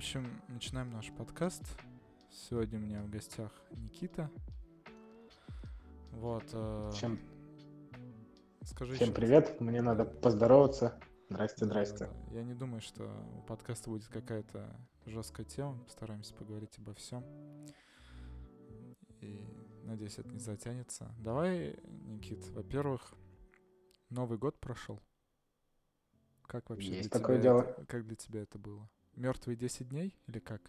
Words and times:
общем, 0.00 0.40
начинаем 0.48 0.90
наш 0.92 1.12
подкаст. 1.12 1.62
Сегодня 2.30 2.78
у 2.78 2.82
меня 2.82 3.02
в 3.02 3.10
гостях 3.10 3.52
Никита. 3.72 4.30
Вот. 6.12 6.44
Э, 6.54 6.90
Всем, 6.94 7.18
скажи 8.64 8.94
всем 8.94 9.12
привет, 9.12 9.60
мне 9.60 9.82
надо 9.82 10.06
поздороваться. 10.06 10.98
Здрасте, 11.28 11.66
здрасте. 11.66 12.08
Я 12.30 12.44
не 12.44 12.54
думаю, 12.54 12.80
что 12.80 13.12
у 13.36 13.42
подкаста 13.42 13.90
будет 13.90 14.06
какая-то 14.08 14.74
жесткая 15.04 15.44
тема. 15.44 15.78
Постараемся 15.84 16.32
поговорить 16.32 16.78
обо 16.78 16.94
всем. 16.94 17.22
И 19.20 19.44
надеюсь, 19.84 20.18
это 20.18 20.30
не 20.30 20.38
затянется. 20.40 21.14
Давай, 21.18 21.78
Никит, 21.84 22.48
во-первых, 22.52 23.12
Новый 24.08 24.38
год 24.38 24.58
прошел. 24.60 24.98
Как 26.46 26.70
вообще 26.70 26.88
Есть 26.96 27.10
для 27.10 27.20
такое 27.20 27.36
тебя 27.36 27.42
дело. 27.42 27.60
это- 27.64 27.84
как 27.84 28.06
для 28.06 28.16
тебя 28.16 28.40
это 28.40 28.58
было? 28.58 28.88
Мертвые 29.20 29.54
10 29.54 29.90
дней 29.90 30.16
или 30.28 30.38
как? 30.38 30.62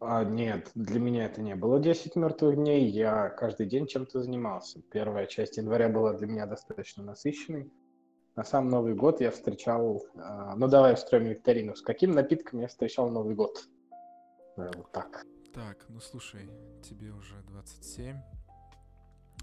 А, 0.00 0.24
нет, 0.24 0.70
для 0.74 0.98
меня 0.98 1.26
это 1.26 1.42
не 1.42 1.54
было 1.54 1.78
10 1.78 2.16
мертвых 2.16 2.56
дней, 2.56 2.88
я 2.88 3.28
каждый 3.28 3.66
день 3.66 3.86
чем-то 3.86 4.22
занимался. 4.22 4.80
Первая 4.90 5.26
часть 5.26 5.58
января 5.58 5.90
была 5.90 6.14
для 6.14 6.26
меня 6.26 6.46
достаточно 6.46 7.02
насыщенной. 7.02 7.70
На 8.36 8.42
сам 8.42 8.70
Новый 8.70 8.94
год 8.94 9.20
я 9.20 9.30
встречал... 9.30 10.02
а, 10.14 10.56
ну, 10.56 10.66
давай 10.66 10.94
устроим 10.94 11.26
викторину. 11.26 11.76
С 11.76 11.82
каким 11.82 12.12
напитком 12.12 12.60
я 12.60 12.68
встречал 12.68 13.10
Новый 13.10 13.34
год? 13.34 13.68
Да, 14.56 14.70
вот 14.74 14.90
так. 14.90 15.26
Так, 15.52 15.84
ну 15.90 16.00
слушай, 16.00 16.48
тебе 16.82 17.10
уже 17.10 17.36
27. 17.48 18.16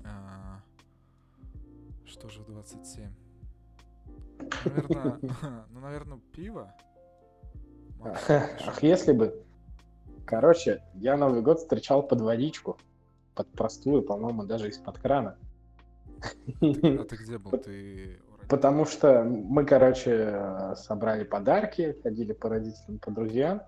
А, 0.03 0.63
что 2.05 2.27
же 2.27 2.41
27? 2.41 3.13
Наверное, 4.65 5.19
ну, 5.69 5.79
наверное, 5.79 6.19
пиво. 6.33 6.75
Ах, 8.27 8.83
если 8.83 9.13
бы. 9.13 9.43
Короче, 10.25 10.83
я 10.95 11.17
Новый 11.17 11.41
год 11.41 11.59
встречал 11.59 12.03
под 12.03 12.21
водичку. 12.21 12.77
Под 13.35 13.47
простую, 13.51 14.01
по-моему, 14.01 14.43
даже 14.43 14.69
из-под 14.69 14.97
крана. 14.99 15.37
А 16.21 16.27
ты 16.59 17.15
где 17.15 17.37
был? 17.37 17.51
Ты? 17.51 18.19
Потому 18.49 18.85
что 18.85 19.23
мы, 19.23 19.65
короче, 19.65 20.73
собрали 20.75 21.23
подарки, 21.23 21.95
ходили 22.03 22.33
по 22.33 22.49
родителям, 22.49 22.99
по 22.99 23.11
друзьям. 23.11 23.61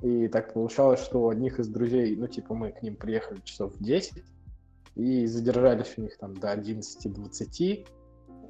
И 0.00 0.28
так 0.28 0.54
получалось, 0.54 1.00
что 1.00 1.22
у 1.22 1.28
одних 1.28 1.58
из 1.58 1.68
друзей, 1.68 2.16
ну, 2.16 2.26
типа, 2.28 2.54
мы 2.54 2.72
к 2.72 2.82
ним 2.82 2.96
приехали 2.96 3.40
часов 3.40 3.74
в 3.74 3.82
10 3.82 4.24
и 4.94 5.26
задержались 5.26 5.94
у 5.96 6.02
них 6.02 6.16
там 6.18 6.34
до 6.34 6.52
11-20. 6.54 7.86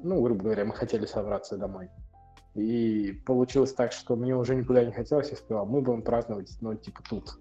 Ну, 0.03 0.21
грубо 0.21 0.43
говоря, 0.43 0.65
мы 0.65 0.73
хотели 0.73 1.05
собраться 1.05 1.57
домой. 1.57 1.89
И 2.55 3.21
получилось 3.25 3.73
так, 3.73 3.91
что 3.91 4.15
мне 4.15 4.35
уже 4.35 4.55
никуда 4.55 4.83
не 4.83 4.91
хотелось, 4.91 5.29
я 5.29 5.37
сказал, 5.37 5.65
мы 5.65 5.81
будем 5.81 6.01
праздновать, 6.01 6.51
ну, 6.61 6.75
типа, 6.75 7.01
тут. 7.07 7.39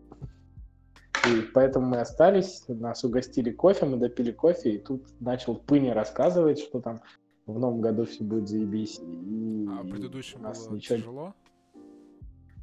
И 1.26 1.42
поэтому 1.52 1.86
мы 1.86 2.00
остались, 2.00 2.64
нас 2.68 3.04
угостили 3.04 3.50
кофе, 3.50 3.86
мы 3.86 3.96
допили 3.96 4.30
кофе, 4.30 4.76
и 4.76 4.78
тут 4.78 5.06
начал 5.20 5.56
Пыня 5.56 5.94
рассказывать, 5.94 6.60
что 6.60 6.80
там 6.80 7.00
в 7.46 7.58
новом 7.58 7.80
году 7.80 8.04
все 8.04 8.22
будет 8.22 8.48
заебись. 8.48 8.98
И 9.00 9.66
А 9.70 9.82
в 9.82 9.88
предыдущем 9.90 10.42
нас 10.42 10.66
было 10.66 10.76
ничего- 10.76 10.98
тяжело? 10.98 11.34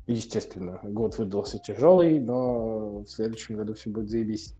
Естественно, 0.08 0.80
год 0.84 1.18
выдался 1.18 1.58
тяжелый, 1.58 2.20
но 2.20 3.00
в 3.00 3.08
следующем 3.08 3.56
году 3.58 3.74
все 3.74 3.90
будет 3.90 4.10
заебись. 4.10 4.56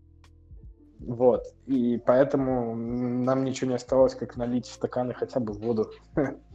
Вот. 0.98 1.44
И 1.66 2.02
поэтому 2.04 2.74
нам 2.74 3.44
ничего 3.44 3.70
не 3.70 3.76
оставалось, 3.76 4.14
как 4.14 4.36
налить 4.36 4.66
в 4.66 4.72
стаканы 4.72 5.14
хотя 5.14 5.40
бы 5.40 5.52
воду. 5.52 5.90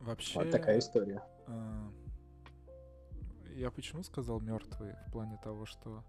Вообще, 0.00 0.38
Вот 0.38 0.50
такая 0.50 0.78
история. 0.78 1.22
а, 1.46 1.90
я 3.56 3.70
почему 3.70 4.02
сказал 4.02 4.40
мертвые 4.40 4.96
в 5.08 5.12
плане 5.12 5.38
того, 5.42 5.66
что, 5.66 6.04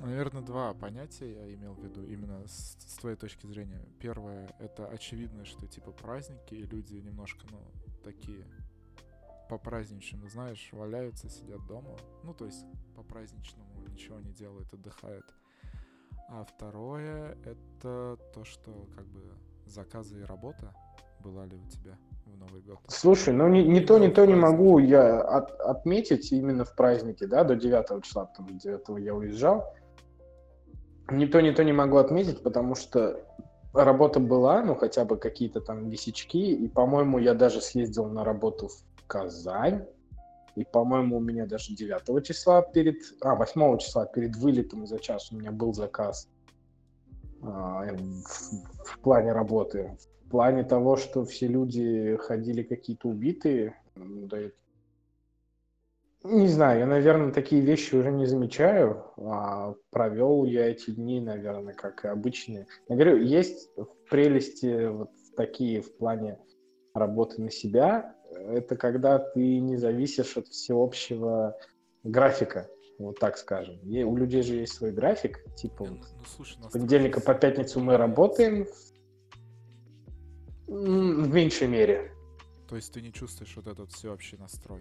наверное, 0.00 0.42
два 0.42 0.72
понятия 0.74 1.32
я 1.32 1.54
имел 1.54 1.74
в 1.74 1.82
виду 1.82 2.04
именно 2.04 2.46
с, 2.46 2.76
с 2.78 2.94
твоей 2.96 3.16
точки 3.16 3.46
зрения. 3.46 3.84
Первое 3.98 4.54
это 4.58 4.86
очевидно, 4.86 5.44
что 5.44 5.66
типа 5.66 5.90
праздники 5.92 6.54
и 6.54 6.62
люди 6.62 6.94
немножко, 6.94 7.46
ну, 7.50 7.60
такие 8.04 8.44
по 9.48 9.58
праздничному, 9.58 10.28
знаешь, 10.28 10.68
валяются, 10.72 11.28
сидят 11.28 11.66
дома. 11.66 11.96
Ну, 12.22 12.32
то 12.32 12.46
есть 12.46 12.64
по 12.94 13.02
праздничному 13.02 13.68
ничего 13.88 14.20
не 14.20 14.32
делают, 14.32 14.72
отдыхают. 14.72 15.34
А 16.28 16.44
второе 16.44 17.36
это 17.44 18.16
то, 18.32 18.44
что 18.44 18.86
как 18.94 19.06
бы 19.06 19.36
заказы 19.66 20.20
и 20.20 20.22
работа 20.22 20.72
была 21.22 21.46
ли 21.46 21.56
у 21.56 21.68
тебя 21.68 21.96
в 22.26 22.38
Новый 22.38 22.62
год? 22.62 22.78
Слушай, 22.88 23.34
ну 23.34 23.48
ни, 23.48 23.60
ни 23.60 23.80
то, 23.80 23.98
ни 23.98 24.08
то 24.08 24.24
не 24.26 24.34
могу 24.34 24.78
я 24.78 25.20
от- 25.20 25.60
отметить 25.60 26.32
именно 26.32 26.64
в 26.64 26.74
празднике, 26.74 27.26
да, 27.26 27.44
до 27.44 27.56
9 27.56 28.04
числа, 28.04 28.26
потому 28.26 28.48
что 28.48 28.58
9 28.58 29.04
я 29.04 29.14
уезжал. 29.14 29.74
Ни 31.10 31.26
то, 31.26 31.40
ни 31.40 31.50
то 31.50 31.64
не 31.64 31.72
могу 31.72 31.96
отметить, 31.96 32.42
потому 32.42 32.74
что 32.74 33.20
работа 33.72 34.20
была, 34.20 34.62
ну 34.62 34.74
хотя 34.74 35.04
бы 35.04 35.16
какие-то 35.16 35.60
там 35.60 35.88
висячки, 35.88 36.52
и, 36.52 36.68
по-моему, 36.68 37.18
я 37.18 37.34
даже 37.34 37.60
съездил 37.60 38.06
на 38.06 38.24
работу 38.24 38.68
в 38.68 39.06
Казань, 39.06 39.86
и, 40.56 40.64
по-моему, 40.64 41.16
у 41.16 41.20
меня 41.20 41.46
даже 41.46 41.74
9 41.74 42.24
числа 42.24 42.62
перед, 42.62 42.96
а, 43.20 43.34
8 43.34 43.78
числа 43.78 44.06
перед 44.06 44.36
вылетом 44.36 44.86
за 44.86 44.98
час 44.98 45.32
у 45.32 45.36
меня 45.36 45.52
был 45.52 45.72
заказ 45.72 46.28
а, 47.42 47.84
в, 47.84 48.84
в 48.84 48.98
плане 49.00 49.32
работы. 49.32 49.96
В 49.98 50.19
плане 50.30 50.64
того, 50.64 50.96
что 50.96 51.24
все 51.24 51.46
люди 51.48 52.16
ходили 52.16 52.62
какие-то 52.62 53.08
убитые, 53.08 53.76
да, 53.96 54.40
и- 54.40 54.50
не 56.22 56.48
знаю, 56.48 56.80
я, 56.80 56.86
наверное, 56.86 57.32
такие 57.32 57.62
вещи 57.62 57.94
уже 57.94 58.10
не 58.12 58.26
замечаю. 58.26 59.04
А 59.16 59.74
провел 59.90 60.44
я 60.44 60.66
эти 60.70 60.90
дни, 60.90 61.18
наверное, 61.20 61.72
как 61.72 62.04
и 62.04 62.08
обычные. 62.08 62.66
Я 62.88 62.96
говорю, 62.96 63.16
есть 63.22 63.70
в 63.76 63.86
прелести 64.10 64.88
вот 64.88 65.10
такие 65.34 65.80
в 65.80 65.96
плане 65.96 66.38
работы 66.94 67.40
на 67.40 67.50
себя. 67.50 68.14
Это 68.32 68.76
когда 68.76 69.18
ты 69.18 69.58
не 69.60 69.76
зависишь 69.78 70.36
от 70.36 70.46
всеобщего 70.48 71.56
графика, 72.04 72.68
вот 72.98 73.18
так 73.18 73.38
скажем. 73.38 73.78
Е- 73.84 74.04
У 74.04 74.14
людей 74.14 74.42
же 74.42 74.56
есть 74.56 74.74
свой 74.74 74.92
график, 74.92 75.42
типа 75.56 75.86
ну, 75.88 75.96
ну, 75.96 76.24
слушай, 76.26 76.58
с 76.62 76.70
понедельника 76.72 77.20
по 77.22 77.32
пятницу 77.34 77.80
мы 77.80 77.96
работаем. 77.96 78.62
М, 78.62 78.66
В 80.70 81.34
меньшей 81.34 81.66
мере. 81.66 82.12
То 82.68 82.76
есть 82.76 82.92
ты 82.92 83.02
не 83.02 83.12
чувствуешь 83.12 83.56
вот 83.56 83.66
этот 83.66 83.90
всеобщий 83.90 84.38
настрой? 84.38 84.80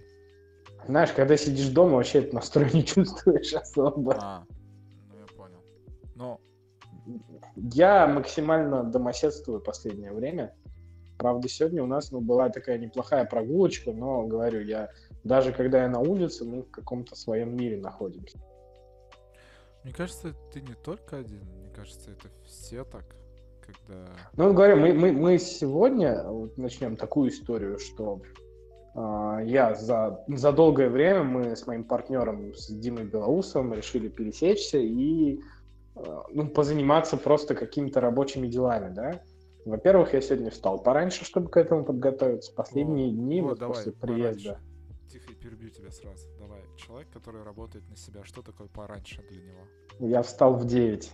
Знаешь, 0.86 1.12
когда 1.14 1.36
сидишь 1.36 1.70
дома, 1.70 1.96
вообще 1.96 2.20
этот 2.20 2.34
настрой 2.34 2.70
не 2.74 2.86
чувствуешь 2.86 3.52
особо. 3.54 4.16
А, 4.22 4.46
ну 5.12 5.20
я 5.20 5.26
понял. 5.36 5.64
Но, 6.14 6.40
Я 7.56 8.06
максимально 8.06 8.84
домоседствую 8.84 9.62
последнее 9.62 10.14
время. 10.14 10.56
Правда, 11.18 11.50
сегодня 11.50 11.82
у 11.82 11.88
нас 11.88 12.12
ну, 12.12 12.22
была 12.22 12.50
такая 12.50 12.78
неплохая 12.78 13.26
прогулочка, 13.26 13.92
но, 13.92 14.28
говорю, 14.28 14.62
я 14.62 14.92
даже 15.24 15.52
когда 15.52 15.82
я 15.82 15.90
на 15.90 16.00
улице, 16.00 16.46
мы 16.46 16.62
в 16.62 16.70
каком-то 16.70 17.16
своем 17.16 17.58
мире 17.58 17.78
находимся. 17.78 18.38
мне 19.84 19.92
кажется, 19.92 20.36
ты 20.54 20.62
не 20.62 20.76
только 20.76 21.18
один. 21.18 21.44
Мне 21.58 21.72
кажется, 21.72 22.12
это 22.12 22.30
все 22.46 22.84
так, 22.86 23.16
когда... 23.72 24.06
Ну, 24.36 24.54
говорю, 24.54 24.78
мы, 24.78 24.94
мы, 24.94 25.12
мы 25.12 25.38
сегодня 25.38 26.24
вот 26.24 26.58
начнем 26.58 26.96
такую 26.96 27.30
историю, 27.30 27.80
что 27.80 28.22
а, 28.96 29.40
я 29.44 29.76
за, 29.76 30.24
за 30.28 30.52
долгое 30.52 30.90
время, 30.90 31.24
мы 31.24 31.56
с 31.56 31.66
моим 31.68 31.84
партнером, 31.84 32.54
с 32.56 32.68
Димой 32.68 33.06
Белоусовым, 33.06 33.74
решили 33.74 34.10
пересечься 34.10 34.78
и 34.78 35.40
а, 35.96 36.24
ну, 36.32 36.50
позаниматься 36.50 37.18
просто 37.18 37.56
какими-то 37.56 38.02
рабочими 38.02 38.48
делами, 38.48 38.94
да. 38.94 39.22
Во-первых, 39.66 40.14
я 40.14 40.22
сегодня 40.22 40.50
встал 40.50 40.82
пораньше, 40.82 41.26
чтобы 41.26 41.50
к 41.50 41.58
этому 41.58 41.86
подготовиться. 41.86 42.54
Последние 42.54 43.10
О, 43.10 43.12
дни, 43.12 43.42
вот 43.42 43.50
вот 43.50 43.60
давай, 43.60 43.76
после 43.76 43.92
приезда. 43.92 44.54
пораньше. 44.54 44.70
Тихо, 45.12 45.34
перебью 45.34 45.70
тебя 45.70 45.92
сразу. 45.92 46.28
Давай, 46.40 46.62
человек, 46.78 47.10
который 47.12 47.44
работает 47.44 47.88
на 47.90 47.96
себя, 47.96 48.24
что 48.24 48.42
такое 48.42 48.68
пораньше 48.68 49.22
для 49.30 49.42
него? 49.42 49.62
Я 50.00 50.22
встал 50.24 50.56
в 50.56 50.66
9. 50.66 51.12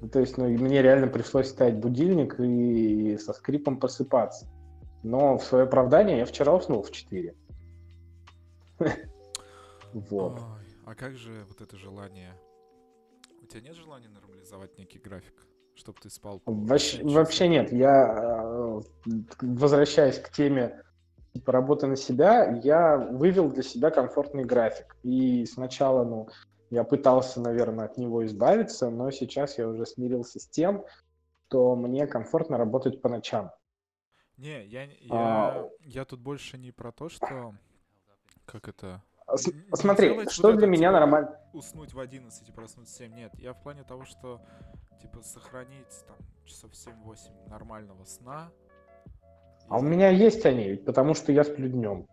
Ну, 0.00 0.08
То 0.08 0.20
есть, 0.20 0.38
ну, 0.38 0.48
мне 0.48 0.82
реально 0.82 1.08
пришлось 1.08 1.48
ставить 1.48 1.76
будильник 1.76 2.38
и 2.40 3.18
со 3.18 3.32
скрипом 3.32 3.78
просыпаться. 3.78 4.46
Но 5.02 5.38
в 5.38 5.44
свое 5.44 5.64
оправдание 5.64 6.18
я 6.18 6.24
вчера 6.24 6.54
уснул 6.54 6.82
в 6.82 6.90
4. 6.90 7.34
Вот. 9.92 10.38
А 10.86 10.94
как 10.94 11.16
же 11.16 11.44
вот 11.48 11.60
это 11.60 11.76
желание? 11.76 12.32
У 13.42 13.46
тебя 13.46 13.60
нет 13.60 13.74
желания 13.74 14.08
нормализовать 14.08 14.78
некий 14.78 15.00
график, 15.00 15.46
чтобы 15.74 15.98
ты 16.00 16.08
спал? 16.10 16.40
Вообще, 16.46 17.02
вообще 17.02 17.48
нет. 17.48 17.72
Я, 17.72 18.06
э, 18.06 18.80
возвращаясь 19.40 20.20
к 20.20 20.30
теме 20.30 20.80
типа, 21.32 21.52
работы 21.52 21.86
на 21.88 21.96
себя, 21.96 22.60
я 22.62 22.96
вывел 22.96 23.50
для 23.50 23.62
себя 23.62 23.90
комфортный 23.90 24.44
график. 24.44 24.96
И 25.02 25.44
сначала, 25.46 26.04
ну, 26.04 26.28
я 26.70 26.84
пытался, 26.84 27.40
наверное, 27.40 27.86
от 27.86 27.98
него 27.98 28.24
избавиться, 28.24 28.90
но 28.90 29.10
сейчас 29.10 29.58
я 29.58 29.68
уже 29.68 29.84
смирился 29.86 30.38
с 30.38 30.46
тем, 30.48 30.84
что 31.48 31.74
мне 31.74 32.06
комфортно 32.06 32.56
работать 32.56 33.02
по 33.02 33.08
ночам. 33.08 33.50
Не, 34.36 34.64
я, 34.66 34.84
я, 34.84 34.92
А. 35.10 35.68
я 35.80 36.04
тут 36.04 36.20
больше 36.20 36.56
не 36.58 36.70
про 36.72 36.92
то, 36.92 37.08
что... 37.08 37.54
Как 38.46 38.68
это... 38.68 39.02
С- 39.26 39.48
Н- 39.48 39.54
не 39.66 39.76
Смотри, 39.76 40.28
что 40.28 40.52
для 40.52 40.66
меня 40.66 40.88
типа, 40.88 41.00
нормально. 41.00 41.40
Уснуть 41.52 41.92
в 41.92 41.98
11 42.00 42.48
и 42.48 42.52
проснуться 42.52 42.94
в 42.94 42.96
7. 42.96 43.14
Нет, 43.14 43.32
я 43.38 43.52
в 43.52 43.62
плане 43.62 43.84
того, 43.84 44.04
что, 44.04 44.40
типа, 45.02 45.22
сохранить 45.22 46.04
там 46.06 46.16
часов 46.44 46.72
7-8 46.72 47.48
нормального 47.48 48.04
сна. 48.04 48.50
А 49.68 49.78
у 49.78 49.82
меня 49.82 50.08
есть 50.08 50.44
они, 50.46 50.74
потому 50.74 51.14
что 51.14 51.32
я 51.32 51.44
сплю 51.44 51.68
днем. 51.68 52.08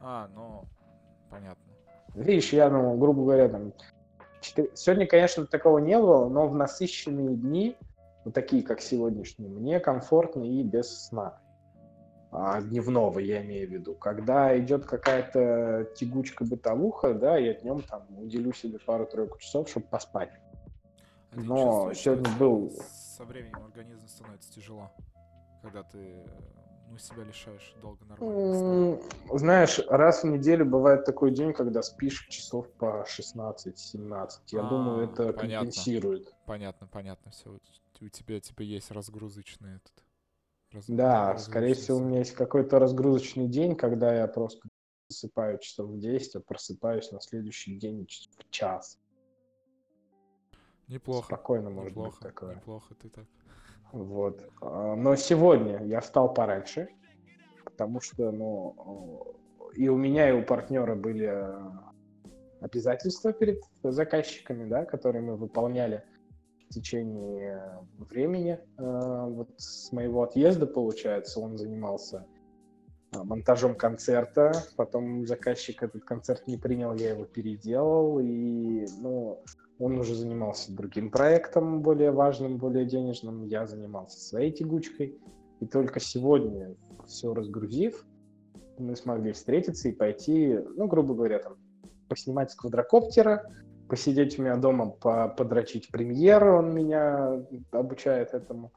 А, 0.00 0.28
ну, 0.28 0.64
понятно. 1.30 1.69
Видишь, 2.14 2.52
я, 2.52 2.68
ну, 2.70 2.96
грубо 2.96 3.22
говоря, 3.22 3.48
там... 3.48 3.72
четыре- 4.40 4.70
Сегодня, 4.74 5.06
конечно, 5.06 5.46
такого 5.46 5.78
не 5.78 5.96
было, 5.98 6.28
но 6.28 6.48
в 6.48 6.54
насыщенные 6.54 7.36
дни, 7.36 7.76
вот 8.24 8.34
такие, 8.34 8.62
как 8.62 8.80
сегодняшние, 8.80 9.48
мне 9.50 9.80
комфортно 9.80 10.42
и 10.42 10.62
без 10.62 11.06
сна. 11.06 11.38
А, 12.32 12.60
дневного, 12.60 13.18
я 13.18 13.42
имею 13.42 13.68
в 13.68 13.72
виду. 13.72 13.94
Когда 13.94 14.56
идет 14.58 14.86
какая-то 14.86 15.88
тягучка-бытовуха, 15.96 17.14
да, 17.14 17.36
я 17.36 17.54
днем 17.54 17.82
там 17.82 18.02
уделю 18.18 18.52
себе 18.52 18.78
пару-тройку 18.78 19.38
часов, 19.38 19.68
чтобы 19.68 19.86
поспать. 19.86 20.30
А 21.32 21.40
Но 21.40 21.56
чувствуешь, 21.56 21.98
сегодня 21.98 22.38
был- 22.38 22.72
Со 23.16 23.24
временем 23.24 23.64
организм 23.64 24.06
становится 24.06 24.52
тяжело, 24.52 24.90
когда 25.62 25.82
ты, 25.82 25.98
э, 25.98 26.24
ну, 26.90 26.98
себя 26.98 27.22
лишаешь 27.24 27.74
долго. 27.80 28.04
М, 28.18 29.00
Знаешь, 29.32 29.78
раз 29.88 30.22
в 30.24 30.26
неделю 30.26 30.66
бывает 30.66 31.04
такой 31.04 31.30
день, 31.30 31.52
когда 31.52 31.82
спишь 31.82 32.26
часов 32.28 32.70
по 32.74 33.04
16-17. 33.06 34.52
Я 34.52 34.62
А, 34.62 34.68
думаю, 34.68 35.04
это 35.04 35.32
понятно. 35.32 35.66
компенсирует. 35.66 36.34
Понятно, 36.46 36.88
понятно, 36.88 37.30
все. 37.30 37.56
У 38.00 38.08
тебя, 38.08 38.40
типа, 38.40 38.62
есть 38.62 38.90
разгрузочный 38.90 39.76
этот... 39.76 40.04
раз- 40.72 40.84
Да, 40.88 41.38
скорее 41.38 41.74
всего, 41.74 41.98
у 41.98 42.00
разгрузочный 42.00 42.08
меня 42.10 42.18
есть 42.18 42.32
какой-то 42.34 42.78
разгрузочный 42.78 43.46
день, 43.46 43.76
когда 43.76 44.14
я 44.14 44.26
просто 44.26 44.68
засыпаю 45.08 45.58
часов 45.58 45.90
в 45.90 45.98
10, 45.98 46.36
а 46.36 46.40
просыпаюсь 46.40 47.12
на 47.12 47.20
следующий 47.20 47.76
день 47.76 48.06
часов 48.06 48.32
в 48.36 48.50
час. 48.50 48.98
Неплохо. 50.88 51.26
Спокойно 51.26 51.70
может 51.70 51.92
быть 51.94 51.98
неплохо, 52.06 52.20
такое. 52.22 52.56
неплохо, 52.56 52.94
ты 52.96 53.08
так. 53.10 53.26
Вот. 53.92 54.48
А, 54.60 54.94
Но 54.94 55.16
сегодня 55.16 55.84
я 55.84 56.00
встал 56.00 56.32
пораньше, 56.32 56.88
потому 57.64 58.00
что, 58.00 58.30
ну, 58.30 59.36
и 59.74 59.88
у 59.88 59.96
меня, 59.96 60.28
и 60.28 60.32
у 60.32 60.42
партнера 60.42 60.94
были 60.94 61.26
э, 61.26 61.70
обязательства 62.60 63.32
перед 63.32 63.60
заказчиками, 63.82 64.68
да, 64.68 64.84
которые 64.84 65.22
мы 65.22 65.36
выполняли 65.36 66.04
в 66.68 66.74
течение 66.74 67.78
времени. 67.98 68.58
Э, 68.78 69.26
Вот 69.28 69.50
с 69.56 69.92
моего 69.92 70.22
отъезда, 70.22 70.66
получается, 70.66 71.40
он 71.40 71.56
занимался 71.56 72.26
монтажом 73.12 73.74
концерта, 73.74 74.52
потом 74.76 75.26
заказчик 75.26 75.82
этот 75.82 76.04
концерт 76.04 76.46
не 76.46 76.56
принял, 76.56 76.94
я 76.94 77.10
его 77.10 77.24
переделал, 77.24 78.20
и, 78.20 78.86
ну, 79.00 79.42
он 79.80 79.98
уже 79.98 80.14
занимался 80.14 80.76
другим 80.76 81.10
проектом, 81.10 81.80
более 81.80 82.10
важным, 82.10 82.58
более 82.58 82.84
денежным. 82.84 83.44
Я 83.44 83.66
занимался 83.66 84.20
своей 84.20 84.52
тягучкой. 84.52 85.18
И 85.60 85.66
только 85.66 86.00
сегодня, 86.00 86.76
все 87.06 87.32
разгрузив, 87.34 88.06
мы 88.78 88.94
смогли 88.94 89.32
встретиться 89.32 89.88
и 89.88 89.92
пойти, 89.92 90.58
ну, 90.76 90.86
грубо 90.86 91.14
говоря, 91.14 91.38
там, 91.38 91.56
поснимать 92.08 92.50
с 92.50 92.54
квадрокоптера, 92.54 93.50
посидеть 93.88 94.38
у 94.38 94.42
меня 94.42 94.56
дома, 94.56 94.90
по 94.90 95.28
подрочить 95.28 95.90
премьер, 95.90 96.44
он 96.44 96.74
меня 96.74 97.42
обучает 97.72 98.34
этому. 98.34 98.72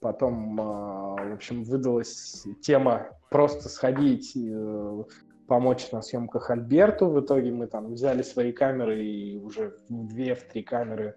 Потом, 0.00 0.60
а, 0.60 1.16
в 1.16 1.32
общем, 1.32 1.64
выдалась 1.64 2.44
тема 2.62 3.08
просто 3.30 3.70
сходить, 3.70 4.36
э, 4.36 5.04
помочь 5.46 5.90
на 5.92 6.02
съемках 6.02 6.50
Альберту. 6.50 7.08
В 7.08 7.20
итоге 7.20 7.52
мы 7.52 7.66
там 7.66 7.92
взяли 7.94 8.22
свои 8.22 8.52
камеры 8.52 9.04
и 9.04 9.38
уже 9.38 9.76
в 9.88 10.06
две, 10.06 10.34
в 10.34 10.44
три 10.44 10.62
камеры 10.62 11.16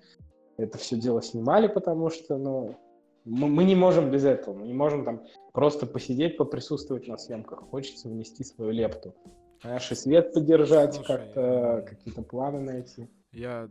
это 0.57 0.77
все 0.77 0.97
дело 0.97 1.21
снимали, 1.21 1.68
потому 1.68 2.09
что, 2.09 2.38
ну, 2.38 2.75
мы, 3.25 3.47
мы 3.47 3.63
не 3.63 3.75
можем 3.75 4.09
без 4.09 4.25
этого. 4.25 4.56
Мы 4.56 4.68
не 4.68 4.74
можем 4.74 5.06
там 5.06 5.24
просто 5.53 5.85
посидеть, 5.85 6.38
поприсутствовать 6.38 7.07
на 7.07 7.18
съемках. 7.18 7.59
Хочется 7.69 8.09
внести 8.09 8.44
свою 8.44 8.71
лепту. 8.71 9.15
И 9.63 9.95
свет 9.95 10.33
поддержать, 10.33 10.95
Слушай, 10.95 11.18
как-то 11.18 11.41
э, 11.41 11.81
какие-то 11.83 12.21
планы 12.21 12.59
найти. 12.59 13.09
Я, 13.31 13.69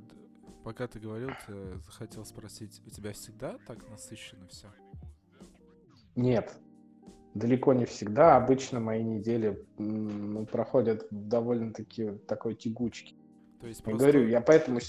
пока 0.64 0.86
ты 0.86 0.98
говорил, 0.98 1.30
ты 1.46 1.78
захотел 1.86 2.24
спросить, 2.24 2.82
у 2.84 2.90
тебя 2.90 3.12
всегда 3.12 3.56
так 3.66 3.88
насыщенно 3.88 4.46
все? 4.48 4.66
Нет, 6.16 6.54
далеко 7.38 7.72
не 7.74 7.84
всегда. 7.84 8.36
Обычно 8.36 8.80
мои 8.80 9.02
недели 9.02 9.64
ну, 9.78 10.46
проходят 10.46 11.06
довольно-таки 11.10 12.12
такой 12.26 12.54
тягучке. 12.54 13.14
То 13.60 13.66
есть 13.66 13.80
Я 13.80 13.84
просто... 13.84 13.98
говорю, 13.98 14.28
я 14.28 14.40
поэтому, 14.40 14.80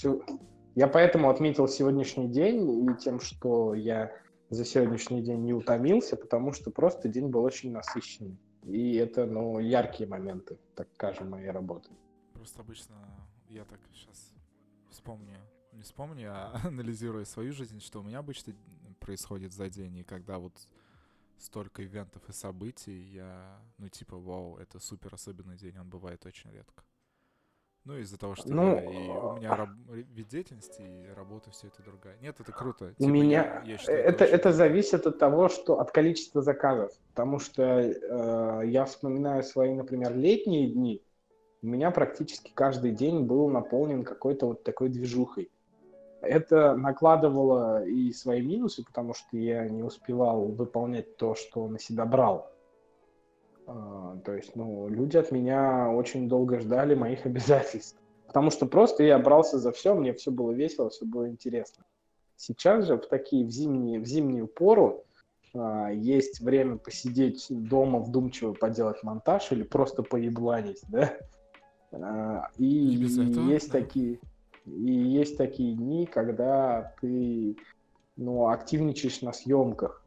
я 0.74 0.88
поэтому 0.88 1.30
отметил 1.30 1.68
сегодняшний 1.68 2.28
день 2.28 2.90
и 2.90 2.96
тем, 2.96 3.20
что 3.20 3.74
я 3.74 4.12
за 4.50 4.64
сегодняшний 4.64 5.22
день 5.22 5.42
не 5.44 5.52
утомился, 5.52 6.16
потому 6.16 6.52
что 6.52 6.70
просто 6.70 7.08
день 7.08 7.28
был 7.28 7.42
очень 7.42 7.72
насыщенный. 7.72 8.38
И 8.64 8.94
это, 8.96 9.26
ну, 9.26 9.58
яркие 9.58 10.08
моменты, 10.08 10.58
так 10.74 10.88
скажем, 10.94 11.30
моей 11.30 11.50
работы. 11.50 11.90
Просто 12.32 12.60
обычно 12.60 12.94
я 13.48 13.64
так 13.64 13.80
сейчас 13.92 14.32
вспомню, 14.90 15.36
не 15.72 15.82
вспомню, 15.82 16.32
а 16.32 16.60
анализируя 16.64 17.24
свою 17.24 17.52
жизнь, 17.52 17.80
что 17.80 18.00
у 18.00 18.02
меня 18.02 18.18
обычно 18.18 18.54
происходит 19.00 19.52
за 19.52 19.68
день, 19.68 19.98
и 19.98 20.02
когда 20.02 20.38
вот 20.38 20.52
столько 21.38 21.84
ивентов 21.84 22.28
и 22.28 22.32
событий, 22.32 23.00
я, 23.14 23.60
ну, 23.78 23.88
типа, 23.88 24.16
вау, 24.16 24.56
это 24.58 24.78
супер 24.80 25.14
особенный 25.14 25.56
день, 25.56 25.78
он 25.78 25.88
бывает 25.88 26.24
очень 26.26 26.50
редко. 26.50 26.84
Ну, 27.84 27.96
из-за 27.98 28.18
того, 28.18 28.34
что 28.34 28.48
Ну, 28.48 28.74
я, 28.74 28.84
и 28.84 29.08
у 29.08 29.36
меня 29.36 29.56
раб- 29.56 29.70
вид 29.88 30.28
деятельности 30.28 30.82
и 30.82 31.06
работа 31.14 31.50
все 31.50 31.68
это 31.68 31.82
другая. 31.82 32.18
Нет, 32.18 32.38
это 32.40 32.52
круто. 32.52 32.94
У 32.98 33.04
Типа, 33.04 33.10
меня 33.10 33.62
я- 33.64 33.72
я 33.72 33.78
считаю, 33.78 33.98
это, 34.00 34.24
очень 34.24 34.34
это 34.34 34.42
круто. 34.42 34.52
зависит 34.52 35.06
от 35.06 35.18
того, 35.18 35.48
что 35.48 35.80
от 35.80 35.90
количества 35.92 36.42
заказов. 36.42 36.92
Потому 37.14 37.38
что 37.38 37.62
э, 37.62 38.62
я 38.66 38.84
вспоминаю 38.84 39.42
свои, 39.42 39.74
например, 39.74 40.16
летние 40.16 40.68
дни. 40.70 41.02
У 41.62 41.66
меня 41.68 41.90
практически 41.90 42.52
каждый 42.52 42.92
день 42.92 43.24
был 43.24 43.48
наполнен 43.48 44.04
какой-то 44.04 44.46
вот 44.46 44.64
такой 44.64 44.88
движухой. 44.90 45.50
Это 46.20 46.74
накладывало 46.74 47.84
и 47.84 48.12
свои 48.12 48.42
минусы, 48.42 48.84
потому 48.84 49.14
что 49.14 49.36
я 49.36 49.68
не 49.68 49.82
успевал 49.82 50.46
выполнять 50.46 51.16
то, 51.16 51.34
что 51.34 51.68
на 51.68 51.78
себя 51.78 52.04
брал. 52.06 52.50
А, 53.66 54.16
то 54.24 54.34
есть, 54.34 54.56
ну, 54.56 54.88
люди 54.88 55.16
от 55.16 55.30
меня 55.30 55.90
очень 55.90 56.28
долго 56.28 56.58
ждали 56.58 56.94
моих 56.94 57.24
обязательств. 57.26 58.00
Потому 58.26 58.50
что 58.50 58.66
просто 58.66 59.04
я 59.04 59.18
брался 59.18 59.58
за 59.58 59.72
все, 59.72 59.94
мне 59.94 60.12
все 60.12 60.30
было 60.30 60.52
весело, 60.52 60.90
все 60.90 61.06
было 61.06 61.28
интересно. 61.28 61.84
Сейчас 62.36 62.86
же 62.86 62.96
в 62.96 63.06
такие 63.06 63.44
в 63.44 63.50
зимние 63.50 63.98
в 63.98 64.04
зимнюю 64.04 64.46
пору 64.46 65.04
а, 65.54 65.90
есть 65.90 66.40
время 66.40 66.76
посидеть 66.76 67.46
дома 67.48 68.00
вдумчиво 68.00 68.52
поделать 68.52 69.02
монтаж 69.02 69.50
или 69.52 69.62
просто 69.62 70.02
поебланить, 70.02 70.82
да. 70.88 71.16
А, 71.92 72.50
и, 72.58 72.96
И 73.44 73.52
есть 73.52 73.72
да. 73.72 73.80
такие 73.80 74.20
и 74.76 74.92
есть 74.92 75.36
такие 75.36 75.74
дни, 75.74 76.06
когда 76.06 76.94
ты 77.00 77.56
ну 78.16 78.48
активничаешь 78.48 79.22
на 79.22 79.32
съемках, 79.32 80.04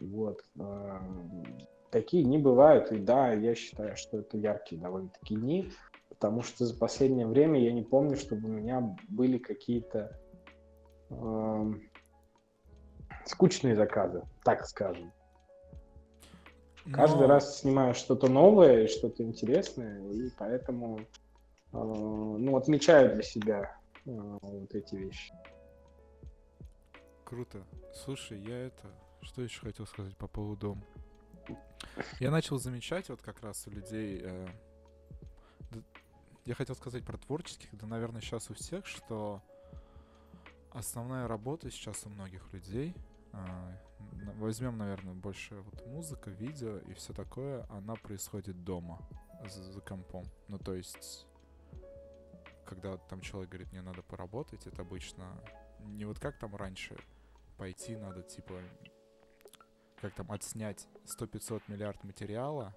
вот. 0.00 0.44
А, 0.58 1.00
Такие 1.90 2.22
дни 2.22 2.36
бывают, 2.36 2.92
и 2.92 2.98
да, 2.98 3.32
я 3.32 3.54
считаю, 3.54 3.96
что 3.96 4.18
это 4.18 4.36
яркие 4.36 4.80
довольно-таки 4.80 5.36
дни, 5.36 5.72
потому 6.10 6.42
что 6.42 6.66
за 6.66 6.76
последнее 6.76 7.26
время 7.26 7.58
я 7.62 7.72
не 7.72 7.82
помню, 7.82 8.16
чтобы 8.16 8.48
у 8.48 8.52
меня 8.52 8.94
были 9.08 9.38
какие-то 9.38 10.14
эм, 11.08 11.80
скучные 13.24 13.74
заказы, 13.74 14.22
так 14.44 14.66
скажем. 14.66 15.10
Каждый 16.92 17.22
Но- 17.22 17.28
раз 17.28 17.60
снимаю 17.60 17.94
что-то 17.94 18.28
новое 18.28 18.86
что-то 18.86 19.22
интересное, 19.22 20.02
и 20.10 20.30
поэтому 20.36 20.98
э, 21.00 21.02
ну, 21.72 22.54
отмечаю 22.56 23.14
для 23.14 23.22
себя 23.22 23.60
э, 23.62 23.77
вот 24.16 24.74
эти 24.74 24.94
вещи. 24.94 25.32
Круто. 27.24 27.64
Слушай, 27.94 28.40
я 28.40 28.66
это... 28.66 28.90
Что 29.20 29.42
еще 29.42 29.60
хотел 29.60 29.86
сказать 29.86 30.16
по 30.16 30.28
поводу... 30.28 30.78
Я 32.20 32.30
начал 32.30 32.58
замечать 32.58 33.08
вот 33.08 33.20
как 33.22 33.42
раз 33.42 33.66
у 33.66 33.70
людей... 33.70 34.20
э, 34.22 34.48
я 36.44 36.54
хотел 36.54 36.74
сказать 36.74 37.04
про 37.04 37.18
творческих, 37.18 37.76
да, 37.76 37.86
наверное, 37.86 38.22
сейчас 38.22 38.48
у 38.50 38.54
всех, 38.54 38.86
что 38.86 39.42
основная 40.70 41.28
работа 41.28 41.70
сейчас 41.70 42.06
у 42.06 42.08
многих 42.08 42.50
людей, 42.54 42.96
возьмем, 44.36 44.78
наверное, 44.78 45.12
больше 45.12 45.56
вот 45.56 45.86
музыка, 45.86 46.30
видео 46.30 46.78
и 46.78 46.94
все 46.94 47.12
такое, 47.12 47.66
она 47.68 47.96
происходит 47.96 48.64
дома, 48.64 48.98
за, 49.46 49.62
за 49.62 49.80
компом. 49.82 50.24
Ну, 50.48 50.58
то 50.58 50.74
есть, 50.74 51.26
когда 52.68 52.98
там 52.98 53.20
человек 53.20 53.50
говорит, 53.50 53.72
мне 53.72 53.80
надо 53.80 54.02
поработать, 54.02 54.66
это 54.66 54.82
обычно 54.82 55.42
не 55.80 56.04
вот 56.04 56.18
как 56.18 56.38
там 56.38 56.54
раньше, 56.54 56.96
пойти 57.56 57.96
надо, 57.96 58.22
типа, 58.22 58.60
как 60.00 60.14
там, 60.14 60.30
отснять 60.30 60.86
100-500 61.18 61.62
миллиард 61.68 62.04
материала, 62.04 62.76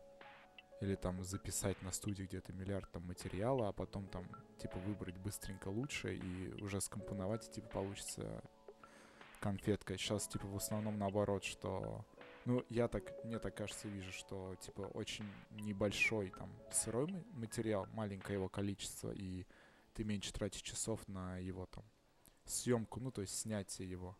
или 0.79 0.95
там 0.95 1.24
записать 1.24 1.81
на 1.83 1.91
студии 1.91 2.24
где-то 2.24 2.53
миллиард 2.53 2.89
там 2.91 3.05
материала, 3.05 3.67
а 3.67 3.71
потом 3.74 4.07
там 4.07 4.25
типа 4.57 4.79
выбрать 4.79 5.17
быстренько 5.17 5.67
лучше 5.67 6.15
и 6.15 6.62
уже 6.63 6.81
скомпоновать, 6.81 7.48
и 7.48 7.51
типа 7.51 7.67
получится 7.67 8.41
конфетка. 9.39 9.95
Сейчас 9.98 10.27
типа 10.27 10.48
в 10.48 10.55
основном 10.55 10.98
наоборот, 10.98 11.43
что 11.43 12.03
ну, 12.45 12.65
я 12.69 12.88
так, 12.88 13.03
мне 13.24 13.38
так 13.38 13.55
кажется, 13.55 13.88
вижу, 13.88 14.12
что, 14.12 14.55
типа, 14.55 14.81
очень 14.81 15.25
небольшой 15.51 16.31
там 16.31 16.50
сырой 16.71 17.07
материал, 17.33 17.88
маленькое 17.93 18.39
его 18.39 18.50
количество, 18.50 19.12
и 19.12 19.45
ты 19.93 20.03
меньше 20.03 20.33
тратишь 20.33 20.62
часов 20.62 21.07
на 21.07 21.38
его 21.38 21.65
там 21.65 21.83
съемку, 22.45 23.00
ну, 23.00 23.12
то 23.12 23.21
есть 23.21 23.38
снятие 23.38 23.89
его. 23.89 24.17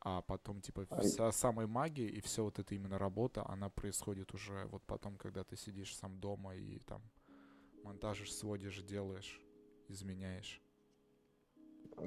А 0.00 0.22
потом, 0.22 0.60
типа, 0.60 0.86
вся 1.00 1.32
самая 1.32 1.66
магия 1.66 2.06
и 2.08 2.20
все 2.20 2.44
вот 2.44 2.58
это 2.58 2.74
именно 2.74 2.98
работа, 2.98 3.44
она 3.48 3.68
происходит 3.68 4.32
уже 4.32 4.66
вот 4.66 4.82
потом, 4.84 5.16
когда 5.16 5.42
ты 5.42 5.56
сидишь 5.56 5.96
сам 5.96 6.20
дома 6.20 6.54
и 6.54 6.78
там 6.80 7.02
монтажишь, 7.82 8.32
сводишь, 8.32 8.80
делаешь, 8.82 9.40
изменяешь. 9.88 10.62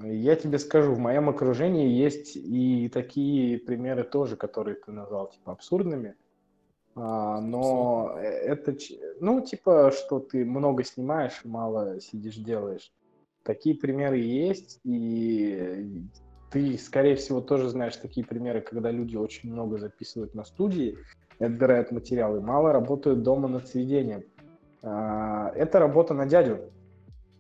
Я 0.04 0.38
тебе 0.38 0.58
скажу, 0.58 0.94
в 0.94 1.00
моем 1.00 1.28
окружении 1.28 1.90
есть 1.90 2.38
и 2.38 2.88
такие 2.88 3.60
примеры 3.60 4.04
тоже, 4.04 4.38
которые 4.38 4.76
ты 4.76 4.92
назвал, 4.92 5.30
типа, 5.30 5.52
абсурдными. 5.52 6.16
А, 6.96 7.40
но 7.40 8.18
это, 8.20 8.76
ну, 9.20 9.42
типа, 9.42 9.92
что 9.92 10.20
ты 10.20 10.44
много 10.46 10.84
снимаешь, 10.84 11.42
мало 11.44 12.00
сидишь, 12.02 12.36
делаешь. 12.36 12.92
Такие 13.44 13.76
примеры 13.76 14.18
есть, 14.18 14.80
и 14.84 16.06
ты, 16.52 16.78
скорее 16.78 17.16
всего, 17.16 17.42
тоже 17.42 17.70
знаешь 17.70 17.96
такие 17.96 18.26
примеры, 18.26 18.62
когда 18.62 18.92
люди 18.92 19.16
очень 19.16 19.52
много 19.52 19.78
записывают 19.78 20.36
на 20.36 20.44
студии, 20.44 20.98
отбирают 21.40 21.92
материалы, 21.92 22.42
мало 22.42 22.74
работают 22.74 23.24
дома 23.24 23.48
над 23.48 23.68
сведением. 23.68 24.24
А, 24.84 25.52
это 25.56 25.80
работа 25.80 26.14
на 26.14 26.26
дядю. 26.26 26.72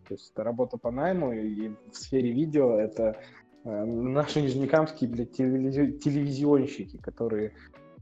То 0.08 0.16
есть 0.16 0.32
это 0.32 0.44
работа 0.44 0.78
по 0.78 0.92
найму, 0.92 1.32
и 1.34 1.70
в 1.92 1.96
сфере 1.96 2.32
видео 2.32 2.78
это 2.78 3.18
э, 3.64 3.86
наши 3.86 4.42
нижнекамские 4.42 5.10
блядь, 5.10 5.32
телевизионщики, 5.32 6.98
которые 6.98 7.54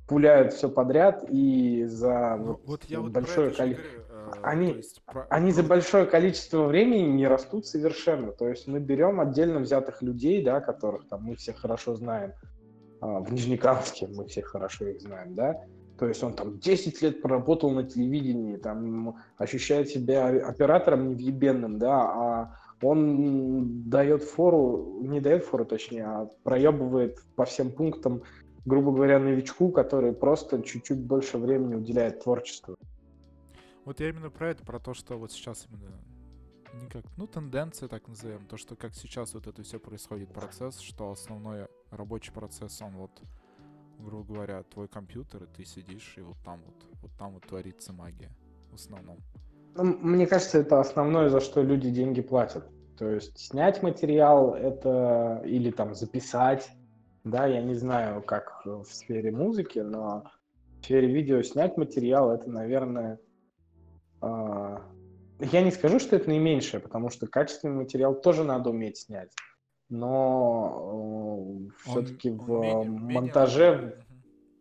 пуляют 0.09 0.53
все 0.53 0.69
подряд 0.69 1.23
и 1.29 1.85
за 1.85 2.35
ну, 2.37 2.45
вот, 2.47 2.61
вот 2.65 2.83
я 2.85 2.99
большое 2.99 3.51
количество... 3.51 3.87
Э, 4.09 4.31
они, 4.41 4.73
есть, 4.73 5.03
про... 5.05 5.27
они 5.29 5.51
за 5.51 5.63
большое 5.63 6.05
количество 6.05 6.65
времени 6.65 7.03
не 7.03 7.27
растут 7.27 7.67
совершенно. 7.67 8.31
То 8.31 8.49
есть 8.49 8.67
мы 8.67 8.79
берем 8.79 9.19
отдельно 9.19 9.59
взятых 9.59 10.01
людей, 10.01 10.43
да, 10.43 10.61
которых 10.61 11.07
там 11.07 11.23
мы 11.23 11.35
все 11.35 11.53
хорошо 11.53 11.95
знаем, 11.95 12.33
а, 13.01 13.19
в 13.19 13.31
Нижнекамске 13.31 14.07
мы 14.07 14.25
все 14.27 14.41
хорошо 14.41 14.87
их 14.87 14.99
знаем, 14.99 15.35
да, 15.35 15.61
то 15.99 16.07
есть 16.07 16.23
он 16.23 16.33
там 16.33 16.59
10 16.59 17.01
лет 17.01 17.21
проработал 17.21 17.69
на 17.69 17.83
телевидении, 17.83 18.55
там 18.55 19.17
ощущает 19.37 19.89
себя 19.89 20.27
оператором 20.27 21.09
невъебенным, 21.09 21.77
да, 21.77 22.01
а 22.01 22.55
он 22.81 23.89
дает 23.89 24.23
фору, 24.23 25.01
не 25.01 25.19
дает 25.19 25.43
фору, 25.43 25.65
точнее, 25.65 26.05
а 26.05 26.29
проебывает 26.43 27.19
по 27.35 27.45
всем 27.45 27.71
пунктам, 27.71 28.23
грубо 28.69 28.91
говоря, 28.91 29.19
новичку, 29.19 29.71
который 29.71 30.13
просто 30.13 30.61
чуть-чуть 30.61 30.99
больше 30.99 31.37
времени 31.37 31.75
уделяет 31.75 32.23
творчеству. 32.23 32.77
Вот 33.85 33.99
я 33.99 34.09
именно 34.09 34.29
про 34.29 34.51
это, 34.51 34.63
про 34.63 34.79
то, 34.79 34.93
что 34.93 35.17
вот 35.17 35.31
сейчас 35.31 35.67
именно 35.69 35.99
не 36.79 36.87
как, 36.87 37.03
ну, 37.17 37.25
тенденция, 37.25 37.89
так 37.89 38.07
назовем, 38.07 38.45
то, 38.45 38.57
что 38.57 38.75
как 38.75 38.93
сейчас 38.93 39.33
вот 39.33 39.47
это 39.47 39.63
все 39.63 39.79
происходит, 39.79 40.31
процесс, 40.31 40.79
что 40.79 41.09
основной 41.11 41.67
рабочий 41.89 42.31
процесс, 42.31 42.79
он 42.81 42.95
вот 42.97 43.11
грубо 43.99 44.33
говоря, 44.33 44.63
твой 44.63 44.87
компьютер, 44.87 45.43
и 45.43 45.47
ты 45.47 45.65
сидишь, 45.65 46.13
и 46.17 46.21
вот 46.21 46.37
там 46.45 46.61
вот, 46.65 47.01
вот 47.01 47.11
там 47.17 47.33
вот 47.33 47.45
творится 47.45 47.91
магия 47.91 48.31
в 48.71 48.75
основном. 48.75 49.17
Ну, 49.75 49.83
мне 49.83 50.25
кажется, 50.25 50.59
это 50.59 50.79
основное, 50.79 51.29
за 51.29 51.41
что 51.41 51.61
люди 51.61 51.89
деньги 51.89 52.21
платят. 52.21 52.65
То 52.97 53.09
есть 53.09 53.37
снять 53.37 53.81
материал 53.81 54.53
это 54.53 55.41
или 55.45 55.71
там 55.71 55.95
записать, 55.95 56.69
да, 57.23 57.45
я 57.45 57.61
не 57.61 57.75
знаю, 57.75 58.21
как 58.21 58.61
в 58.65 58.85
сфере 58.85 59.31
музыки, 59.31 59.79
но 59.79 60.31
в 60.81 60.85
сфере 60.85 61.07
видео 61.07 61.41
снять 61.41 61.77
материал 61.77 62.31
это, 62.31 62.49
наверное, 62.49 63.19
э, 64.21 64.77
я 65.39 65.61
не 65.61 65.71
скажу, 65.71 65.99
что 65.99 66.15
это 66.15 66.29
наименьшее, 66.29 66.79
потому 66.79 67.09
что 67.09 67.27
качественный 67.27 67.75
материал 67.75 68.13
тоже 68.15 68.43
надо 68.43 68.69
уметь 68.69 68.97
снять 68.97 69.31
но 69.89 71.67
э, 71.67 71.89
все-таки 71.89 72.29
в 72.29 72.61
менее, 72.61 72.89
монтаже... 72.89 73.71
Менее, 73.71 74.05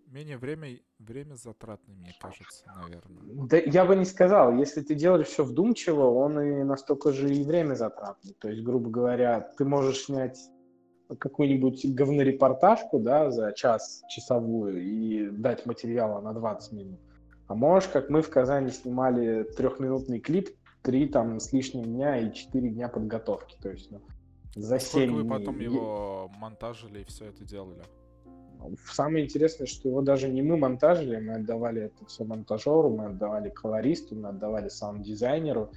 менее 0.07 0.39
время, 0.39 0.79
время 0.99 1.35
затратный, 1.35 1.95
мне 1.95 2.15
кажется, 2.19 2.65
наверное. 2.83 3.47
Да 3.47 3.59
я 3.59 3.85
бы 3.85 3.95
не 3.95 4.07
сказал. 4.07 4.57
Если 4.57 4.81
ты 4.81 4.95
делаешь 4.95 5.29
все 5.29 5.45
вдумчиво, 5.45 6.07
он 6.07 6.41
и 6.41 6.63
настолько 6.65 7.13
же 7.13 7.33
и 7.33 7.45
время 7.45 7.75
затратный. 7.75 8.35
То 8.39 8.49
есть, 8.49 8.63
грубо 8.63 8.91
говоря, 8.91 9.41
ты 9.41 9.65
можешь 9.65 10.05
снять 10.05 10.39
какую-нибудь 11.17 11.95
говнорепортажку, 11.95 12.99
да, 12.99 13.31
за 13.31 13.53
час 13.53 14.03
часовую 14.09 14.83
и 14.83 15.31
дать 15.31 15.65
материала 15.65 16.21
на 16.21 16.33
20 16.33 16.73
минут. 16.73 17.01
А 17.47 17.55
можешь, 17.55 17.89
как 17.89 18.11
мы 18.11 18.21
в 18.21 18.29
Казани 18.29 18.71
снимали 18.71 19.45
трехминутный 19.57 20.21
клип, 20.21 20.51
три 20.83 21.09
там 21.09 21.41
с 21.41 21.53
лишним 21.53 21.85
дня 21.85 22.19
и 22.19 22.33
четыре 22.33 22.71
дня 22.71 22.89
подготовки. 22.89 23.57
То 23.63 23.71
есть, 23.71 23.91
ну, 23.91 24.01
за 24.55 24.79
Сколько 24.79 25.13
вы 25.13 25.25
потом 25.25 25.59
его 25.59 26.31
монтажили 26.39 27.01
и 27.01 27.05
все 27.05 27.27
это 27.27 27.45
делали? 27.45 27.83
Самое 28.93 29.25
интересное, 29.25 29.67
что 29.67 29.89
его 29.89 30.03
даже 30.03 30.29
не 30.29 30.43
мы 30.43 30.57
монтажили, 30.57 31.21
мы 31.21 31.35
отдавали 31.35 31.83
это 31.83 32.05
все 32.07 32.25
монтажеру, 32.25 32.91
мы 32.91 33.07
отдавали 33.07 33.51
колористу, 33.51 34.17
мы 34.17 34.31
отдавали 34.31 34.69
саунд-дизайнеру, 34.69 35.71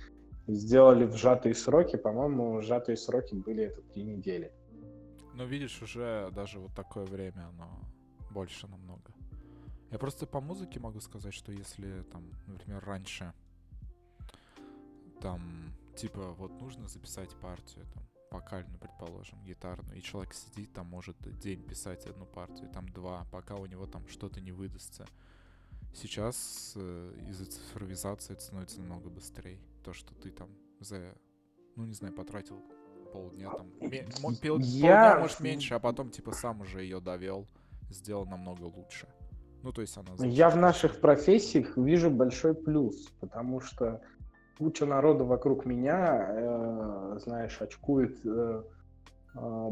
сделали 0.48 1.06
в 1.06 1.16
сжатые 1.16 1.54
сроки, 1.54 1.96
по-моему, 1.96 2.60
сжатые 2.62 2.98
сроки 2.98 3.36
были 3.36 3.66
это 3.66 3.82
три 3.94 4.04
недели. 4.04 4.52
Ну, 5.34 5.46
видишь, 5.46 5.82
уже 5.82 6.30
даже 6.34 6.60
вот 6.60 6.74
такое 6.76 7.06
время, 7.06 7.48
оно 7.48 7.70
больше 8.32 8.68
намного. 8.68 9.14
Я 9.92 9.98
просто 9.98 10.26
по 10.26 10.42
музыке 10.42 10.80
могу 10.80 11.00
сказать, 11.00 11.34
что 11.34 11.52
если 11.52 12.04
там, 12.04 12.30
например, 12.48 12.84
раньше 12.84 13.34
там, 15.22 15.42
типа, 15.96 16.32
вот 16.34 16.60
нужно 16.60 16.88
записать 16.88 17.30
партию, 17.36 17.86
там, 17.94 18.04
вокальную, 18.32 18.80
предположим, 18.80 19.44
гитарную, 19.44 19.98
и 19.98 20.02
человек 20.02 20.34
сидит 20.34 20.74
там, 20.74 20.88
может 20.88 21.18
день 21.40 21.62
писать 21.62 22.06
одну 22.06 22.26
партию, 22.26 22.70
там 22.70 22.88
два, 22.90 23.26
пока 23.32 23.56
у 23.56 23.66
него 23.66 23.86
там 23.86 24.08
что-то 24.08 24.42
не 24.42 24.52
выдастся. 24.52 25.06
Сейчас 25.94 26.74
э, 26.76 27.26
из-за 27.30 27.46
цифровизации 27.46 28.34
это 28.34 28.42
становится 28.42 28.80
намного 28.80 29.10
быстрее. 29.10 29.60
То, 29.84 29.92
что 29.92 30.16
ты 30.16 30.32
там 30.32 30.50
за, 30.80 31.14
ну 31.76 31.86
не 31.86 31.94
знаю, 31.94 32.14
потратил 32.14 32.64
полдня 33.12 33.50
там, 33.50 33.68
ме- 33.80 34.08
пол, 34.22 34.34
полдня, 34.42 35.20
может, 35.20 35.40
меньше, 35.40 35.74
а 35.74 35.80
потом 35.80 36.10
типа 36.10 36.32
сам 36.32 36.62
уже 36.62 36.82
ее 36.82 37.00
довел, 37.00 37.48
сделал 37.90 38.26
намного 38.26 38.64
лучше. 38.64 39.08
Ну, 39.64 39.72
то 39.72 39.82
есть 39.82 39.96
она... 39.98 40.10
Я 40.26 40.50
в 40.50 40.58
наших 40.58 41.00
профессиях 41.00 41.78
вижу 41.78 42.10
большой 42.10 42.56
плюс, 42.56 43.10
потому 43.20 43.62
что 43.62 44.02
куча 44.58 44.86
народа 44.86 45.24
вокруг 45.24 45.66
меня, 45.66 46.28
э, 46.30 47.20
знаешь, 47.24 47.62
очкует 47.62 48.20
э, 48.26 48.64
э, 49.36 49.70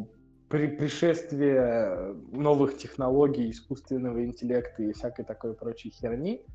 при 0.48 0.68
пришествие 0.68 2.16
новых 2.32 2.78
технологий, 2.78 3.50
искусственного 3.52 4.26
интеллекта 4.26 4.84
и 4.84 4.94
всякой 4.94 5.26
такой 5.26 5.54
прочей 5.54 5.92
херни, 5.92 6.46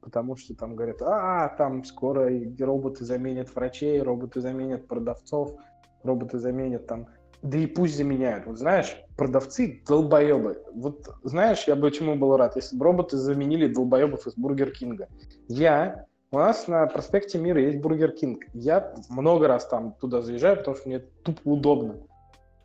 потому 0.00 0.36
что 0.36 0.54
там 0.54 0.76
говорят, 0.76 1.02
а, 1.02 1.48
там 1.48 1.84
скоро 1.84 2.30
роботы 2.58 3.04
заменят 3.04 3.54
врачей, 3.54 4.00
роботы 4.00 4.40
заменят 4.40 4.86
продавцов, 4.86 5.58
роботы 6.02 6.38
заменят 6.38 6.86
там 6.86 7.08
да 7.42 7.58
и 7.58 7.66
пусть 7.66 7.96
заменяют. 7.96 8.46
Вот 8.46 8.58
знаешь, 8.58 8.96
продавцы 9.16 9.82
долбоебы. 9.86 10.62
Вот 10.74 11.08
знаешь, 11.22 11.64
я 11.66 11.76
бы 11.76 11.90
чему 11.90 12.16
был 12.16 12.36
рад, 12.36 12.56
если 12.56 12.76
бы 12.76 12.84
роботы 12.84 13.16
заменили 13.16 13.72
долбоебов 13.72 14.26
из 14.26 14.34
Бургер 14.34 14.72
Кинга. 14.72 15.08
Я 15.48 16.06
у 16.30 16.38
нас 16.38 16.68
на 16.68 16.86
проспекте 16.86 17.38
Мира 17.38 17.60
есть 17.60 17.78
Бургер 17.78 18.12
Кинг. 18.12 18.44
Я 18.52 18.94
много 19.08 19.48
раз 19.48 19.66
там 19.66 19.94
туда 20.00 20.20
заезжаю, 20.20 20.58
потому 20.58 20.76
что 20.76 20.88
мне 20.88 20.98
тупо 20.98 21.40
удобно. 21.44 21.96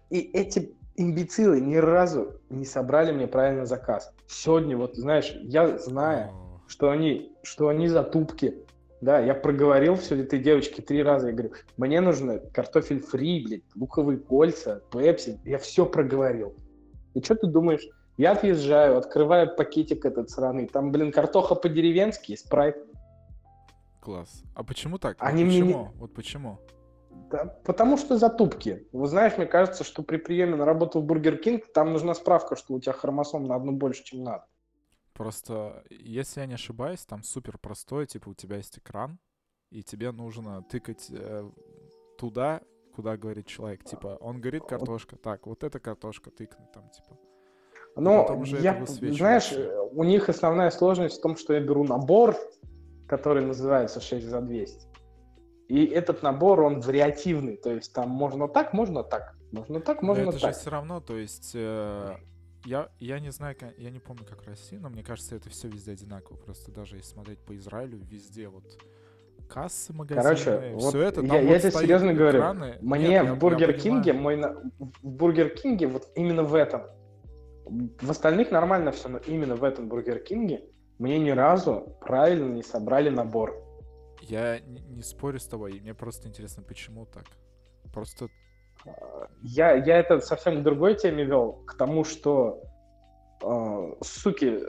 И 0.09 0.19
эти 0.19 0.75
имбецилы 0.95 1.61
ни 1.61 1.75
разу 1.77 2.41
не 2.49 2.65
собрали 2.65 3.11
мне 3.11 3.27
правильно 3.27 3.65
заказ. 3.65 4.13
Сегодня, 4.27 4.77
вот 4.77 4.95
знаешь, 4.95 5.33
я 5.43 5.77
знаю, 5.77 6.31
что 6.67 6.89
они, 6.89 7.31
что 7.41 7.69
они 7.69 7.87
за 7.87 8.03
тупки. 8.03 8.65
Да, 9.03 9.19
я 9.19 9.33
проговорил 9.36 9.98
все 9.98 10.22
этой 10.22 10.39
девочке 10.39 10.81
три 10.81 11.03
раза. 11.03 11.27
Я 11.27 11.33
говорю, 11.33 11.51
мне 11.75 12.00
нужно 12.00 12.39
картофель 12.39 13.01
фри, 13.01 13.43
блядь, 13.45 13.63
луковые 13.75 14.17
кольца, 14.17 14.81
пепси. 14.93 15.41
Я 15.43 15.57
все 15.57 15.86
проговорил. 15.86 16.55
И 17.13 17.22
что 17.22 17.36
ты 17.36 17.48
думаешь? 17.48 17.86
Я 18.15 18.31
отъезжаю, 18.31 18.98
открываю 18.98 19.53
пакетик 19.53 20.05
этот 20.05 20.29
сраный. 20.29 20.67
Там, 20.67 20.93
блин, 20.93 21.12
картоха 21.12 21.55
по-деревенски, 21.55 22.38
спрайт. 22.38 22.77
Класс. 24.00 24.41
А 24.55 24.63
почему 24.63 24.98
так? 24.98 25.17
Они 25.19 25.43
почему? 25.43 25.65
Мне... 25.65 25.91
Вот 25.95 26.13
почему? 26.13 26.60
Да, 27.29 27.57
потому 27.65 27.98
что 27.98 28.17
затупки. 28.17 28.88
Вы 28.93 29.07
знаешь, 29.07 29.36
мне 29.36 29.48
кажется, 29.48 29.83
что 29.83 30.01
при 30.03 30.15
приеме 30.15 30.55
на 30.55 30.63
работу 30.63 31.01
в 31.01 31.03
Бургер 31.03 31.39
Кинг 31.39 31.74
там 31.74 31.91
нужна 31.91 32.13
справка, 32.13 32.55
что 32.55 32.74
у 32.74 32.79
тебя 32.79 32.93
хромосом 32.93 33.48
на 33.48 33.55
одну 33.55 33.74
больше, 33.74 34.05
чем 34.05 34.24
надо. 34.24 34.45
Просто, 35.13 35.84
если 35.89 36.41
я 36.41 36.48
не 36.48 36.55
ошибаюсь, 36.55 37.05
там 37.05 37.24
супер 37.24 37.58
простое, 37.58 38.05
типа 38.05 38.29
у 38.29 38.34
тебя 38.34 38.58
есть 38.58 38.77
экран, 38.77 39.20
и 39.70 39.84
тебе 39.84 40.12
нужно 40.12 40.63
тыкать 40.63 41.08
э, 41.12 41.50
туда, 42.17 42.62
куда 42.96 43.17
говорит 43.17 43.48
человек. 43.48 43.84
Типа, 43.84 44.17
он 44.20 44.41
говорит 44.41 44.65
картошка, 44.65 45.15
так, 45.15 45.46
вот 45.46 45.63
эта 45.63 45.79
картошка 45.79 46.32
тыкнуть 46.32 46.72
там, 46.72 46.89
типа. 46.89 47.17
Ну, 47.96 48.43
я, 48.43 48.84
знаешь, 48.86 49.53
у 49.91 50.03
них 50.03 50.29
основная 50.29 50.72
сложность 50.72 51.20
в 51.20 51.22
том, 51.22 51.36
что 51.36 51.53
я 51.53 51.60
беру 51.60 51.84
набор, 51.84 52.36
который 53.08 53.46
называется 53.46 54.01
6 54.01 54.25
за 54.25 54.41
200. 54.41 54.88
И 55.70 55.86
этот 55.86 56.24
набор, 56.24 56.62
он 56.62 56.82
вариативный, 56.82 57.58
то 57.58 57.72
есть 57.72 57.93
там 57.93 58.10
можно 58.10 58.48
так, 58.48 58.74
можно 58.74 59.03
так, 59.03 59.36
можно 59.51 59.79
так, 59.79 60.01
можно 60.01 60.25
но 60.25 60.29
это 60.32 60.39
так. 60.39 60.53
же 60.53 60.60
все 60.60 60.70
равно, 60.70 61.00
то 61.00 61.15
есть 61.17 61.51
э, 61.53 62.15
я, 62.65 62.89
я 63.00 63.20
не 63.20 63.32
знаю, 63.32 63.55
я 63.77 63.89
не 63.89 64.00
помню, 64.00 64.25
как 64.25 64.43
в 64.43 64.48
России, 64.48 64.77
но 64.77 64.89
мне 64.89 65.03
кажется, 65.03 65.36
это 65.36 65.50
все 65.50 65.67
везде 65.67 65.91
одинаково. 65.91 66.38
Просто 66.38 66.72
даже 66.72 66.98
если 66.98 67.10
смотреть 67.13 67.39
по 67.39 67.55
Израилю, 67.55 67.98
везде 67.98 68.48
вот 68.48 68.63
кассы 69.50 69.93
магазины, 69.93 70.24
Короче, 70.24 70.77
все 70.77 70.86
вот 70.86 70.96
это. 70.96 71.22
Я, 71.22 71.39
я 71.41 71.53
вот 71.53 71.60
тебе 71.62 71.72
серьезно 71.72 72.13
говорю, 72.13 72.43
мне 72.82 73.08
Нет, 73.10 73.24
в 73.24 73.27
я- 73.27 73.36
Бургер 73.36 73.72
я 73.72 73.77
Кинге, 73.77 74.13
мой 74.13 74.36
на- 74.38 74.55
в 74.79 74.91
Бургер 75.03 75.50
Кинге 75.50 75.88
вот 75.88 76.08
именно 76.15 76.43
в 76.43 76.55
этом. 76.55 76.84
В 77.65 78.10
остальных 78.10 78.51
нормально 78.51 78.91
все, 78.91 79.10
но 79.10 79.20
именно 79.20 79.55
в 79.55 79.63
этом 79.63 79.88
Бургер 79.89 80.20
Кинге 80.20 80.63
мне 81.00 81.20
ни 81.20 81.29
разу 81.32 81.98
правильно 82.01 82.51
не 82.53 82.63
собрали 82.63 83.10
набор. 83.10 83.60
Я 84.22 84.60
не, 84.62 84.79
не 84.82 85.01
спорю 85.03 85.39
с 85.39 85.48
тобой, 85.48 85.79
мне 85.82 85.93
просто 85.93 86.27
интересно, 86.29 86.63
почему 86.63 87.05
так. 87.05 87.25
Просто 87.93 88.29
Я, 89.41 89.73
я 89.73 89.97
это 89.97 90.19
совсем 90.19 90.59
к 90.59 90.63
другой 90.63 90.95
теме 90.95 91.23
вел, 91.23 91.63
к 91.65 91.75
тому, 91.75 92.03
что 92.03 92.63
э, 93.43 93.93
суки, 94.01 94.45
э, 94.45 94.61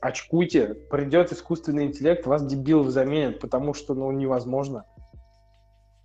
очкуйте, 0.00 0.74
придет 0.90 1.32
искусственный 1.32 1.86
интеллект, 1.86 2.26
вас 2.26 2.44
дебилов 2.44 2.88
заменят, 2.88 3.40
потому 3.40 3.74
что 3.74 3.94
ну 3.94 4.10
невозможно. 4.12 4.84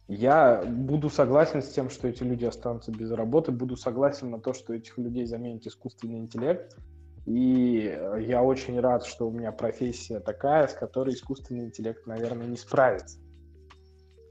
Я 0.07 0.63
буду 0.65 1.09
согласен 1.09 1.61
с 1.61 1.69
тем, 1.69 1.89
что 1.91 2.07
эти 2.07 2.23
люди 2.23 2.43
останутся 2.43 2.91
без 2.91 3.11
работы, 3.11 3.51
буду 3.51 3.77
согласен 3.77 4.31
на 4.31 4.39
то, 4.39 4.53
что 4.53 4.73
этих 4.73 4.97
людей 4.97 5.25
заменит 5.25 5.67
искусственный 5.67 6.17
интеллект. 6.17 6.75
И 7.27 7.95
я 8.21 8.41
очень 8.41 8.79
рад, 8.79 9.05
что 9.05 9.27
у 9.27 9.31
меня 9.31 9.51
профессия 9.51 10.19
такая, 10.19 10.67
с 10.67 10.73
которой 10.73 11.13
искусственный 11.13 11.65
интеллект, 11.65 12.07
наверное, 12.07 12.47
не 12.47 12.57
справится. 12.57 13.19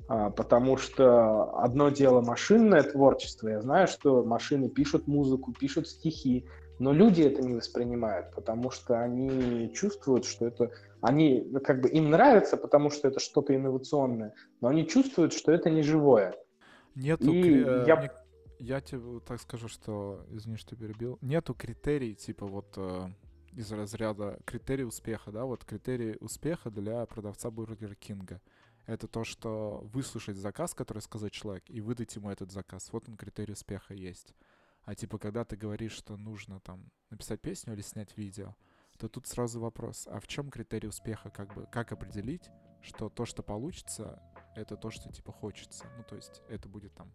А, 0.09 0.31
потому 0.31 0.79
что 0.79 1.59
одно 1.59 1.91
дело 1.91 2.23
машинное 2.23 2.83
творчество. 2.83 3.49
Я 3.49 3.61
знаю, 3.61 3.87
что 3.87 4.25
машины 4.25 4.71
пишут 4.71 5.07
музыку, 5.07 5.53
пишут 5.53 5.87
стихи, 5.87 6.47
но 6.79 6.93
люди 6.93 7.23
это 7.23 7.43
не 7.43 7.55
воспринимают, 7.55 8.35
потому 8.35 8.71
что 8.71 8.99
они 8.99 9.71
чувствуют, 9.75 10.25
что 10.25 10.47
это... 10.47 10.71
Они, 11.03 11.47
ну, 11.51 11.61
как 11.61 11.83
бы, 11.83 11.89
им 11.91 12.11
нравится, 12.11 12.57
потому 12.57 12.91
что 12.91 13.07
это 13.09 13.21
что-то 13.21 13.55
инновационное, 13.55 14.33
но 14.61 14.69
они 14.69 14.87
чувствуют, 14.87 15.33
что 15.35 15.53
это 15.53 15.69
не 15.71 15.83
живое. 15.83 16.35
нету... 16.95 17.31
И 17.33 17.43
кри- 17.43 17.65
э, 17.67 17.85
я- 17.87 17.97
мне- 17.97 18.11
я 18.59 18.81
тебе 18.81 19.21
так 19.21 19.41
скажу, 19.41 19.69
что, 19.69 20.25
извини, 20.31 20.57
что 20.57 20.75
перебил, 20.75 21.19
нету 21.21 21.55
критерий, 21.55 22.15
типа 22.15 22.47
вот 22.47 22.67
э, 22.77 23.09
из 23.53 23.71
разряда 23.71 24.39
критерий 24.47 24.85
успеха, 24.85 25.31
да, 25.31 25.45
вот 25.45 25.65
критерий 25.65 26.17
успеха 26.21 26.71
для 26.71 27.05
продавца 27.07 27.51
Бургер 27.51 27.95
Кинга. 27.95 28.41
Это 28.89 29.07
то, 29.07 29.23
что 29.23 29.83
выслушать 29.93 30.39
заказ, 30.39 30.73
который 30.73 31.03
сказал 31.03 31.29
человек, 31.29 31.63
и 31.69 31.83
выдать 31.83 32.17
ему 32.17 32.31
этот 32.31 32.51
заказ. 32.51 32.89
Вот 32.91 33.07
он 33.07 33.19
критерий 33.19 33.53
успеха 33.53 33.93
есть. 33.93 34.35
А 34.85 34.95
типа, 34.95 35.19
когда 35.19 35.45
ты 35.45 35.57
говоришь, 35.59 35.93
что 35.93 36.17
нужно 36.17 36.59
там 36.61 36.91
написать 37.11 37.43
песню 37.43 37.75
или 37.75 37.83
снять 37.83 38.17
видео, 38.17 38.55
то 38.97 39.07
тут 39.11 39.27
сразу 39.27 39.61
вопрос, 39.61 40.09
а 40.11 40.21
в 40.21 40.27
чем 40.27 40.49
критерий 40.49 40.89
успеха, 40.89 41.29
как 41.29 41.55
бы, 41.55 41.67
как 41.71 41.93
определить, 41.93 42.51
что 42.81 43.11
то, 43.11 43.27
что 43.27 43.43
получится, 43.43 44.23
это 44.57 44.75
то, 44.79 44.91
что 44.91 45.13
типа 45.13 45.33
хочется. 45.33 45.85
Ну, 45.99 46.05
то 46.05 46.17
есть 46.17 46.41
это 46.49 46.67
будет 46.67 46.95
там 46.95 47.13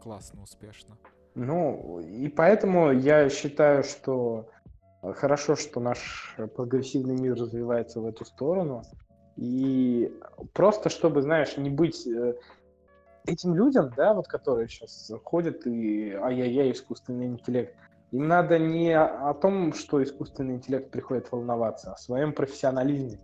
классно, 0.00 0.42
успешно. 0.42 0.96
Ну, 1.34 1.98
и 1.98 2.28
поэтому 2.28 2.92
я 2.92 3.28
считаю, 3.30 3.82
что 3.82 4.48
хорошо, 5.02 5.56
что 5.56 5.80
наш 5.80 6.36
прогрессивный 6.54 7.20
мир 7.20 7.34
развивается 7.34 8.00
в 8.00 8.06
эту 8.06 8.24
сторону. 8.24 8.84
И 9.36 10.12
просто, 10.52 10.88
чтобы, 10.88 11.22
знаешь, 11.22 11.56
не 11.56 11.70
быть 11.70 12.06
э, 12.06 12.34
этим 13.26 13.54
людям, 13.54 13.92
да, 13.96 14.14
вот 14.14 14.28
которые 14.28 14.68
сейчас 14.68 15.10
ходят 15.24 15.66
и 15.66 16.12
ай-яй-яй, 16.12 16.72
искусственный 16.72 17.26
интеллект, 17.26 17.74
им 18.12 18.28
надо 18.28 18.58
не 18.58 18.96
о 18.96 19.34
том, 19.34 19.74
что 19.74 20.02
искусственный 20.02 20.54
интеллект 20.54 20.90
приходит 20.90 21.30
волноваться, 21.30 21.90
а 21.90 21.94
о 21.94 21.96
своем 21.98 22.32
профессионализме. 22.32 23.20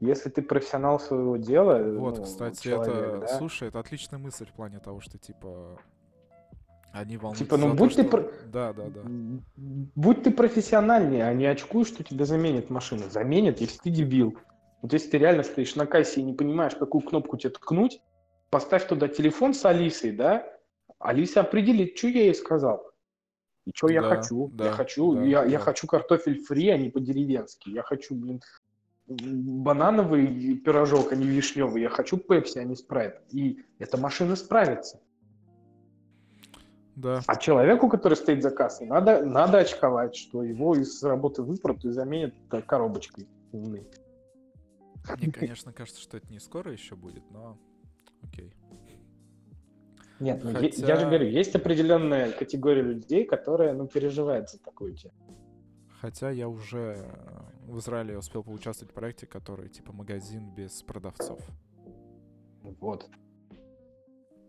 Если 0.00 0.28
ты 0.28 0.42
профессионал 0.42 1.00
своего 1.00 1.36
дела, 1.36 1.78
Вот, 1.98 2.18
ну, 2.18 2.24
кстати, 2.24 2.62
человек, 2.62 2.94
это, 2.96 3.20
да, 3.20 3.38
слушай, 3.38 3.68
это 3.68 3.78
отличная 3.78 4.18
мысль 4.18 4.46
в 4.46 4.52
плане 4.52 4.78
того, 4.78 5.00
что 5.00 5.16
типа 5.16 5.78
они 6.92 7.16
волнуются 7.16 7.44
Типа, 7.44 7.56
ну, 7.56 7.74
будь 7.74 7.90
то, 7.90 7.96
ты 7.96 8.08
что- 8.08 8.10
про- 8.10 8.30
Да, 8.46 8.72
да, 8.72 8.88
да. 8.88 9.00
Будь 9.94 10.22
ты 10.22 10.30
профессиональнее, 10.30 11.24
а 11.24 11.32
не 11.34 11.46
очкуй, 11.46 11.84
что 11.84 12.02
тебя 12.02 12.24
заменит 12.24 12.70
машина. 12.70 13.08
Заменит, 13.08 13.60
если 13.60 13.78
ты 13.78 13.90
дебил. 13.90 14.36
Вот 14.82 14.92
если 14.92 15.10
ты 15.10 15.18
реально 15.18 15.42
стоишь 15.42 15.74
на 15.74 15.86
кассе 15.86 16.20
и 16.20 16.24
не 16.24 16.32
понимаешь, 16.34 16.74
какую 16.74 17.02
кнопку 17.02 17.36
тебе 17.36 17.50
ткнуть, 17.50 18.00
поставь 18.50 18.86
туда 18.86 19.08
телефон 19.08 19.54
с 19.54 19.64
Алисой, 19.64 20.12
да? 20.12 20.46
Алиса 20.98 21.40
определит, 21.40 21.96
что 21.96 22.08
я 22.08 22.22
ей 22.24 22.34
сказал. 22.34 22.90
И 23.64 23.70
что 23.74 23.88
я 23.88 24.02
Да, 24.02 24.08
хочу. 24.08 24.48
да, 24.54 24.66
я 24.66 24.72
хочу, 24.72 25.14
да, 25.14 25.22
я, 25.22 25.44
я 25.44 25.58
да. 25.58 25.64
хочу 25.64 25.86
картофель 25.86 26.40
фри, 26.44 26.68
а 26.70 26.78
не 26.78 26.88
по-деревенски. 26.88 27.70
Я 27.70 27.82
хочу, 27.82 28.14
блин, 28.14 28.40
банановый 29.08 30.56
пирожок, 30.56 31.12
а 31.12 31.16
не 31.16 31.26
вишневый. 31.26 31.82
Я 31.82 31.88
хочу 31.88 32.16
пепси, 32.16 32.58
а 32.58 32.64
не 32.64 32.76
спрайт. 32.76 33.20
И 33.32 33.60
эта 33.78 33.98
машина 33.98 34.36
справится. 34.36 35.00
Да, 36.94 37.20
А 37.26 37.36
человеку, 37.36 37.90
который 37.90 38.14
стоит 38.14 38.42
за 38.42 38.50
кассой, 38.50 38.86
надо, 38.86 39.24
надо 39.24 39.58
очковать, 39.58 40.16
что 40.16 40.42
его 40.42 40.74
из 40.76 41.02
работы 41.02 41.42
выпрут 41.42 41.84
и 41.84 41.90
заменят 41.90 42.32
коробочкой 42.66 43.28
умной. 43.52 43.86
Мне, 45.16 45.32
конечно, 45.32 45.72
кажется, 45.72 46.00
что 46.00 46.16
это 46.16 46.30
не 46.32 46.38
скоро 46.40 46.72
еще 46.72 46.96
будет, 46.96 47.30
но 47.30 47.58
окей. 48.22 48.52
Нет, 50.18 50.42
ну, 50.42 50.52
Хотя- 50.52 50.86
я 50.86 50.96
же 50.96 51.06
говорю, 51.06 51.28
есть 51.28 51.54
определенная 51.54 52.32
категория 52.32 52.82
людей, 52.82 53.24
которая 53.26 53.74
ну, 53.74 53.86
переживает 53.86 54.48
за 54.48 54.58
такую 54.58 54.94
тему. 54.94 55.14
Хотя 56.00 56.30
я 56.30 56.48
уже 56.48 56.96
э, 56.98 57.70
в 57.70 57.78
Израиле 57.78 58.16
успел 58.16 58.42
поучаствовать 58.42 58.92
в 58.92 58.94
проекте, 58.94 59.26
который 59.26 59.68
типа 59.68 59.92
магазин 59.92 60.50
без 60.54 60.82
продавцов. 60.82 61.40
Вот. 62.62 63.10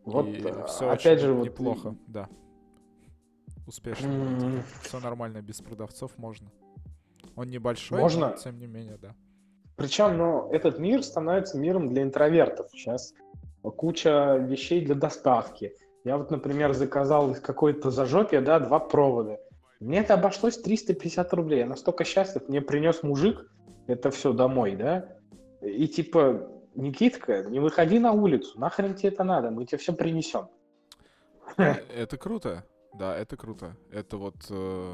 Вот, 0.05 0.27
И 0.27 0.41
э, 0.41 0.65
все 0.67 0.89
опять 0.89 1.19
же, 1.19 1.33
вот, 1.33 1.45
неплохо, 1.45 1.95
да. 2.07 2.29
Успешно. 3.65 4.07
М. 4.07 4.63
Все 4.83 4.99
нормально, 5.01 5.41
без 5.41 5.59
продавцов 5.61 6.17
можно. 6.17 6.49
Он 7.35 7.49
небольшой, 7.49 7.99
Можно. 7.99 8.29
но 8.29 8.37
тем 8.37 8.57
не 8.57 8.67
менее, 8.67 8.97
да. 8.97 9.15
Причем, 9.77 10.17
ну, 10.17 10.49
этот 10.51 10.79
мир 10.79 11.03
становится 11.03 11.57
миром 11.57 11.87
для 11.87 12.01
интровертов. 12.01 12.67
Сейчас 12.71 13.13
куча 13.61 14.35
вещей 14.37 14.83
для 14.83 14.95
доставки. 14.95 15.73
Я 16.03 16.17
вот, 16.17 16.31
например, 16.31 16.73
заказал 16.73 17.31
из 17.31 17.39
какой-то 17.39 17.91
зажопия, 17.91 18.41
да, 18.41 18.59
два 18.59 18.79
провода. 18.79 19.37
Мне 19.79 19.99
это 19.99 20.15
обошлось 20.15 20.57
350 20.57 21.33
рублей. 21.33 21.59
Я 21.59 21.67
настолько 21.67 22.03
счастлив. 22.05 22.49
Мне 22.49 22.61
принес 22.61 23.03
мужик 23.03 23.51
это 23.85 24.09
все 24.09 24.33
домой, 24.33 24.75
да. 24.75 25.09
И 25.61 25.87
типа, 25.87 26.49
Никитка, 26.73 27.43
не 27.43 27.59
выходи 27.59 27.99
на 27.99 28.13
улицу. 28.13 28.59
Нахрен 28.59 28.95
тебе 28.95 29.09
это 29.09 29.23
надо? 29.23 29.51
Мы 29.51 29.65
тебе 29.65 29.77
все 29.77 29.93
принесем. 29.93 30.47
Э, 31.57 31.75
Это 31.95 32.17
круто. 32.17 32.65
Да, 32.93 33.15
это 33.15 33.37
круто. 33.37 33.77
Это 33.91 34.17
вот... 34.17 34.35
э, 34.49 34.93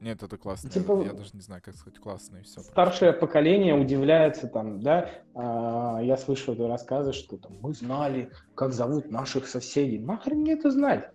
Нет, 0.00 0.22
это 0.22 0.36
классно. 0.36 0.70
Типа- 0.70 1.02
Я 1.04 1.12
даже 1.12 1.30
не 1.32 1.40
знаю, 1.40 1.60
как 1.64 1.74
сказать, 1.74 1.98
классно 1.98 2.38
и 2.38 2.42
все. 2.42 2.60
Старшее 2.60 3.12
поколение 3.12 3.74
удивляется 3.74 4.46
там, 4.46 4.80
да, 4.80 5.10
а, 5.34 6.00
я 6.02 6.16
слышу 6.16 6.52
это 6.52 6.68
рассказы, 6.68 7.12
что 7.12 7.36
там 7.36 7.56
мы 7.60 7.74
знали, 7.74 8.30
как 8.54 8.72
зовут 8.72 9.10
наших 9.10 9.48
соседей. 9.48 9.98
Нахрен 9.98 10.38
мне 10.38 10.52
это 10.52 10.70
знать? 10.70 11.10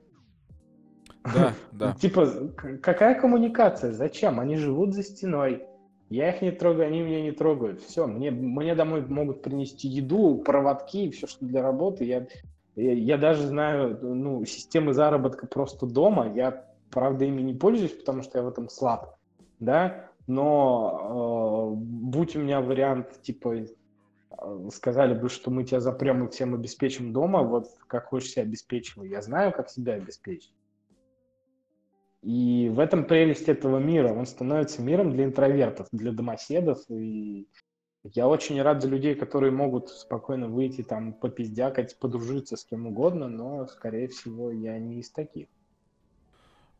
Да, 1.23 1.53
да. 1.71 1.93
Типа, 1.93 2.27
какая 2.81 3.19
коммуникация? 3.19 3.93
Зачем? 3.93 4.39
Они 4.39 4.57
живут 4.57 4.93
за 4.93 5.03
стеной. 5.03 5.65
Я 6.09 6.29
их 6.29 6.41
не 6.41 6.51
трогаю, 6.51 6.87
они 6.87 7.01
меня 7.01 7.21
не 7.21 7.31
трогают. 7.31 7.81
Все, 7.81 8.05
мне, 8.05 8.29
мне 8.29 8.75
домой 8.75 9.03
могут 9.07 9.41
принести 9.41 9.87
еду, 9.87 10.43
проводки, 10.45 11.09
все, 11.09 11.25
что 11.25 11.45
для 11.45 11.61
работы. 11.63 12.03
Я, 12.05 12.27
я, 12.75 12.93
я 12.93 13.17
даже 13.17 13.47
знаю 13.47 13.97
ну, 14.01 14.45
системы 14.45 14.93
заработка 14.93 15.47
просто 15.47 15.87
дома. 15.87 16.31
Я, 16.35 16.65
правда, 16.93 17.25
ими 17.25 17.41
не 17.41 17.53
пользуюсь, 17.53 17.93
потому 17.93 18.21
что 18.21 18.37
я 18.37 18.43
в 18.43 18.47
этом 18.47 18.69
слаб. 18.69 19.17
Да? 19.59 20.09
Но 20.27 21.73
э, 21.73 21.75
будь 21.75 22.35
у 22.35 22.39
меня 22.39 22.61
вариант, 22.61 23.21
типа, 23.21 23.55
э, 23.55 23.65
сказали 24.71 25.13
бы, 25.13 25.29
что 25.29 25.51
мы 25.51 25.63
тебя 25.63 25.79
запрем 25.79 26.25
и 26.25 26.29
всем 26.29 26.53
обеспечим 26.53 27.11
дома, 27.11 27.41
вот 27.41 27.67
как 27.87 28.07
хочешь 28.07 28.31
себя 28.31 28.43
обеспечивай. 28.43 29.09
Я 29.09 29.21
знаю, 29.21 29.51
как 29.51 29.69
себя 29.69 29.93
обеспечить. 29.93 30.53
И 32.21 32.71
в 32.73 32.79
этом 32.79 33.03
прелесть 33.05 33.49
этого 33.49 33.79
мира. 33.79 34.13
Он 34.13 34.25
становится 34.25 34.81
миром 34.81 35.11
для 35.11 35.25
интровертов, 35.25 35.87
для 35.91 36.13
домоседов. 36.13 36.79
И 36.89 37.49
я 38.03 38.29
очень 38.29 38.61
рад 38.61 38.81
за 38.81 38.87
людей, 38.87 39.15
которые 39.15 39.51
могут 39.51 39.89
спокойно 39.89 40.47
выйти, 40.47 40.83
там, 40.83 41.13
попиздякать, 41.13 41.99
подружиться 41.99 42.55
с 42.55 42.63
кем 42.63 42.87
угодно, 42.87 43.27
но, 43.27 43.65
скорее 43.67 44.07
всего, 44.07 44.51
я 44.51 44.79
не 44.79 44.99
из 44.99 45.11
таких. 45.11 45.47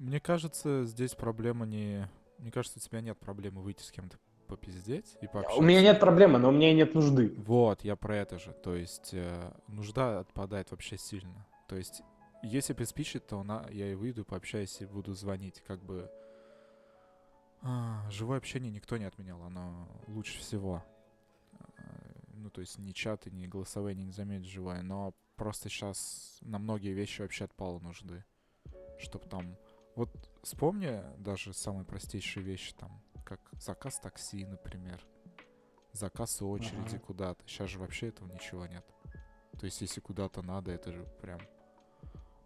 Мне 0.04 0.20
кажется, 0.20 0.84
здесь 0.84 1.16
проблема 1.16 1.66
не... 1.66 2.10
Мне 2.38 2.52
кажется, 2.52 2.78
у 2.78 2.82
тебя 2.82 3.00
нет 3.00 3.18
проблемы 3.18 3.62
выйти 3.62 3.84
с 3.84 3.92
кем-то 3.92 4.18
попиздеть 4.48 5.18
и 5.22 5.28
пообщаться. 5.28 5.58
У 5.58 5.64
меня 5.64 5.82
нет 5.82 6.02
проблемы, 6.02 6.40
но 6.40 6.50
у 6.50 6.52
меня 6.52 6.72
и 6.72 6.76
нет 6.76 6.94
нужды. 6.94 7.34
Вот, 7.38 7.86
я 7.86 7.96
про 7.96 8.18
это 8.18 8.38
же. 8.38 8.52
То 8.52 8.76
есть 8.76 9.14
э, 9.14 9.54
нужда 9.68 10.20
отпадает 10.20 10.72
вообще 10.72 10.98
сильно. 10.98 11.48
То 11.70 11.78
есть 11.78 12.02
если 12.42 12.74
приспичит, 12.74 13.28
то 13.28 13.42
на, 13.44 13.66
я 13.72 13.90
и 13.90 13.96
выйду, 13.96 14.26
пообщаюсь 14.26 14.82
и 14.82 14.86
буду 14.86 15.14
звонить. 15.14 15.64
Как 15.66 15.82
бы 15.82 16.12
а, 17.62 18.06
живое 18.12 18.40
общение 18.40 18.70
никто 18.70 18.98
не 18.98 19.06
отменял, 19.06 19.42
оно 19.42 19.88
лучше 20.08 20.38
всего. 20.38 20.84
А, 21.54 21.84
ну, 22.34 22.50
то 22.50 22.60
есть 22.60 22.78
ни 22.78 22.92
чаты, 22.92 23.32
ни 23.32 23.48
голосовые 23.48 23.96
не 23.96 24.12
заметить 24.12 24.50
живое, 24.50 24.82
но 24.82 25.14
просто 25.38 25.70
сейчас 25.70 26.40
на 26.42 26.60
многие 26.60 26.92
вещи 26.92 27.22
вообще 27.22 27.46
отпало 27.46 27.80
нужды. 27.80 28.26
Чтоб 29.00 29.26
там... 29.30 29.56
Вот 29.96 30.10
вспомни 30.42 31.02
даже 31.18 31.54
самые 31.54 31.86
простейшие 31.86 32.44
вещи, 32.44 32.74
там, 32.74 33.02
как 33.24 33.40
заказ 33.60 34.00
такси, 34.00 34.46
например. 34.46 35.00
Заказ 35.92 36.42
очереди 36.42 36.96
ага. 36.96 37.00
куда-то. 37.00 37.44
Сейчас 37.48 37.70
же 37.70 37.80
вообще 37.80 38.08
этого 38.08 38.32
ничего 38.32 38.66
нет. 38.66 38.86
То 39.60 39.66
есть, 39.66 39.80
если 39.82 40.02
куда-то 40.02 40.42
надо, 40.42 40.72
это 40.72 40.92
же 40.92 41.04
прям 41.22 41.40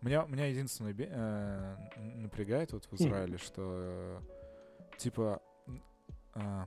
меня, 0.01 0.25
меня 0.25 0.45
единственное 0.45 0.95
э, 0.97 1.75
напрягает 2.15 2.71
вот 2.71 2.85
в 2.85 2.93
Израиле, 2.93 3.37
что 3.37 3.61
э, 3.65 4.21
типа 4.97 5.41
э, 6.35 6.65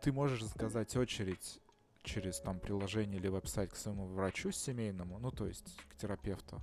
ты 0.00 0.12
можешь 0.12 0.42
заказать 0.44 0.96
очередь 0.96 1.60
через 2.02 2.40
там 2.40 2.58
приложение 2.58 3.18
или 3.18 3.28
веб-сайт 3.28 3.72
к 3.72 3.76
своему 3.76 4.06
врачу 4.06 4.50
семейному, 4.50 5.18
ну 5.18 5.30
то 5.30 5.46
есть 5.46 5.76
к 5.90 5.96
терапевту. 5.96 6.62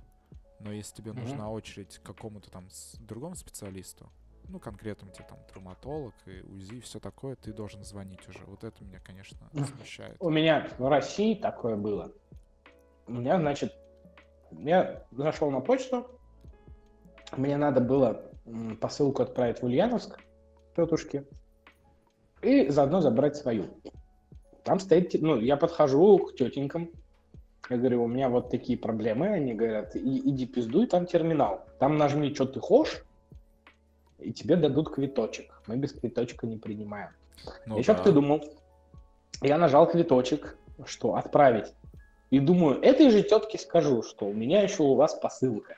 Но 0.62 0.72
если 0.72 0.96
тебе 0.96 1.12
нужна 1.12 1.50
очередь 1.50 1.98
к 1.98 2.02
какому-то 2.02 2.50
там 2.50 2.68
другому 3.00 3.34
специалисту, 3.34 4.08
ну 4.48 4.58
конкретному 4.58 5.12
тебе 5.12 5.26
там 5.28 5.38
травматолог 5.50 6.14
и 6.26 6.40
УЗИ 6.42 6.80
все 6.80 7.00
такое, 7.00 7.36
ты 7.36 7.52
должен 7.52 7.84
звонить 7.84 8.26
уже. 8.28 8.40
Вот 8.46 8.64
это 8.64 8.84
меня, 8.84 9.00
конечно, 9.04 9.38
смущает. 9.52 10.16
У 10.20 10.30
меня 10.30 10.68
в 10.78 10.88
России 10.88 11.34
такое 11.34 11.76
было. 11.76 12.12
У 13.06 13.12
меня, 13.14 13.38
значит, 13.38 13.74
я 14.52 15.04
зашел 15.10 15.50
на 15.50 15.60
почту, 15.60 16.06
мне 17.36 17.56
надо 17.56 17.80
было 17.80 18.30
посылку 18.80 19.22
отправить 19.22 19.60
в 19.60 19.64
Ульяновск, 19.64 20.20
тетушке, 20.76 21.26
и 22.42 22.68
заодно 22.68 23.00
забрать 23.00 23.36
свою. 23.36 23.68
Там 24.64 24.78
стоит, 24.78 25.14
ну, 25.20 25.38
я 25.38 25.56
подхожу 25.56 26.18
к 26.18 26.36
тетенькам, 26.36 26.90
я 27.70 27.76
говорю, 27.76 28.04
у 28.04 28.08
меня 28.08 28.28
вот 28.28 28.50
такие 28.50 28.78
проблемы, 28.78 29.28
они 29.28 29.54
говорят, 29.54 29.94
и, 29.96 30.30
иди 30.30 30.46
пиздуй, 30.46 30.86
там 30.86 31.06
терминал, 31.06 31.64
там 31.78 31.96
нажми, 31.96 32.34
что 32.34 32.46
ты 32.46 32.60
хочешь, 32.60 33.04
и 34.18 34.32
тебе 34.32 34.56
дадут 34.56 34.94
квиточек. 34.94 35.62
Мы 35.66 35.76
без 35.76 35.92
квиточка 35.92 36.46
не 36.46 36.56
принимаем. 36.56 37.10
Ну, 37.66 37.78
Еще 37.78 37.94
да. 37.94 38.02
ты 38.02 38.12
думал? 38.12 38.44
Я 39.40 39.58
нажал 39.58 39.88
квиточек, 39.88 40.56
что 40.84 41.16
отправить. 41.16 41.72
И 42.30 42.38
думаю, 42.38 42.80
этой 42.80 43.10
же 43.10 43.22
тетке 43.22 43.58
скажу, 43.58 44.02
что 44.02 44.26
у 44.26 44.32
меня 44.32 44.62
еще 44.62 44.82
у 44.82 44.94
вас 44.94 45.14
посылка. 45.14 45.76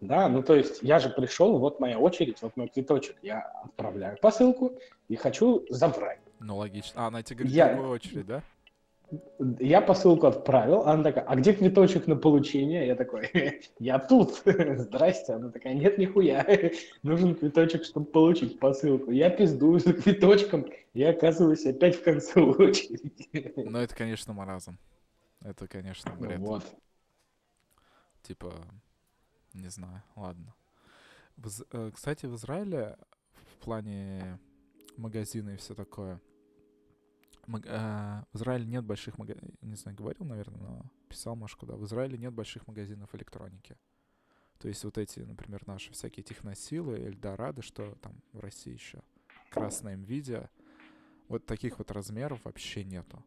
Да, 0.00 0.28
ну 0.28 0.42
то 0.42 0.56
есть 0.56 0.80
я 0.82 0.98
же 0.98 1.10
пришел, 1.10 1.58
вот 1.58 1.78
моя 1.78 1.98
очередь, 1.98 2.42
вот 2.42 2.56
мой 2.56 2.68
цветочек. 2.68 3.16
Я 3.22 3.40
отправляю 3.64 4.18
посылку 4.20 4.72
и 5.08 5.14
хочу 5.14 5.64
забрать. 5.68 6.18
Ну 6.40 6.56
логично. 6.56 7.04
А, 7.04 7.06
она 7.06 7.22
тебе 7.22 7.44
говорит, 7.44 7.54
я... 7.54 7.80
очередь, 7.80 8.26
да? 8.26 8.42
Я 9.58 9.80
посылку 9.80 10.26
отправил, 10.26 10.82
она 10.82 11.02
такая, 11.02 11.24
а 11.24 11.36
где 11.36 11.52
квиточек 11.52 12.06
на 12.06 12.16
получение? 12.16 12.86
Я 12.86 12.94
такой, 12.94 13.30
я 13.78 13.98
тут, 13.98 14.42
здрасте. 14.44 15.34
Она 15.34 15.50
такая, 15.50 15.74
нет, 15.74 15.98
нихуя, 15.98 16.46
нужен 17.02 17.34
квиточек, 17.34 17.84
чтобы 17.84 18.06
получить 18.06 18.58
посылку. 18.58 19.10
Я 19.10 19.30
пиздую 19.30 19.80
за 19.80 19.92
квиточком 19.92 20.66
и 20.94 21.02
оказываюсь 21.02 21.66
опять 21.66 21.96
в 21.96 22.02
конце 22.02 22.40
очереди. 22.40 23.52
Ну, 23.56 23.78
это, 23.78 23.94
конечно, 23.94 24.32
маразм. 24.32 24.78
Это, 25.40 25.66
конечно, 25.66 26.12
бред. 26.12 26.38
Вот. 26.38 26.64
Типа, 28.22 28.52
не 29.52 29.68
знаю, 29.68 30.02
ладно. 30.16 30.54
Э, 31.72 31.90
кстати, 31.92 32.26
в 32.26 32.36
Израиле 32.36 32.96
в 33.34 33.64
плане 33.64 34.38
магазина 34.96 35.50
и 35.50 35.56
все 35.56 35.74
такое. 35.74 36.20
Маг, 37.46 37.64
э, 37.66 38.22
в 38.32 38.36
Израиле 38.36 38.66
нет 38.66 38.84
больших 38.84 39.18
магазинов, 39.18 39.50
не 39.62 39.76
знаю, 39.76 39.96
говорил, 39.96 40.24
наверное, 40.24 40.60
но 40.60 40.90
писал, 41.08 41.34
может, 41.36 41.58
куда. 41.58 41.76
В 41.76 41.84
Израиле 41.84 42.16
нет 42.16 42.32
больших 42.32 42.66
магазинов 42.66 43.14
электроники. 43.14 43.76
То 44.58 44.68
есть 44.68 44.84
вот 44.84 44.96
эти, 44.96 45.20
например, 45.20 45.62
наши 45.66 45.92
всякие 45.92 46.22
техносилы, 46.22 46.98
Эльдорадо, 46.98 47.62
что 47.62 47.96
там 47.96 48.22
в 48.32 48.40
России 48.40 48.72
еще, 48.72 49.02
Красная 49.50 49.96
Nvidia, 49.96 50.48
вот 51.28 51.44
таких 51.46 51.78
вот 51.78 51.90
размеров 51.90 52.44
вообще 52.44 52.84
нету. 52.84 53.24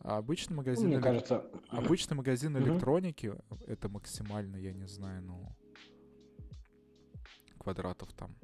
А 0.00 0.16
обычный 0.16 0.56
магазин... 0.56 0.86
Мне 0.86 0.96
эле... 0.96 1.04
кажется... 1.04 1.48
Обычный 1.68 2.14
магазин 2.14 2.56
электроники, 2.56 3.34
это 3.66 3.88
максимально, 3.88 4.56
я 4.56 4.72
не 4.72 4.86
знаю, 4.86 5.22
ну... 5.22 5.56
Квадратов 7.58 8.12
там 8.14 8.36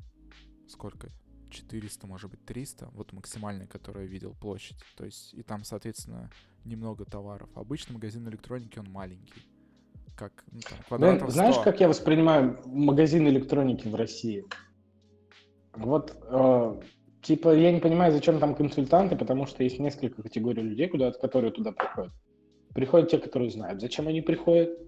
сколько? 0.68 1.10
400, 1.54 2.06
может 2.06 2.30
быть, 2.30 2.44
300. 2.44 2.90
Вот 2.92 3.12
максимальный, 3.12 3.66
который 3.66 4.04
я 4.04 4.08
видел, 4.08 4.34
площадь. 4.34 4.76
То 4.96 5.04
есть, 5.04 5.32
и 5.34 5.42
там, 5.42 5.64
соответственно, 5.64 6.30
немного 6.64 7.04
товаров. 7.04 7.48
Обычный 7.54 7.94
магазин 7.94 8.28
электроники, 8.28 8.78
он 8.78 8.90
маленький. 8.90 9.46
Как, 10.16 10.44
ну, 10.52 10.60
там, 10.60 10.78
квадратов 10.86 11.30
100. 11.30 11.32
Знаешь, 11.32 11.58
как 11.64 11.80
я 11.80 11.88
воспринимаю 11.88 12.60
магазин 12.66 13.26
электроники 13.26 13.88
в 13.88 13.94
России? 13.94 14.44
Вот 15.76 16.16
э, 16.22 16.80
Типа, 17.24 17.56
я 17.56 17.72
не 17.72 17.80
понимаю, 17.80 18.12
зачем 18.12 18.38
там 18.38 18.54
консультанты, 18.54 19.16
потому 19.16 19.46
что 19.46 19.64
есть 19.64 19.78
несколько 19.78 20.22
категорий 20.22 20.60
людей, 20.60 20.88
куда, 20.88 21.10
которые 21.10 21.52
туда 21.52 21.72
приходят. 21.72 22.12
Приходят 22.74 23.10
те, 23.10 23.16
которые 23.16 23.50
знают, 23.50 23.80
зачем 23.80 24.08
они 24.08 24.20
приходят. 24.20 24.78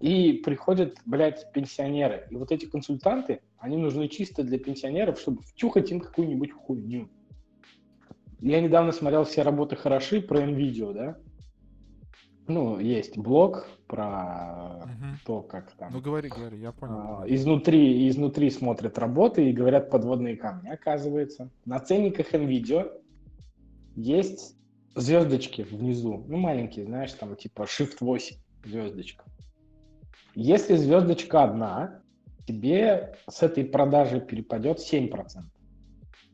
И 0.00 0.34
приходят, 0.34 0.98
блядь, 1.06 1.50
пенсионеры. 1.52 2.26
И 2.30 2.36
вот 2.36 2.52
эти 2.52 2.66
консультанты, 2.66 3.40
они 3.58 3.76
нужны 3.76 4.08
чисто 4.08 4.42
для 4.42 4.58
пенсионеров, 4.58 5.18
чтобы 5.18 5.42
втюхать 5.42 5.90
им 5.90 6.00
какую-нибудь 6.00 6.52
хуйню. 6.52 7.08
Я 8.40 8.60
недавно 8.60 8.92
смотрел 8.92 9.24
«Все 9.24 9.42
работы 9.42 9.76
хороши» 9.76 10.20
про 10.20 10.42
NVIDIA, 10.42 10.92
да? 10.92 11.16
Ну, 12.48 12.78
есть 12.78 13.18
блог 13.18 13.66
про 13.88 14.84
угу. 14.84 15.16
то, 15.24 15.42
как 15.42 15.72
там... 15.72 15.92
Ну, 15.92 16.00
говори, 16.00 16.28
говори, 16.28 16.58
я 16.60 16.70
понял. 16.70 16.94
А, 16.94 17.24
изнутри, 17.26 18.08
изнутри 18.08 18.50
смотрят 18.50 18.98
работы 18.98 19.48
и 19.48 19.52
говорят 19.52 19.90
подводные 19.90 20.36
камни. 20.36 20.68
Оказывается, 20.68 21.50
на 21.64 21.80
ценниках 21.80 22.32
NVIDIA 22.34 22.92
есть 23.96 24.56
звездочки 24.94 25.62
внизу. 25.62 26.24
Ну, 26.28 26.36
маленькие, 26.36 26.84
знаешь, 26.84 27.12
там 27.12 27.34
типа 27.34 27.62
Shift 27.62 27.96
8 28.00 28.36
звездочка. 28.64 29.24
Если 30.36 30.76
звездочка 30.76 31.44
одна, 31.44 32.02
тебе 32.46 33.16
с 33.26 33.42
этой 33.42 33.64
продажи 33.64 34.20
перепадет 34.20 34.80
7%. 34.80 35.10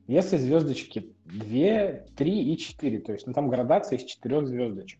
Если 0.09 0.39
звездочки 0.39 1.15
2, 1.27 2.07
3 2.17 2.53
и 2.53 2.59
4, 2.59 2.99
то 2.99 3.13
есть 3.13 3.29
ну, 3.29 3.33
там 3.33 3.49
градация 3.49 3.99
из 3.99 4.05
4 4.05 4.45
звездочек. 4.45 4.99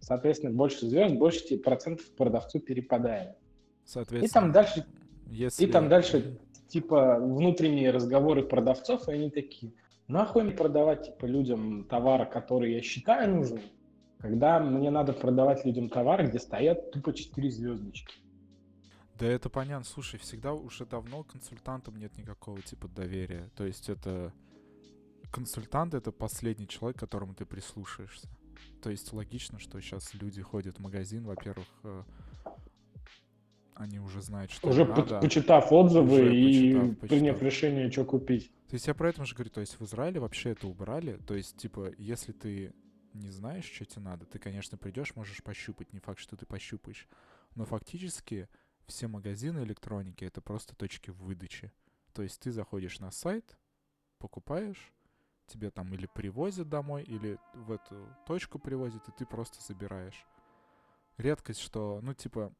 Соответственно, 0.00 0.52
больше 0.54 0.86
звезд, 0.86 1.14
больше 1.14 1.56
процентов 1.56 2.14
продавцу 2.14 2.60
перепадает. 2.60 3.36
Соответственно, 3.86 4.26
и 4.26 4.28
там 4.28 4.52
дальше, 4.52 4.86
если... 5.28 5.64
и 5.64 5.70
там 5.70 5.88
дальше 5.88 6.38
типа 6.68 7.18
внутренние 7.18 7.90
разговоры 7.90 8.42
продавцов, 8.42 9.08
и 9.08 9.12
они 9.12 9.30
такие, 9.30 9.72
нахуй 10.08 10.42
мне 10.42 10.52
продавать 10.52 11.06
типа 11.06 11.24
людям 11.24 11.84
товары, 11.84 12.26
которые 12.26 12.74
я 12.74 12.82
считаю 12.82 13.34
нужным, 13.34 13.62
когда 14.18 14.60
мне 14.60 14.90
надо 14.90 15.14
продавать 15.14 15.64
людям 15.64 15.88
товары, 15.88 16.26
где 16.26 16.38
стоят 16.38 16.90
тупо 16.90 17.14
4 17.14 17.50
звездочки. 17.50 18.25
Да 19.18 19.26
это 19.26 19.48
понятно. 19.48 19.84
Слушай, 19.84 20.20
всегда 20.20 20.52
уже 20.52 20.84
давно 20.84 21.24
консультантам 21.24 21.96
нет 21.96 22.16
никакого 22.18 22.60
типа 22.60 22.88
доверия. 22.88 23.50
То 23.56 23.64
есть 23.64 23.88
это 23.88 24.32
консультант 25.30 25.94
это 25.94 26.12
последний 26.12 26.68
человек, 26.68 26.96
к 26.96 27.00
которому 27.00 27.34
ты 27.34 27.46
прислушаешься. 27.46 28.28
То 28.82 28.90
есть 28.90 29.12
логично, 29.12 29.58
что 29.58 29.80
сейчас 29.80 30.14
люди 30.14 30.42
ходят 30.42 30.78
в 30.78 30.80
магазин, 30.80 31.24
во-первых, 31.24 31.66
э, 31.82 32.02
они 33.74 34.00
уже 34.00 34.22
знают, 34.22 34.50
что 34.50 34.68
уже 34.68 34.84
надо. 34.84 35.20
почитав 35.20 35.70
отзывы 35.72 36.22
уже 36.22 36.36
и 36.36 36.74
почитав, 36.74 36.98
приняв 37.08 37.42
решение, 37.42 37.90
что 37.90 38.04
купить. 38.04 38.50
То 38.68 38.74
есть 38.74 38.86
я 38.86 38.94
про 38.94 39.10
это 39.10 39.22
уже 39.22 39.34
говорю, 39.34 39.50
то 39.50 39.60
есть 39.60 39.78
в 39.78 39.84
Израиле 39.84 40.20
вообще 40.20 40.50
это 40.50 40.66
убрали, 40.66 41.18
то 41.26 41.34
есть 41.34 41.56
типа 41.56 41.92
если 41.98 42.32
ты 42.32 42.72
не 43.12 43.30
знаешь, 43.30 43.64
что 43.64 43.84
тебе 43.84 44.02
надо, 44.02 44.26
ты, 44.26 44.38
конечно, 44.38 44.76
придешь, 44.76 45.14
можешь 45.16 45.42
пощупать, 45.42 45.92
не 45.92 46.00
факт, 46.00 46.18
что 46.18 46.36
ты 46.36 46.46
пощупаешь, 46.46 47.08
но 47.54 47.64
фактически 47.64 48.48
все 48.86 49.08
магазины 49.08 49.60
электроники— 49.60 50.24
это 50.26 50.40
просто 50.40 50.74
точки 50.74 51.10
выдачи. 51.10 51.72
То 52.12 52.22
есть 52.22 52.40
ты 52.40 52.50
заходишь 52.52 52.98
на 53.00 53.10
сайт, 53.10 53.58
покупаешь, 54.18 54.92
тебе 55.46 55.70
там 55.70 55.92
или 55.94 56.06
привозят 56.06 56.68
домой, 56.68 57.02
или 57.02 57.38
в 57.54 57.72
эту 57.72 58.08
точку 58.26 58.58
привозят, 58.58 59.08
и 59.08 59.12
ты 59.12 59.26
просто 59.26 59.62
забираешь. 59.62 60.26
Редкость, 61.16 61.60
что, 61.60 62.00
ну, 62.02 62.14
типа, 62.14 62.52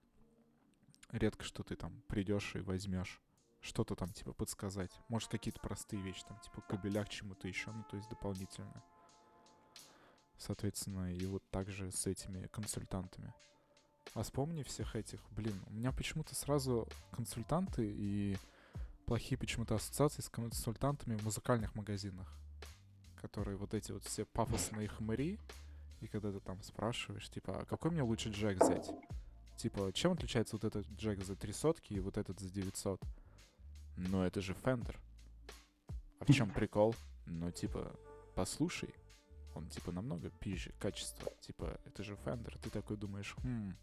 редко, 1.13 1.45
что 1.45 1.63
ты 1.63 1.77
там 1.77 2.03
придешь 2.09 2.55
и 2.55 2.61
возьмешь 2.61 3.21
что-то 3.61 3.95
там, 3.95 4.13
типа, 4.13 4.33
подсказать. 4.33 4.93
Может, 5.09 5.31
какие-то 5.31 5.61
простые 5.61 6.03
вещи, 6.03 6.25
там, 6.27 6.39
типа, 6.41 6.61
кабеля 6.63 7.05
к 7.05 7.09
чему-то 7.09 7.49
еще, 7.49 7.71
ну, 7.73 7.85
то 7.85 7.97
есть 7.97 8.09
дополнительно. 8.09 8.83
Соответственно, 10.39 11.13
и 11.13 11.25
вот 11.27 11.43
также 11.51 11.91
с 11.91 12.07
этими 12.07 12.47
консультантами. 12.49 13.33
А 14.15 14.23
вспомни 14.23 14.63
всех 14.63 14.97
этих, 14.97 15.21
блин, 15.31 15.55
у 15.67 15.73
меня 15.75 15.93
почему-то 15.93 16.35
сразу 16.35 16.89
консультанты 17.11 17.85
и 17.87 18.37
плохие 19.05 19.39
почему-то 19.39 19.75
ассоциации 19.75 20.23
с 20.23 20.29
консультантами 20.29 21.17
в 21.17 21.25
музыкальных 21.25 21.75
магазинах, 21.75 22.29
которые 23.21 23.57
вот 23.57 23.75
эти 23.75 23.93
вот 23.93 24.05
все 24.05 24.25
пафосные 24.25 24.89
хмыри, 24.89 25.39
и 26.01 26.07
когда 26.09 26.33
ты 26.33 26.41
там 26.41 26.63
спрашиваешь, 26.63 27.29
типа, 27.31 27.61
а 27.61 27.65
какой 27.65 27.91
мне 27.91 28.03
лучше 28.03 28.31
джек 28.31 28.63
взять? 28.63 28.91
Типа, 29.57 29.91
чем 29.93 30.13
отличается 30.13 30.57
вот 30.57 30.65
этот 30.65 30.87
джек 30.93 31.25
за 31.25 31.35
3 31.35 31.53
сотки 31.53 31.95
и 31.95 32.01
вот 32.01 32.19
этот 32.19 32.41
за 32.41 32.51
900? 32.51 33.01
Ну, 33.97 34.23
это 34.23 34.41
же 34.43 34.53
Fender. 34.53 34.97
А 36.19 36.25
в 36.25 36.33
чем 36.33 36.51
прикол? 36.51 36.95
Ну, 37.25 37.51
типа, 37.51 37.93
послушай, 38.35 38.95
он, 39.55 39.69
типа, 39.69 39.93
намного 39.93 40.29
пизже 40.29 40.73
качество. 40.79 41.33
Типа, 41.41 41.81
это 41.87 42.03
же 42.03 42.15
Fender. 42.15 42.59
Ты 42.63 42.69
такой 42.69 42.99
думаешь, 42.99 43.35
хм, 43.43 43.75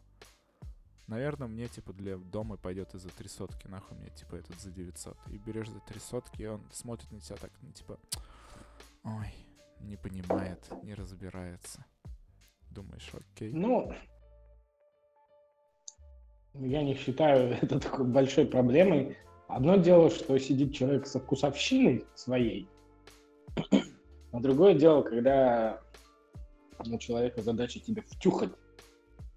наверное, 1.08 1.48
мне, 1.48 1.68
типа, 1.68 1.94
для 1.94 2.18
дома 2.18 2.58
пойдет 2.58 2.94
и 2.96 3.00
за 3.00 3.10
3 3.10 3.30
сотки. 3.30 3.68
Нахуй 3.68 3.98
мне, 3.98 4.10
типа, 4.10 4.36
этот 4.36 4.60
за 4.60 4.72
900. 4.72 5.18
И 5.32 5.38
берешь 5.38 5.70
за 5.70 5.80
3 5.80 6.00
сотки, 6.00 6.42
и 6.42 6.48
он 6.48 6.62
смотрит 6.72 7.12
на 7.12 7.20
тебя 7.20 7.38
так, 7.38 7.52
ну, 7.62 7.72
типа, 7.72 8.00
ой, 9.04 9.34
не 9.80 9.98
понимает, 9.98 10.60
не 10.84 10.94
разбирается. 10.94 11.86
Думаешь, 12.70 13.10
окей. 13.14 13.52
Ну, 13.54 13.94
я 16.54 16.84
не 16.84 16.96
считаю 16.96 17.58
это 17.62 17.80
такой 17.80 18.06
большой 18.06 18.46
проблемой. 18.46 19.18
Одно 19.48 19.76
дело, 19.76 20.10
что 20.10 20.38
сидит 20.40 20.74
человек 20.74 21.06
со 21.06 21.20
вкусовщиной 21.20 22.06
своей, 22.16 22.68
а 24.32 24.40
другое 24.40 24.74
дело, 24.74 25.04
когда 25.04 25.80
у 26.80 26.98
человека 26.98 27.42
задача 27.42 27.80
тебя 27.80 28.02
втюхать. 28.02 28.52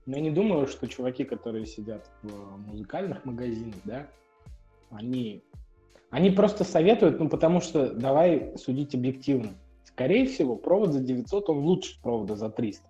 Но 0.07 0.17
я 0.17 0.23
не 0.23 0.31
думаю, 0.31 0.69
что 0.69 0.87
чуваки, 0.87 1.25
которые 1.25 1.67
сидят 1.67 2.09
в 2.23 2.59
музыкальных 2.59 3.25
магазинах, 3.25 3.75
да, 3.85 4.07
они, 4.91 5.43
они 6.11 6.31
просто 6.31 6.63
советуют, 6.63 7.19
ну, 7.19 7.29
потому 7.29 7.61
что 7.61 7.93
давай 7.93 8.57
судить 8.57 8.95
объективно. 8.95 9.55
Скорее 9.85 10.27
всего, 10.27 10.57
провод 10.57 10.93
за 10.93 11.01
900, 11.01 11.51
он 11.51 11.59
лучше 11.59 12.01
провода 12.03 12.37
за 12.37 12.51
300. 12.51 12.89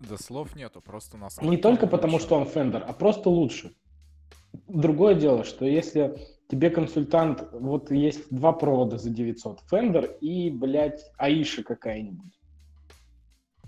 Да 0.00 0.16
слов 0.16 0.54
нету, 0.54 0.80
просто 0.80 1.16
нас... 1.16 1.42
Не 1.42 1.56
только 1.56 1.88
потому, 1.88 2.20
что 2.20 2.36
он 2.36 2.44
Fender, 2.44 2.78
а 2.86 2.92
просто 2.92 3.30
лучше. 3.30 3.74
Другое 4.68 5.16
дело, 5.16 5.42
что 5.42 5.64
если 5.64 6.18
тебе 6.48 6.70
консультант, 6.70 7.48
вот 7.52 7.90
есть 7.90 8.30
два 8.30 8.52
провода 8.52 8.96
за 8.96 9.10
900, 9.10 9.62
Fender 9.70 10.18
и, 10.20 10.50
блядь, 10.50 11.10
Аиша 11.16 11.64
какая-нибудь. 11.64 12.37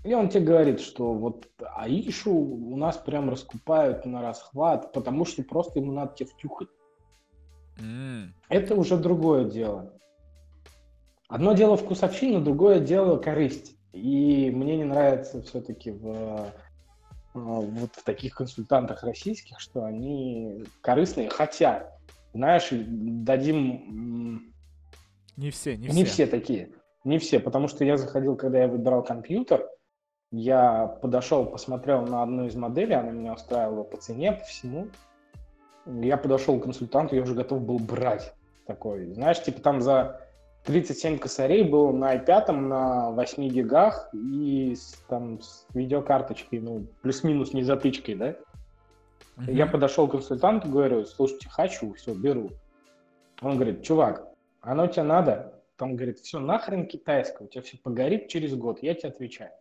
И 0.03 0.13
он 0.13 0.29
тебе 0.29 0.45
говорит, 0.45 0.79
что 0.79 1.13
вот 1.13 1.47
Аишу 1.75 2.33
у 2.33 2.75
нас 2.75 2.97
прям 2.97 3.29
раскупают 3.29 4.05
на 4.05 4.21
расхват, 4.21 4.91
потому 4.93 5.25
что 5.25 5.43
просто 5.43 5.79
ему 5.79 5.91
надо 5.91 6.15
тебе 6.15 6.29
втюхать. 6.29 6.69
Mm. 7.77 8.29
Это 8.49 8.75
уже 8.75 8.97
другое 8.97 9.45
дело. 9.45 9.93
Одно 11.27 11.53
дело 11.53 11.77
вкусовщина, 11.77 12.43
другое 12.43 12.79
дело 12.79 13.17
корысть. 13.17 13.77
И 13.93 14.49
мне 14.51 14.77
не 14.77 14.85
нравится 14.85 15.41
все-таки 15.43 15.91
в, 15.91 16.07
э, 16.07 16.51
вот 17.33 17.95
в 17.95 18.03
таких 18.03 18.35
консультантах 18.35 19.03
российских, 19.03 19.59
что 19.59 19.83
они 19.83 20.65
корыстные, 20.81 21.29
хотя 21.29 21.91
знаешь, 22.33 22.69
дадим... 22.71 24.53
Не 25.37 25.51
все, 25.51 25.77
не, 25.77 25.87
не 25.87 26.05
все. 26.05 26.13
все 26.13 26.27
такие. 26.27 26.71
Не 27.03 27.17
все, 27.17 27.39
потому 27.39 27.67
что 27.67 27.83
я 27.83 27.97
заходил, 27.97 28.35
когда 28.35 28.61
я 28.61 28.67
выбирал 28.67 29.03
компьютер, 29.03 29.67
я 30.31 30.87
подошел, 31.01 31.45
посмотрел 31.45 32.01
на 32.03 32.23
одну 32.23 32.45
из 32.45 32.55
моделей, 32.55 32.95
она 32.95 33.11
меня 33.11 33.33
устраивала 33.33 33.83
по 33.83 33.97
цене, 33.97 34.31
по 34.31 34.43
всему. 34.45 34.87
Я 35.85 36.17
подошел 36.17 36.59
к 36.59 36.63
консультанту, 36.63 37.15
я 37.15 37.23
уже 37.23 37.33
готов 37.33 37.61
был 37.61 37.79
брать 37.79 38.33
такой. 38.65 39.11
Знаешь, 39.13 39.43
типа 39.43 39.61
там 39.61 39.81
за 39.81 40.21
37 40.63 41.17
косарей 41.17 41.63
был 41.63 41.91
на 41.91 42.15
i5, 42.15 42.51
на 42.51 43.11
8 43.11 43.49
гигах 43.49 44.09
и 44.13 44.73
с, 44.75 44.93
там 45.09 45.41
с 45.41 45.65
видеокарточкой, 45.73 46.59
ну, 46.59 46.85
плюс-минус 47.01 47.53
не 47.53 47.63
затычкой, 47.63 48.15
да? 48.15 48.29
Uh-huh. 49.37 49.51
Я 49.51 49.65
подошел 49.65 50.07
к 50.07 50.11
консультанту, 50.11 50.69
говорю, 50.69 51.05
слушайте, 51.05 51.49
хочу, 51.49 51.93
все, 51.93 52.13
беру. 52.13 52.51
Он 53.41 53.55
говорит, 53.55 53.83
чувак, 53.83 54.27
оно 54.61 54.87
тебе 54.87 55.03
надо? 55.03 55.61
Там 55.77 55.95
говорит, 55.95 56.19
все, 56.19 56.39
нахрен 56.39 56.85
китайское, 56.85 57.47
у 57.47 57.49
тебя 57.49 57.63
все 57.63 57.77
погорит 57.79 58.27
через 58.27 58.53
год, 58.53 58.83
я 58.83 58.93
тебе 58.93 59.09
отвечаю. 59.09 59.51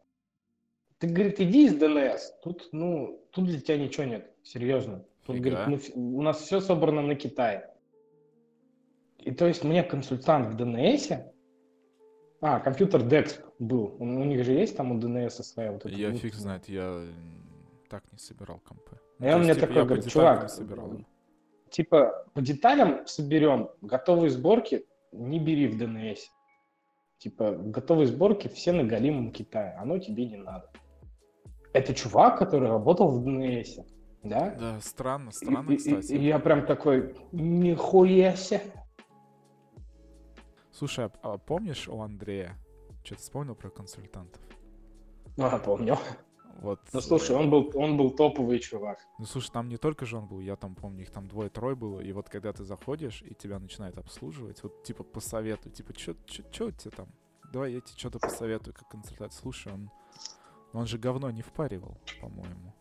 Ты, 1.00 1.08
говорит, 1.08 1.40
иди 1.40 1.64
из 1.64 1.74
ДНС, 1.76 2.34
тут, 2.42 2.68
ну, 2.72 3.24
тут 3.30 3.46
для 3.46 3.58
тебя 3.58 3.78
ничего 3.78 4.04
нет, 4.04 4.30
серьезно. 4.42 5.02
Тут, 5.24 5.36
Фига. 5.36 5.50
говорит, 5.50 5.94
мы, 5.96 6.18
у 6.18 6.20
нас 6.20 6.42
все 6.42 6.60
собрано 6.60 7.00
на 7.00 7.14
Китае. 7.14 7.70
И 9.18 9.30
то 9.32 9.46
есть 9.46 9.64
мне 9.64 9.82
консультант 9.82 10.48
в 10.48 10.56
ДНСе, 10.56 11.32
а, 12.42 12.60
компьютер 12.60 13.00
DEX 13.00 13.42
был, 13.58 13.96
у, 13.98 14.04
у 14.04 14.24
них 14.24 14.44
же 14.44 14.52
есть 14.52 14.76
там 14.76 14.92
у 14.92 14.98
ДНС 14.98 15.36
своя 15.36 15.72
вот 15.72 15.86
эта... 15.86 15.94
Я 15.94 16.12
фиг 16.12 16.34
знает, 16.34 16.68
я 16.68 17.02
так 17.88 18.04
не 18.12 18.18
собирал 18.18 18.60
компы. 18.60 18.98
И 19.20 19.24
он 19.24 19.42
мне 19.42 19.54
типа, 19.54 19.66
такой 19.66 19.84
говорит, 19.84 20.06
чувак, 20.08 20.50
собирал. 20.50 20.98
типа 21.70 22.26
по 22.34 22.42
деталям 22.42 23.06
соберем, 23.06 23.70
готовые 23.80 24.30
сборки 24.30 24.84
не 25.12 25.38
бери 25.38 25.66
в 25.66 25.78
ДНС. 25.78 26.30
Типа 27.16 27.52
готовые 27.52 28.06
сборки 28.06 28.48
все 28.48 28.72
на 28.72 28.84
голимом 28.84 29.32
Китае, 29.32 29.76
оно 29.78 29.98
тебе 29.98 30.26
не 30.26 30.36
надо. 30.36 30.70
Это 31.72 31.94
чувак, 31.94 32.38
который 32.38 32.68
работал 32.68 33.10
в 33.10 33.24
ДНС, 33.24 33.78
да? 34.22 34.54
Да, 34.58 34.80
странно, 34.80 35.30
странно, 35.30 35.70
и, 35.70 35.76
кстати. 35.76 36.12
И, 36.12 36.18
и 36.18 36.26
я 36.26 36.38
прям 36.38 36.66
такой, 36.66 37.14
нихуя 37.32 38.34
себе. 38.36 38.62
Слушай, 40.72 41.06
а, 41.06 41.12
а 41.22 41.38
помнишь 41.38 41.88
у 41.88 42.00
Андрея? 42.00 42.56
Что-то 43.04 43.22
вспомнил 43.22 43.54
про 43.54 43.70
консультантов? 43.70 44.42
А, 45.38 45.58
помню. 45.58 45.96
Вот. 46.60 46.80
Ну 46.92 47.00
слушай, 47.00 47.34
он 47.34 47.48
был, 47.48 47.70
он 47.74 47.96
был 47.96 48.10
топовый 48.10 48.58
чувак. 48.58 48.98
Ну 49.18 49.24
слушай, 49.24 49.50
там 49.50 49.68
не 49.68 49.78
только 49.78 50.04
же 50.04 50.18
он 50.18 50.26
был, 50.26 50.40
я 50.40 50.56
там 50.56 50.74
помню, 50.74 51.02
их 51.02 51.10
там 51.10 51.26
двое-трое 51.26 51.74
было, 51.74 52.00
и 52.00 52.12
вот 52.12 52.28
когда 52.28 52.52
ты 52.52 52.64
заходишь, 52.64 53.22
и 53.22 53.34
тебя 53.34 53.58
начинают 53.58 53.96
обслуживать, 53.96 54.62
вот 54.62 54.82
типа 54.82 55.02
посоветуй, 55.02 55.72
типа, 55.72 55.94
что 55.98 56.12
у 56.66 56.70
тебя 56.70 56.90
там? 56.90 57.08
Давай 57.50 57.72
я 57.72 57.80
тебе 57.80 57.96
что-то 57.96 58.18
посоветую, 58.18 58.74
как 58.74 58.88
консультант. 58.88 59.32
Слушай, 59.32 59.72
он, 59.72 59.90
он 60.72 60.86
же 60.86 60.98
говно 60.98 61.30
не 61.30 61.42
впаривал, 61.42 61.96
по-моему. 62.20 62.74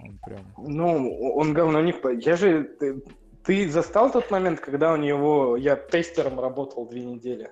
Он 0.00 0.18
прям... 0.18 0.46
Ну, 0.58 1.34
он 1.34 1.54
говно 1.54 1.80
не 1.80 1.92
впаривал. 1.92 2.22
Я 2.22 2.36
же... 2.36 2.64
Ты, 2.64 3.02
ты 3.44 3.70
застал 3.70 4.10
тот 4.10 4.30
момент, 4.30 4.60
когда 4.60 4.92
у 4.92 4.96
него... 4.96 5.56
Я 5.56 5.76
тестером 5.76 6.40
работал 6.40 6.86
две 6.86 7.04
недели? 7.04 7.50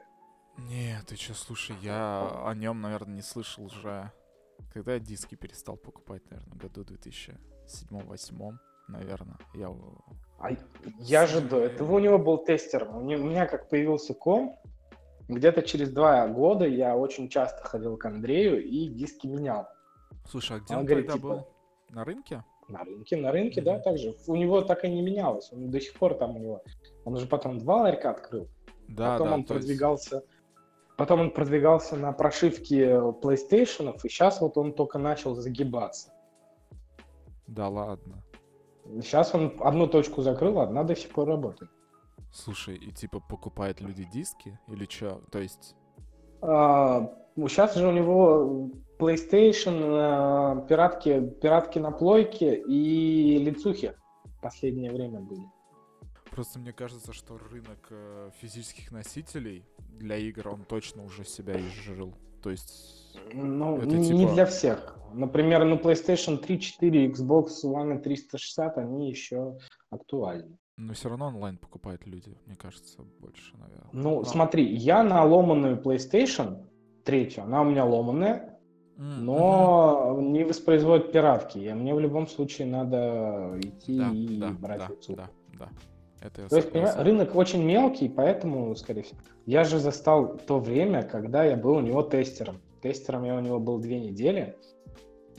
Нет, 0.59 1.06
ты 1.06 1.16
что, 1.16 1.35
слушай, 1.35 1.76
я 1.80 2.44
о 2.44 2.54
нем, 2.54 2.80
наверное, 2.80 3.16
не 3.16 3.22
слышал 3.22 3.64
уже 3.64 4.11
когда 4.72 4.94
я 4.94 5.00
диски 5.00 5.35
перестал 5.35 5.76
покупать, 5.76 6.22
наверное, 6.30 6.59
году 6.59 6.85
2007-2008, 6.85 8.52
наверное. 8.88 9.38
Я... 9.54 9.74
А 10.38 10.50
я 10.98 11.26
же 11.26 11.40
до 11.40 11.61
этого 11.61 11.94
у 11.94 11.98
него 11.98 12.18
был 12.18 12.38
тестер. 12.38 12.88
У 12.88 13.00
меня 13.00 13.46
как 13.46 13.68
появился 13.68 14.14
ком, 14.14 14.59
где-то 15.34 15.62
через 15.62 15.90
два 15.90 16.26
года 16.28 16.66
я 16.66 16.96
очень 16.96 17.28
часто 17.28 17.62
ходил 17.64 17.96
к 17.96 18.04
Андрею 18.04 18.64
и 18.64 18.88
диски 18.88 19.26
менял. 19.26 19.66
Слушай, 20.28 20.58
а 20.58 20.60
где 20.60 20.74
он, 20.74 20.80
он 20.80 20.86
говорит, 20.86 21.06
тогда 21.06 21.18
типа, 21.18 21.28
был? 21.28 21.48
На 21.90 22.04
рынке? 22.04 22.44
На 22.68 22.84
рынке, 22.84 23.16
на 23.16 23.32
рынке, 23.32 23.60
mm-hmm. 23.60 23.64
да, 23.64 23.78
также. 23.80 24.14
У 24.26 24.36
него 24.36 24.62
так 24.62 24.84
и 24.84 24.88
не 24.88 25.02
менялось. 25.02 25.52
Он 25.52 25.70
до 25.70 25.80
сих 25.80 25.94
пор 25.94 26.14
там 26.14 26.36
у 26.36 26.38
него. 26.38 26.62
Он 27.04 27.14
уже 27.14 27.26
потом 27.26 27.58
два 27.58 27.82
ларька 27.82 28.10
открыл. 28.10 28.48
Да, 28.88 29.12
потом 29.12 29.28
да, 29.28 29.34
он 29.34 29.44
продвигался. 29.44 30.16
Есть 30.16 30.26
Потом 31.00 31.20
он 31.20 31.30
продвигался 31.30 31.96
на 31.96 32.12
прошивке 32.12 32.90
PlayStation, 33.22 33.90
и 33.96 33.98
сейчас 34.10 34.42
вот 34.42 34.58
он 34.58 34.74
только 34.74 34.98
начал 34.98 35.34
загибаться. 35.34 36.12
Да 37.46 37.68
ладно. 37.68 38.22
Сейчас 39.00 39.34
он 39.34 39.56
одну 39.60 39.86
точку 39.86 40.20
закрыл, 40.20 40.60
одна 40.60 40.84
до 40.84 40.94
сих 40.94 41.10
пор 41.10 41.28
работает. 41.28 41.70
Слушай, 42.32 42.76
и 42.76 42.92
типа 42.92 43.20
покупают 43.20 43.80
люди 43.80 44.04
диски 44.04 44.58
или 44.68 44.86
что? 44.88 45.22
То 45.30 45.40
есть... 45.40 45.74
А, 46.42 47.12
сейчас 47.36 47.76
же 47.76 47.86
у 47.86 47.92
него 47.92 48.70
PlayStation, 48.98 49.80
а, 49.92 50.66
пиратки, 50.66 51.28
пиратки 51.42 51.78
на 51.78 51.90
плойке 51.90 52.54
и 52.56 53.38
лицухи. 53.38 53.94
в 54.24 54.40
последнее 54.40 54.92
время 54.92 55.20
были. 55.20 55.42
Просто 56.30 56.60
мне 56.60 56.72
кажется, 56.72 57.12
что 57.12 57.36
рынок 57.38 57.88
э, 57.90 58.30
физических 58.40 58.92
носителей 58.92 59.64
для 59.98 60.16
игр, 60.16 60.48
он 60.48 60.64
точно 60.64 61.04
уже 61.04 61.24
себя 61.24 61.60
изжил. 61.60 62.14
То 62.40 62.50
есть... 62.50 63.18
Ну, 63.34 63.78
это 63.78 63.96
не 63.96 64.20
типа... 64.20 64.32
для 64.32 64.46
всех. 64.46 64.96
Например, 65.12 65.64
на 65.64 65.74
PlayStation 65.74 66.38
3, 66.38 66.60
4, 66.60 67.08
Xbox 67.08 67.48
One 67.64 67.98
и 67.98 68.02
360 68.02 68.78
они 68.78 69.10
еще 69.10 69.58
актуальны. 69.90 70.56
Но 70.80 70.94
все 70.94 71.10
равно 71.10 71.26
онлайн 71.26 71.58
покупают 71.58 72.06
люди, 72.06 72.34
мне 72.46 72.56
кажется, 72.56 73.02
больше, 73.20 73.54
наверное. 73.58 73.90
Ну, 73.92 74.20
Но... 74.20 74.24
смотри, 74.24 74.64
я 74.74 75.02
на 75.02 75.22
ломаную 75.24 75.76
PlayStation 75.76 76.64
третью, 77.04 77.44
она 77.44 77.60
у 77.60 77.64
меня 77.64 77.84
ломаная, 77.84 78.58
но 78.96 80.14
mm-hmm. 80.16 80.22
не 80.30 80.44
воспроизводит 80.44 81.12
пиратки. 81.12 81.58
И 81.58 81.72
мне 81.74 81.94
в 81.94 82.00
любом 82.00 82.26
случае 82.26 82.66
надо 82.68 83.58
идти 83.58 83.98
да, 83.98 84.10
и 84.10 84.38
да, 84.38 84.50
брать 84.50 84.78
да, 84.78 84.88
лицу. 84.88 85.16
Да, 85.16 85.30
да. 85.58 85.68
Это 86.22 86.48
То 86.48 86.56
есть, 86.56 86.72
понимаешь, 86.72 86.96
рынок 86.96 87.36
очень 87.36 87.62
мелкий, 87.62 88.08
поэтому, 88.08 88.74
скорее 88.74 89.02
всего. 89.02 89.20
Я 89.44 89.64
же 89.64 89.78
застал 89.78 90.38
то 90.46 90.60
время, 90.60 91.02
когда 91.02 91.44
я 91.44 91.56
был 91.56 91.76
у 91.76 91.80
него 91.80 92.02
тестером. 92.02 92.60
Тестером 92.82 93.24
я 93.24 93.36
у 93.36 93.40
него 93.40 93.58
был 93.58 93.78
две 93.78 94.00
недели. 94.00 94.56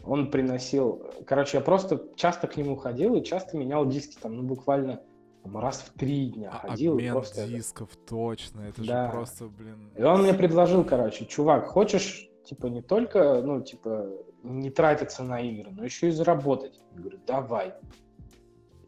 Он 0.03 0.29
приносил... 0.29 1.03
Короче, 1.25 1.57
я 1.57 1.63
просто 1.63 2.03
часто 2.15 2.47
к 2.47 2.57
нему 2.57 2.75
ходил 2.75 3.15
и 3.15 3.23
часто 3.23 3.57
менял 3.57 3.87
диски. 3.87 4.17
Там, 4.19 4.37
ну, 4.37 4.43
буквально 4.43 5.01
там, 5.43 5.57
раз 5.57 5.81
в 5.81 5.97
три 5.97 6.27
дня 6.27 6.51
а, 6.51 6.69
ходил. 6.69 6.93
Обмен 6.93 7.13
просто 7.13 7.47
дисков, 7.47 7.89
это... 7.93 8.05
точно. 8.05 8.61
Это 8.61 8.85
да. 8.85 9.05
же 9.05 9.11
просто, 9.11 9.47
блин... 9.47 9.91
И 9.97 10.03
он 10.03 10.23
мне 10.23 10.33
предложил, 10.33 10.83
короче, 10.83 11.25
чувак, 11.25 11.67
хочешь, 11.67 12.29
типа, 12.45 12.67
не 12.67 12.81
только, 12.81 13.41
ну, 13.41 13.61
типа, 13.61 14.09
не 14.43 14.69
тратиться 14.69 15.23
на 15.23 15.41
игры, 15.41 15.71
но 15.71 15.83
еще 15.83 16.09
и 16.09 16.11
заработать? 16.11 16.79
Я 16.91 16.99
говорю, 16.99 17.19
давай. 17.25 17.73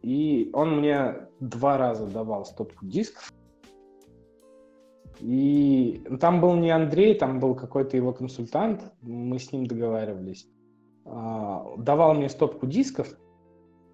И 0.02 0.50
он 0.54 0.78
мне 0.78 1.28
два 1.40 1.78
раза 1.78 2.06
давал 2.08 2.46
стопку 2.46 2.86
дисков. 2.86 3.34
И 5.20 6.04
там 6.20 6.42
был 6.42 6.56
не 6.56 6.72
Андрей, 6.72 7.16
там 7.16 7.40
был 7.40 7.56
какой-то 7.56 7.96
его 7.96 8.12
консультант, 8.14 8.92
мы 9.02 9.40
с 9.40 9.52
ним 9.52 9.66
договаривались. 9.66 10.48
А, 11.06 11.66
давал 11.78 12.16
мне 12.16 12.30
стопку 12.30 12.68
дисков, 12.68 13.16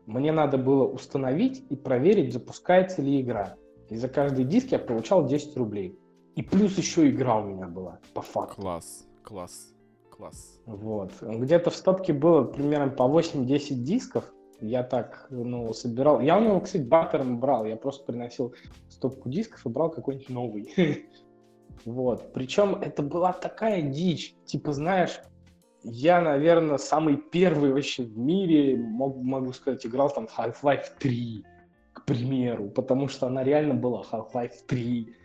мне 0.10 0.32
надо 0.32 0.58
было 0.58 0.86
установить 0.86 1.64
и 1.70 1.76
проверить, 1.76 2.34
запускается 2.34 3.02
ли 3.04 3.22
игра. 3.22 3.56
И 3.90 3.96
за 3.96 4.10
каждый 4.10 4.44
диск 4.44 4.72
я 4.72 4.80
получал 4.80 5.28
10 5.28 5.56
рублей. 5.56 6.00
И 6.36 6.42
плюс 6.42 6.78
еще 6.80 7.08
игра 7.10 7.40
у 7.40 7.46
меня 7.46 7.68
была, 7.68 8.00
по 8.16 8.24
факту. 8.24 8.60
Класс, 8.60 9.08
класс, 9.24 9.72
класс. 10.10 10.60
Вот. 10.66 11.12
Где-то 11.22 11.70
в 11.70 11.76
стопке 11.76 12.14
было 12.14 12.44
примерно 12.44 12.90
по 12.92 13.04
8-10 13.04 13.74
дисков. 13.76 14.34
Я 14.62 14.82
так, 14.82 15.28
ну, 15.30 15.72
собирал. 15.74 16.22
Я 16.22 16.40
у 16.40 16.42
него, 16.42 16.60
кстати, 16.60 16.82
бартером 16.82 17.40
брал. 17.40 17.66
Я 17.66 17.76
просто 17.76 18.04
приносил 18.06 18.56
стопку 18.90 19.30
дисков 19.30 19.64
и 19.64 19.70
брал 19.70 19.92
какой-нибудь 19.92 20.30
новый. 20.30 20.74
Вот. 21.86 22.34
Причем 22.34 22.76
это 22.76 23.02
была 23.02 23.32
такая 23.32 23.82
дичь. 23.82 24.36
Типа, 24.44 24.74
знаешь, 24.74 25.22
я, 25.84 26.22
наверное, 26.22 26.78
самый 26.78 27.18
первый 27.18 27.72
вообще 27.72 28.04
в 28.04 28.18
мире, 28.18 28.78
мог, 28.78 29.18
могу 29.18 29.54
сказать, 29.54 29.86
играл 29.86 30.10
там 30.10 30.28
в 30.28 30.38
Half-Life 30.38 30.86
3, 31.00 31.46
к 31.94 32.06
примеру, 32.06 32.70
потому 32.70 33.08
что 33.08 33.28
она 33.28 33.44
реально 33.44 33.76
была 33.76 34.04
Half-Life 34.12 34.66
3 34.68 35.16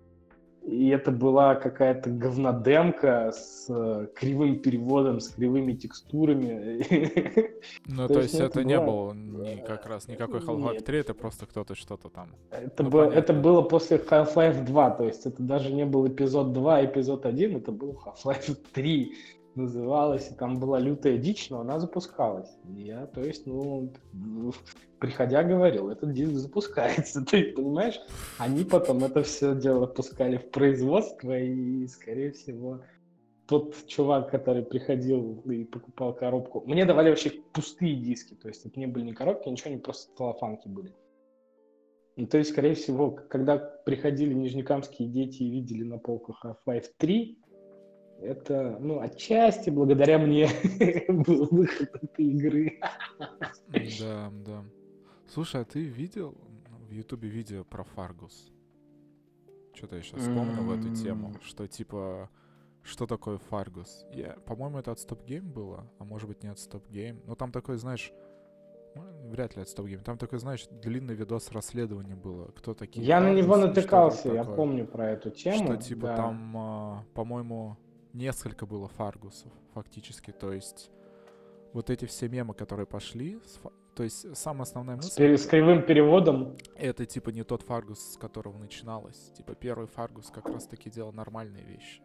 и 0.65 0.89
это 0.89 1.11
была 1.11 1.57
какая-то 1.57 2.09
говнодемка 2.09 3.33
с 3.33 3.67
э, 3.69 4.07
кривым 4.15 4.61
переводом, 4.61 5.21
с 5.21 5.29
кривыми 5.29 5.75
текстурами. 5.75 6.83
Ну, 7.87 8.09
то, 8.09 8.15
то 8.15 8.21
есть 8.21 8.35
это, 8.35 8.61
это 8.61 8.65
не 8.65 8.79
было 8.79 9.13
ни, 9.15 9.57
как 9.57 9.87
раз 9.87 10.07
никакой 10.09 10.41
Half-Life 10.41 10.83
3, 10.83 10.99
это 10.99 11.15
просто 11.15 11.47
кто-то 11.47 11.75
что-то 11.75 12.09
там. 12.09 12.35
Это, 12.51 12.83
ну, 12.83 12.91
было, 12.91 13.05
это 13.05 13.33
было 13.33 13.63
после 13.63 13.97
Half-Life 13.97 14.65
2, 14.65 14.91
то 14.91 15.05
есть 15.05 15.27
это 15.27 15.43
даже 15.43 15.73
не 15.73 15.85
был 15.85 16.07
эпизод 16.07 16.53
2, 16.53 16.87
эпизод 16.87 17.27
1, 17.27 17.57
это 17.57 17.73
был 17.73 17.99
Half-Life 18.05 18.57
3 18.73 19.15
называлась, 19.57 20.31
и 20.31 20.35
там 20.35 20.59
была 20.59 20.79
лютая 20.79 21.19
дичь, 21.19 21.51
но 21.51 21.61
она 21.61 21.79
запускалась. 21.79 22.51
я, 22.77 23.07
то 23.07 23.23
есть, 23.23 23.47
ну, 23.47 23.93
приходя, 24.99 25.43
говорил, 25.43 25.91
этот 25.91 26.13
диск 26.13 26.33
запускается. 26.33 27.25
Ты 27.31 27.53
понимаешь? 27.53 28.01
Они 28.39 28.65
потом 28.65 29.05
это 29.05 29.23
все 29.23 29.55
дело 29.55 29.87
пускали 29.87 30.37
в 30.37 30.51
производство, 30.51 31.39
и, 31.39 31.87
скорее 31.89 32.33
всего, 32.33 32.81
тот 33.47 33.75
чувак, 33.87 34.31
который 34.31 34.63
приходил 34.63 35.43
и 35.45 35.65
покупал 35.65 36.15
коробку, 36.15 36.63
мне 36.67 36.85
давали 36.85 37.11
вообще 37.11 37.31
пустые 37.53 37.97
диски, 37.97 38.35
то 38.35 38.49
есть 38.49 38.65
это 38.65 38.79
не 38.81 38.87
были 38.87 39.05
не 39.05 39.13
коробки, 39.13 39.49
ничего, 39.49 39.71
не 39.71 39.79
просто 39.79 40.15
целлофанки 40.17 40.69
были. 40.69 40.95
Ну, 42.17 42.27
то 42.27 42.39
есть, 42.39 42.51
скорее 42.51 42.75
всего, 42.75 43.11
когда 43.11 43.59
приходили 43.59 44.33
нижнекамские 44.35 45.09
дети 45.09 45.43
и 45.43 45.51
видели 45.51 45.83
на 45.83 45.99
полках 45.99 46.45
Half-Life 46.45 46.87
3, 46.97 47.39
это, 48.25 48.79
ну, 48.81 49.01
отчасти 49.01 49.71
благодаря 49.71 50.19
мне 50.19 50.49
был 51.09 51.47
выход 51.51 51.91
этой 52.03 52.25
игры. 52.25 52.81
Да, 54.01 54.33
да. 54.47 54.65
Слушай, 55.29 55.63
а 55.63 55.65
ты 55.65 55.83
видел 55.83 56.37
в 56.89 56.91
Ютубе 56.91 57.29
видео 57.29 57.65
про 57.65 57.85
Фаргус? 57.85 58.53
Что-то 59.75 59.97
я 59.97 60.03
сейчас 60.03 60.21
вспомнил 60.21 60.63
в 60.65 60.73
эту 60.73 60.95
тему, 60.95 61.35
что 61.43 61.67
типа 61.67 62.31
что 62.85 63.07
такое 63.07 63.39
Фаргус? 63.39 64.07
Я, 64.13 64.37
по-моему, 64.45 64.79
это 64.79 64.93
от 64.93 64.99
Stop 64.99 65.25
Game 65.25 65.53
было, 65.53 65.91
а 65.99 66.05
может 66.05 66.29
быть 66.29 66.43
не 66.43 66.51
от 66.51 66.59
Stop 66.59 66.83
Game. 66.91 67.23
Но 67.27 67.35
там 67.35 67.51
такой, 67.51 67.79
знаешь, 67.79 68.13
ну, 68.95 69.03
вряд 69.31 69.57
ли 69.57 69.63
от 69.63 69.69
Stop 69.69 69.87
Game. 69.87 70.03
Там 70.03 70.19
такой, 70.19 70.39
знаешь, 70.39 70.67
длинный 70.71 71.15
видос 71.15 71.51
расследования 71.51 72.15
было. 72.15 72.49
Кто 72.49 72.75
такие? 72.75 73.05
Я 73.05 73.21
Фаргус, 73.21 73.35
на 73.35 73.39
него 73.41 73.57
натыкался, 73.57 74.29
я 74.33 74.45
помню 74.45 74.87
про 74.87 75.11
эту 75.13 75.31
тему. 75.31 75.65
Что 75.65 75.77
типа 75.77 76.09
да. 76.09 76.17
там, 76.17 76.57
а, 76.57 77.05
по-моему, 77.15 77.79
несколько 78.15 78.65
было 78.65 78.89
Фаргусов, 78.89 79.53
фактически. 79.75 80.31
То 80.31 80.53
есть 80.53 80.91
вот 81.73 81.91
эти 81.91 82.07
все 82.07 82.29
мемы, 82.29 82.55
которые 82.55 82.87
пошли, 82.87 83.39
то 83.95 84.03
есть 84.03 84.37
самая 84.37 84.63
основная 84.63 84.97
мысль... 84.97 85.37
С, 85.37 85.43
с 85.43 85.47
кривым 85.47 85.85
переводом? 85.85 86.57
Это 86.77 87.05
типа 87.07 87.31
не 87.31 87.45
тот 87.45 87.63
Фаргус, 87.63 88.15
с 88.15 88.17
которого 88.17 88.59
начиналось. 88.59 89.31
Типа 89.37 89.55
первый 89.55 89.87
Фаргус 89.87 90.31
как 90.31 90.49
раз-таки 90.49 90.91
делал 90.91 91.13
нормальные 91.13 91.65
вещи. 91.65 92.03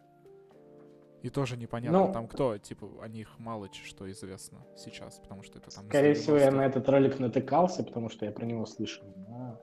И 1.22 1.30
тоже 1.30 1.58
непонятно, 1.58 2.08
ну, 2.08 2.14
там 2.14 2.28
кто, 2.28 2.58
типа, 2.58 2.88
о 3.02 3.08
них 3.10 3.38
мало 3.40 3.68
что 3.74 4.10
известно 4.10 4.66
сейчас, 4.78 5.20
потому 5.20 5.44
что 5.44 5.60
это 5.60 5.70
там... 5.70 5.86
Скорее 5.86 6.14
всего, 6.14 6.38
я 6.38 6.50
на 6.50 6.66
этот 6.66 6.88
ролик 6.88 7.20
натыкался, 7.20 7.84
потому 7.84 8.08
что 8.08 8.26
я 8.26 8.32
про 8.32 8.46
него 8.46 8.66
слышал, 8.66 9.06
но 9.28 9.62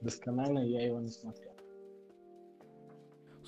досконально 0.00 0.58
я 0.58 0.84
его 0.84 0.98
не 0.98 1.10
смотрел. 1.10 1.47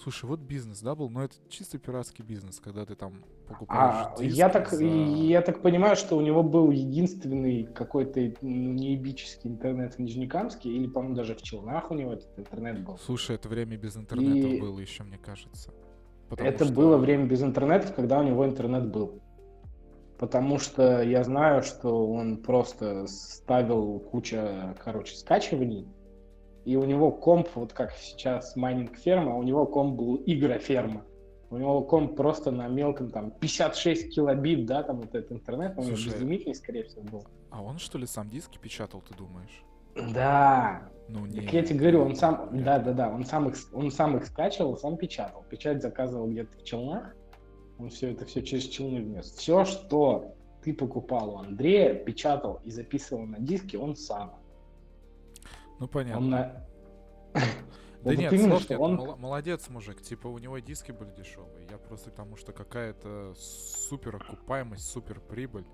Слушай, 0.03 0.25
вот 0.25 0.41
бизнес, 0.41 0.81
да, 0.81 0.95
был, 0.95 1.11
но 1.11 1.25
это 1.25 1.35
чисто 1.51 1.79
пиратский 1.79 2.25
бизнес, 2.25 2.59
когда 2.59 2.87
ты 2.87 2.95
там 2.95 3.23
покупаешь. 3.47 4.07
А, 4.19 4.23
я 4.23 4.49
так, 4.49 4.71
за... 4.71 4.83
я 4.83 5.43
так 5.43 5.61
понимаю, 5.61 5.95
что 5.95 6.17
у 6.17 6.23
него 6.23 6.43
был 6.43 6.71
единственный 6.71 7.65
какой-то 7.65 8.19
ну, 8.41 8.73
неебический 8.73 9.51
интернет 9.51 9.95
в 9.95 9.99
Нижнекамске, 9.99 10.71
или, 10.71 10.87
по-моему, 10.87 11.17
даже 11.17 11.35
в 11.35 11.43
Челнах 11.43 11.91
у 11.91 11.95
него 11.95 12.15
этот 12.15 12.39
интернет 12.39 12.83
был. 12.83 12.99
Слушай, 13.05 13.37
это 13.37 13.51
время 13.51 13.77
без 13.77 13.97
интернета 13.97 14.49
И... 14.49 14.61
было 14.61 14.79
еще, 14.79 15.03
мне 15.03 15.19
кажется. 15.19 15.71
Это 16.31 16.65
что... 16.65 16.73
было 16.73 16.97
время 16.97 17.27
без 17.27 17.43
интернета, 17.43 17.93
когда 17.93 18.21
у 18.21 18.23
него 18.23 18.47
интернет 18.47 18.91
был. 18.91 19.21
Потому 20.19 20.59
что 20.59 21.03
я 21.03 21.25
знаю, 21.25 21.63
что 21.63 22.11
он 22.11 22.39
просто 22.39 23.07
ставил 23.07 24.01
куча, 24.01 24.75
короче, 24.83 25.17
скачиваний, 25.17 25.89
и 26.64 26.77
у 26.77 26.85
него 26.85 27.11
комп, 27.11 27.49
вот 27.55 27.73
как 27.73 27.92
сейчас 27.92 28.57
майнинг 28.57 28.96
ферма, 28.96 29.37
у 29.37 29.42
него 29.42 29.66
комп 29.66 29.96
был 29.96 30.23
игроферма. 30.27 31.05
У 31.51 31.57
него 31.57 31.83
комп 31.83 32.16
просто 32.16 32.53
на 32.53 32.68
мелком, 32.68 33.11
там, 33.11 33.33
56 33.33 34.14
килобит, 34.14 34.66
да, 34.66 34.85
там 34.85 35.01
вот 35.01 35.14
этот 35.14 35.33
интернет, 35.33 35.77
он 35.77 35.85
Слушай, 35.85 36.12
безлимитный, 36.12 36.55
скорее 36.55 36.85
всего, 36.85 37.03
был. 37.03 37.27
А 37.51 37.62
он, 37.62 37.79
что 37.79 37.99
ли, 37.99 38.07
сам 38.07 38.29
диски 38.29 38.59
печатал, 38.59 39.03
ты 39.03 39.16
думаешь? 39.16 39.64
Да. 40.14 40.88
Ну, 41.09 41.27
не. 41.27 41.40
Так 41.40 41.53
я 41.53 41.62
тебе 41.64 41.81
говорю, 41.81 42.03
он 42.03 42.14
сам, 42.14 42.51
да, 42.53 42.79
да, 42.79 42.92
да, 42.92 43.09
он 43.09 43.25
сам 43.25 43.49
их, 43.49 43.57
он 43.73 43.91
сам 43.91 44.16
их 44.16 44.26
скачивал, 44.26 44.76
сам 44.76 44.97
печатал. 44.97 45.45
Печать 45.51 45.82
заказывал 45.82 46.28
где-то 46.28 46.57
в 46.57 46.62
Челнах, 46.62 47.16
он 47.78 47.89
все 47.89 48.12
это 48.12 48.24
все 48.26 48.43
через 48.43 48.64
Челны 48.64 49.03
внес. 49.03 49.32
Все, 49.32 49.64
что 49.64 50.37
ты 50.62 50.72
покупал 50.72 51.35
у 51.35 51.39
Андрея, 51.39 51.95
печатал 51.95 52.61
и 52.64 52.70
записывал 52.70 53.26
на 53.26 53.41
диске, 53.41 53.78
он 53.78 53.97
сам. 53.97 54.39
Ну, 55.81 55.89
понятно. 55.89 56.18
Он 56.18 56.31
на... 56.31 56.66
Да 58.03 58.16
нет, 58.16 58.33
нет, 58.33 58.81
он... 58.81 58.97
молодец 59.18 59.68
мужик, 59.68 60.01
типа 60.01 60.28
у 60.28 60.39
него 60.39 60.59
диски 60.59 60.91
были 60.91 61.11
дешевые, 61.11 61.66
я 61.70 61.76
просто 61.76 62.11
к 62.11 62.14
тому, 62.14 62.35
что 62.37 62.53
какая-то 62.53 63.35
супер 63.37 64.16
окупаемость, 64.16 64.87
супер 64.89 65.20
прибыль. 65.20 65.66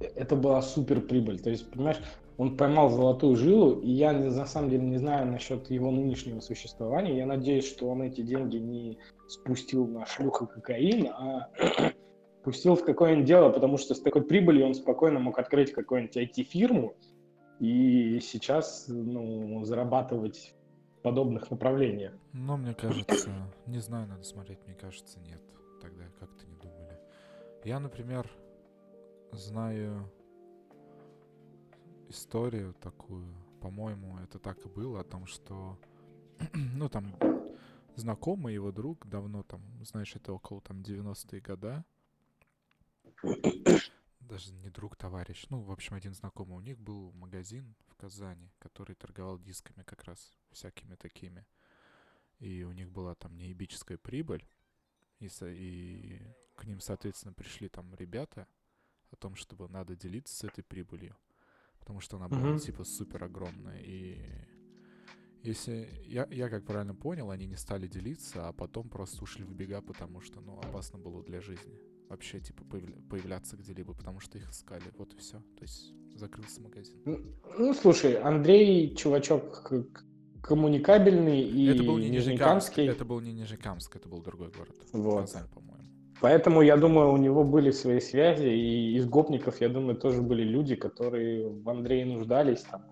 Это 0.00 0.36
была 0.36 0.62
супер 0.62 1.02
прибыль, 1.02 1.38
то 1.38 1.50
есть, 1.50 1.70
понимаешь, 1.70 2.00
он 2.38 2.56
поймал 2.56 2.88
золотую 2.88 3.36
жилу, 3.36 3.78
и 3.80 3.90
я 3.90 4.12
на 4.12 4.46
самом 4.46 4.70
деле 4.70 4.84
не 4.84 4.96
знаю 4.96 5.26
насчет 5.26 5.68
его 5.70 5.90
нынешнего 5.90 6.40
существования, 6.40 7.18
я 7.18 7.26
надеюсь, 7.26 7.68
что 7.68 7.90
он 7.90 8.00
эти 8.00 8.22
деньги 8.22 8.56
не 8.56 8.98
спустил 9.28 9.86
на 9.86 10.06
шлюха 10.06 10.46
кокаин, 10.46 11.08
а 11.08 11.50
пустил 12.42 12.74
в 12.74 12.86
какое-нибудь 12.86 13.26
дело, 13.26 13.50
потому 13.50 13.76
что 13.76 13.94
с 13.94 14.00
такой 14.00 14.22
прибылью 14.22 14.64
он 14.64 14.74
спокойно 14.74 15.18
мог 15.18 15.38
открыть 15.38 15.72
какую-нибудь 15.72 16.16
IT-фирму, 16.16 16.96
и 17.62 18.18
сейчас 18.18 18.86
ну, 18.88 19.64
зарабатывать 19.64 20.52
в 20.98 21.02
подобных 21.02 21.48
направлениях. 21.48 22.12
Ну, 22.32 22.56
мне 22.56 22.74
кажется, 22.74 23.30
не 23.66 23.78
знаю, 23.78 24.08
надо 24.08 24.24
смотреть, 24.24 24.58
мне 24.66 24.74
кажется, 24.74 25.20
нет. 25.20 25.40
Тогда 25.80 26.02
как-то 26.18 26.44
не 26.44 26.56
думали. 26.56 26.98
Я, 27.62 27.78
например, 27.78 28.28
знаю 29.30 30.10
историю 32.08 32.74
такую, 32.80 33.32
по-моему, 33.60 34.18
это 34.18 34.40
так 34.40 34.58
и 34.66 34.68
было, 34.68 34.98
о 34.98 35.04
том, 35.04 35.26
что, 35.26 35.78
ну, 36.52 36.88
там, 36.88 37.14
знакомый 37.94 38.54
его 38.54 38.72
друг, 38.72 39.06
давно 39.06 39.44
там, 39.44 39.62
знаешь, 39.84 40.16
это 40.16 40.32
около 40.32 40.60
там 40.62 40.80
90-е 40.80 41.40
года, 41.40 41.84
даже 44.32 44.54
не 44.54 44.70
друг, 44.70 44.96
товарищ, 44.96 45.44
ну, 45.50 45.60
в 45.60 45.70
общем, 45.70 45.94
один 45.94 46.14
знакомый, 46.14 46.56
у 46.56 46.60
них 46.60 46.78
был 46.78 47.12
магазин 47.12 47.74
в 47.86 47.94
Казани, 47.96 48.50
который 48.58 48.94
торговал 48.94 49.38
дисками 49.38 49.82
как 49.84 50.04
раз, 50.04 50.32
всякими 50.52 50.94
такими, 50.94 51.46
и 52.38 52.64
у 52.64 52.72
них 52.72 52.90
была 52.90 53.14
там 53.14 53.36
неебическая 53.36 53.98
прибыль, 53.98 54.48
и, 55.18 55.28
и 55.42 56.22
к 56.56 56.64
ним, 56.64 56.80
соответственно, 56.80 57.34
пришли 57.34 57.68
там 57.68 57.94
ребята 57.94 58.48
о 59.10 59.16
том, 59.16 59.34
чтобы 59.34 59.68
надо 59.68 59.96
делиться 59.96 60.34
с 60.34 60.44
этой 60.44 60.64
прибылью, 60.64 61.14
потому 61.78 62.00
что 62.00 62.16
она 62.16 62.28
была, 62.28 62.54
mm-hmm. 62.54 62.60
типа, 62.60 62.84
супер 62.84 63.24
огромная, 63.24 63.80
и 63.80 64.18
если 65.42 65.90
я, 66.06 66.26
я 66.30 66.48
как 66.48 66.64
правильно 66.64 66.94
понял, 66.94 67.30
они 67.30 67.44
не 67.44 67.56
стали 67.56 67.86
делиться, 67.86 68.48
а 68.48 68.52
потом 68.54 68.88
просто 68.88 69.24
ушли 69.24 69.44
в 69.44 69.52
бега, 69.52 69.82
потому 69.82 70.22
что, 70.22 70.40
ну, 70.40 70.58
опасно 70.58 70.98
было 70.98 71.22
для 71.22 71.42
жизни. 71.42 71.91
Вообще, 72.12 72.40
типа, 72.40 72.62
появля- 72.70 73.00
появляться 73.08 73.56
где-либо, 73.56 73.94
потому 73.94 74.20
что 74.20 74.36
их 74.36 74.50
искали. 74.50 74.82
Вот 74.98 75.14
и 75.14 75.16
все. 75.16 75.38
То 75.56 75.62
есть 75.62 75.94
закрылся 76.14 76.60
магазин. 76.60 77.00
Ну, 77.06 77.18
ну 77.58 77.72
слушай, 77.72 78.20
Андрей, 78.20 78.94
чувачок 78.94 79.72
коммуникабельный 80.42 81.40
и 81.40 81.68
это 81.68 81.82
был 81.82 81.96
не 81.96 82.10
Нижнекамский. 82.10 82.86
Это 82.86 83.06
был 83.06 83.20
не 83.20 83.32
Нижнекамск, 83.32 83.96
это 83.96 84.10
был 84.10 84.20
другой 84.20 84.50
город. 84.50 84.76
Вот. 84.92 85.22
Казань, 85.22 85.48
по-моему. 85.54 85.84
Поэтому, 86.20 86.60
я 86.60 86.76
думаю, 86.76 87.14
у 87.14 87.16
него 87.16 87.44
были 87.44 87.70
свои 87.70 88.00
связи, 88.00 88.46
и 88.46 88.94
из 88.98 89.06
гопников, 89.06 89.62
я 89.62 89.70
думаю, 89.70 89.96
тоже 89.96 90.20
были 90.20 90.42
люди, 90.42 90.74
которые 90.74 91.48
в 91.48 91.66
Андрее 91.70 92.04
нуждались, 92.04 92.60
там, 92.60 92.84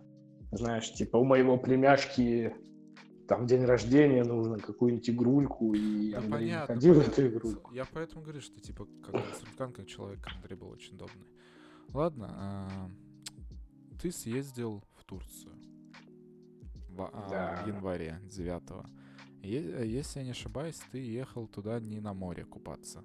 знаешь, 0.51 0.91
типа 0.95 1.19
у 1.19 1.25
моего 1.25 1.59
племяшки 1.59 2.55
там 3.31 3.47
день 3.47 3.65
рождения 3.65 4.25
нужно, 4.25 4.59
какую-нибудь 4.59 5.09
игрульку, 5.09 5.73
и 5.73 6.11
да 6.11 6.19
Андрей 6.19 6.33
понятно, 6.33 6.75
ходил 6.75 6.95
понятно. 6.95 7.13
эту 7.13 7.27
игрульку. 7.29 7.73
Я 7.73 7.85
поэтому 7.93 8.23
говорю, 8.23 8.41
что 8.41 8.61
типа 8.61 8.89
как 9.05 9.25
консультант, 9.25 9.77
как 9.77 9.87
человек 9.87 10.19
Андрей 10.37 10.57
был 10.57 10.69
очень 10.71 10.97
удобный. 10.97 11.27
Ладно, 11.95 12.27
а, 12.37 12.69
ты 14.03 14.11
съездил 14.11 14.83
в 14.97 15.05
Турцию 15.05 15.53
в, 16.91 17.03
а, 17.03 17.29
Да. 17.31 17.63
в 17.65 17.69
январе 17.69 18.19
9 18.25 18.85
Е- 19.45 19.87
если 19.99 20.19
я 20.19 20.25
не 20.25 20.33
ошибаюсь, 20.33 20.81
ты 20.91 20.99
ехал 20.99 21.47
туда 21.47 21.79
не 21.79 22.01
на 22.01 22.13
море 22.15 22.45
купаться. 22.45 23.05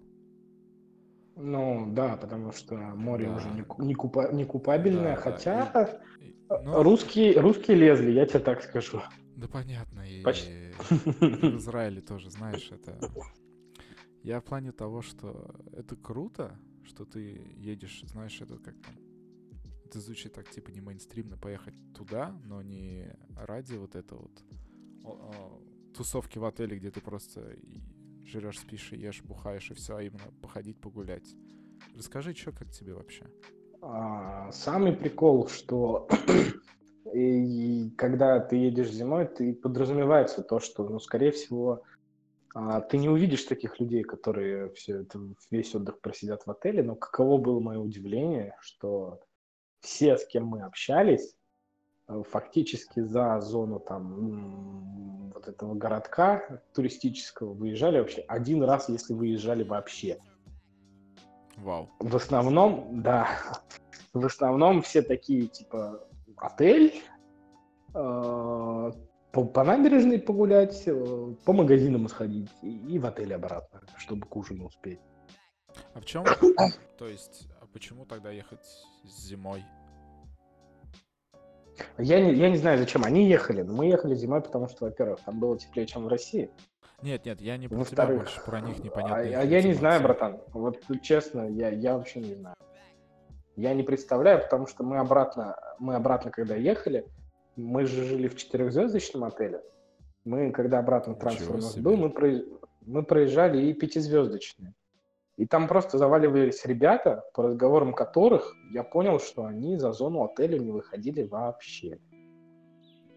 Ну, 1.35 1.91
да, 1.93 2.17
потому 2.17 2.51
что 2.51 2.75
море 2.75 3.25
Да. 3.27 3.35
уже 3.35 3.49
не, 3.49 3.63
не, 3.85 3.93
купа- 3.93 4.33
не 4.33 4.43
купабельное, 4.45 5.15
Да, 5.15 5.21
да, 5.23 5.31
хотя 5.31 5.99
И- 6.19 6.35
э, 6.49 6.61
ну, 6.63 6.81
русские, 6.81 7.39
русские 7.39 7.77
лезли, 7.77 8.09
я 8.11 8.25
тебе 8.25 8.39
так 8.39 8.63
скажу. 8.63 9.01
Да 9.35 9.49
понятно, 9.49 9.99
Почти. 10.25 10.49
в 10.79 11.57
Израиле 11.57 12.01
тоже, 12.01 12.29
знаешь, 12.29 12.71
это... 12.71 12.99
Я 14.23 14.39
в 14.39 14.43
плане 14.43 14.71
того, 14.71 15.01
что 15.01 15.55
это 15.71 15.95
круто, 15.95 16.59
что 16.83 17.05
ты 17.05 17.53
едешь, 17.55 18.01
знаешь, 18.05 18.41
это 18.41 18.57
как 18.57 18.75
там... 18.81 18.95
Это 19.85 19.99
звучит 19.99 20.33
так, 20.33 20.49
типа, 20.49 20.71
не 20.71 20.81
мейнстримно 20.81 21.37
поехать 21.37 21.75
туда, 21.93 22.35
но 22.43 22.61
не 22.63 23.15
ради 23.37 23.75
вот 23.75 23.95
это 23.95 24.15
вот 24.15 24.43
тусовки 25.95 26.39
в 26.39 26.45
отеле, 26.45 26.77
где 26.77 26.89
ты 26.89 27.01
просто 27.01 27.55
жрешь, 28.25 28.59
спишь 28.59 28.91
и 28.93 28.97
ешь, 28.97 29.21
бухаешь 29.21 29.69
и 29.69 29.75
все, 29.75 29.97
а 29.97 30.01
именно 30.01 30.31
походить, 30.41 30.81
погулять. 30.81 31.35
Расскажи, 31.95 32.33
что 32.33 32.51
как 32.51 32.71
тебе 32.71 32.93
вообще? 32.93 33.25
А, 33.81 34.51
самый 34.51 34.93
прикол, 34.93 35.47
что 35.47 36.07
и 37.15 37.89
когда 37.91 38.39
ты 38.39 38.57
едешь 38.57 38.91
зимой, 38.91 39.25
ты 39.25 39.53
подразумевается 39.53 40.43
то, 40.43 40.59
что, 40.59 40.87
ну, 40.87 40.99
скорее 40.99 41.31
всего, 41.31 41.83
а, 42.53 42.81
ты 42.81 42.97
не 42.97 43.07
увидишь 43.07 43.43
таких 43.43 43.79
людей, 43.79 44.03
которые 44.03 44.69
все 44.71 45.01
это, 45.01 45.19
весь 45.49 45.73
отдых 45.73 46.01
просидят 46.01 46.45
в 46.45 46.51
отеле, 46.51 46.83
но 46.83 46.95
каково 46.95 47.37
было 47.37 47.59
мое 47.59 47.79
удивление, 47.79 48.57
что 48.59 49.21
все, 49.79 50.17
с 50.17 50.25
кем 50.25 50.45
мы 50.47 50.63
общались, 50.63 51.35
э, 52.07 52.21
фактически 52.29 52.99
за 52.99 53.39
зону 53.39 53.79
там 53.79 55.31
вот 55.33 55.47
этого 55.47 55.73
городка 55.73 56.61
туристического 56.73 57.53
выезжали 57.53 57.99
вообще 57.99 58.21
один 58.21 58.63
раз, 58.63 58.89
если 58.89 59.13
выезжали 59.13 59.63
вообще. 59.63 60.17
Вау. 61.57 61.89
В 61.99 62.15
основном, 62.15 63.01
да, 63.01 63.29
в 64.13 64.25
основном 64.25 64.81
все 64.81 65.01
такие, 65.01 65.47
типа, 65.47 66.05
отель, 66.37 66.93
э, 67.93 68.91
по, 69.31 69.43
по 69.43 69.63
набережной 69.63 70.19
погулять, 70.19 70.83
э, 70.85 71.33
по 71.43 71.53
магазинам 71.53 72.07
сходить 72.07 72.49
и, 72.61 72.95
и 72.95 72.99
в 72.99 73.05
отель 73.05 73.33
обратно, 73.33 73.81
чтобы 73.97 74.27
к 74.27 74.35
ужину 74.35 74.65
успеть. 74.65 74.99
А 75.93 75.99
в 75.99 76.05
чем, 76.05 76.23
то 76.97 77.07
есть, 77.07 77.47
а 77.61 77.67
почему 77.67 78.05
тогда 78.05 78.31
ехать 78.31 78.65
зимой? 79.03 79.63
Я 81.97 82.21
не, 82.21 82.33
я 82.33 82.49
не 82.49 82.57
знаю, 82.57 82.77
зачем 82.77 83.03
они 83.03 83.27
ехали, 83.27 83.61
но 83.61 83.73
мы 83.73 83.87
ехали 83.87 84.15
зимой, 84.15 84.41
потому 84.41 84.69
что, 84.69 84.85
во-первых, 84.85 85.19
там 85.25 85.39
было 85.39 85.57
теплее, 85.57 85.85
чем 85.85 86.05
в 86.05 86.07
России. 86.07 86.49
Нет, 87.01 87.25
нет, 87.25 87.41
я 87.41 87.57
не 87.57 87.67
про 87.67 87.83
тебя 87.83 88.07
больше, 88.07 88.41
про 88.45 88.61
них 88.61 88.77
А, 88.79 88.81
непонятно. 88.81 89.17
а 89.17 89.43
их 89.43 89.51
я 89.51 89.61
не 89.61 89.73
знаю, 89.73 90.01
братан. 90.01 90.39
Вот 90.53 90.79
честно, 91.01 91.49
я, 91.49 91.69
я 91.69 91.97
вообще 91.97 92.21
не 92.21 92.35
знаю. 92.35 92.55
Я 93.55 93.73
не 93.73 93.83
представляю, 93.83 94.41
потому 94.41 94.67
что 94.67 94.83
мы 94.83 94.97
обратно, 94.97 95.55
мы 95.79 95.95
обратно, 95.95 96.31
когда 96.31 96.55
ехали, 96.55 97.05
мы 97.55 97.85
же 97.85 98.03
жили 98.03 98.27
в 98.27 98.35
четырехзвездочном 98.35 99.23
отеле. 99.23 99.61
Мы, 100.25 100.51
когда 100.51 100.79
обратно 100.79 101.15
трансфер 101.15 101.51
у 101.51 101.57
нас 101.57 101.77
был, 101.77 101.95
мы, 101.95 102.09
прои- 102.09 102.45
мы 102.81 103.03
проезжали 103.03 103.65
и 103.65 103.73
пятизвездочные. 103.73 104.73
И 105.37 105.45
там 105.45 105.67
просто 105.67 105.97
заваливались 105.97 106.65
ребята, 106.65 107.23
по 107.33 107.43
разговорам 107.43 107.93
которых 107.93 108.53
я 108.71 108.83
понял, 108.83 109.19
что 109.19 109.45
они 109.45 109.77
за 109.77 109.91
зону 109.91 110.23
отеля 110.23 110.57
не 110.57 110.71
выходили 110.71 111.23
вообще. 111.23 111.99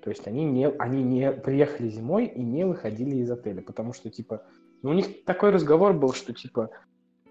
То 0.02 0.10
есть 0.10 0.26
они 0.26 0.44
не, 0.44 0.68
они 0.68 1.02
не 1.02 1.32
приехали 1.32 1.88
зимой 1.88 2.26
и 2.26 2.42
не 2.42 2.64
выходили 2.64 3.16
из 3.16 3.30
отеля, 3.30 3.62
потому 3.62 3.92
что, 3.92 4.10
типа, 4.10 4.42
ну, 4.82 4.90
у 4.90 4.92
них 4.94 5.24
такой 5.24 5.50
разговор 5.50 5.92
был, 5.92 6.12
что, 6.12 6.32
типа, 6.32 6.70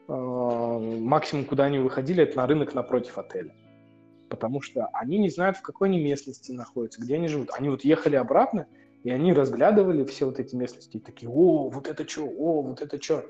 э, 0.07 0.13
максимум, 0.79 1.45
куда 1.45 1.65
они 1.65 1.79
выходили, 1.79 2.23
это 2.23 2.37
на 2.37 2.47
рынок 2.47 2.73
напротив 2.73 3.17
отеля. 3.17 3.53
Потому 4.29 4.61
что 4.61 4.87
они 4.93 5.17
не 5.17 5.29
знают, 5.29 5.57
в 5.57 5.61
какой 5.61 5.87
они 5.89 6.03
местности 6.03 6.51
находятся, 6.51 7.01
где 7.01 7.15
они 7.15 7.27
живут. 7.27 7.49
Они 7.57 7.69
вот 7.69 7.83
ехали 7.83 8.15
обратно, 8.15 8.67
и 9.03 9.09
они 9.09 9.33
разглядывали 9.33 10.03
все 10.03 10.25
вот 10.25 10.39
эти 10.39 10.55
местности, 10.55 10.97
и 10.97 10.99
такие, 10.99 11.29
о, 11.29 11.69
вот 11.69 11.87
это 11.87 12.07
что, 12.07 12.25
о, 12.25 12.61
вот 12.61 12.81
это 12.81 13.01
что. 13.01 13.25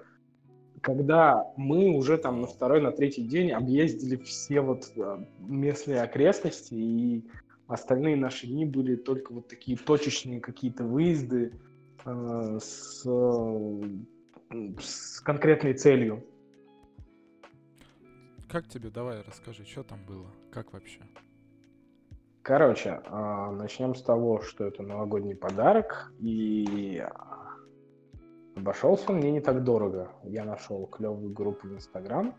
Когда 0.82 1.52
мы 1.56 1.89
уже 1.95 2.18
там 2.18 2.41
на 2.41 2.48
второй, 2.48 2.82
на 2.82 2.91
третий 2.91 3.24
день 3.24 3.52
объездили 3.52 4.16
все 4.16 4.62
вот 4.62 4.91
э, 4.95 5.18
местные 5.39 6.02
окрестности, 6.02 6.74
и 6.74 7.26
остальные 7.68 8.16
наши 8.16 8.48
дни 8.48 8.66
были 8.66 8.95
только 8.95 9.34
вот 9.34 9.48
такие 9.48 9.78
точечные 9.78 10.39
какие-то 10.39 10.84
выезды 10.84 11.54
э, 12.06 12.60
с, 12.62 13.04
э, 13.06 13.82
с 14.80 15.20
конкретной 15.22 15.74
целью. 15.74 16.24
Как 18.50 18.68
тебе? 18.68 18.89
Давай 18.89 19.22
расскажи, 19.22 19.66
что 19.66 19.84
там 19.84 20.00
было? 20.06 20.28
Как 20.52 20.72
вообще? 20.72 21.02
Короче, 22.41 23.02
а, 23.06 23.52
начнем 23.52 23.93
с 23.93 24.02
того, 24.02 24.41
что 24.41 24.64
это 24.64 24.84
новогодний 24.84 25.36
подарок, 25.36 26.14
и 26.20 27.06
обошелся 28.56 29.12
мне 29.12 29.32
не 29.32 29.41
так 29.41 29.66
дорого. 29.66 30.14
Я 30.24 30.45
нашел 30.45 30.88
клевую 30.88 31.34
группу 31.34 31.68
в 31.68 31.74
Инстаграм, 31.74 32.36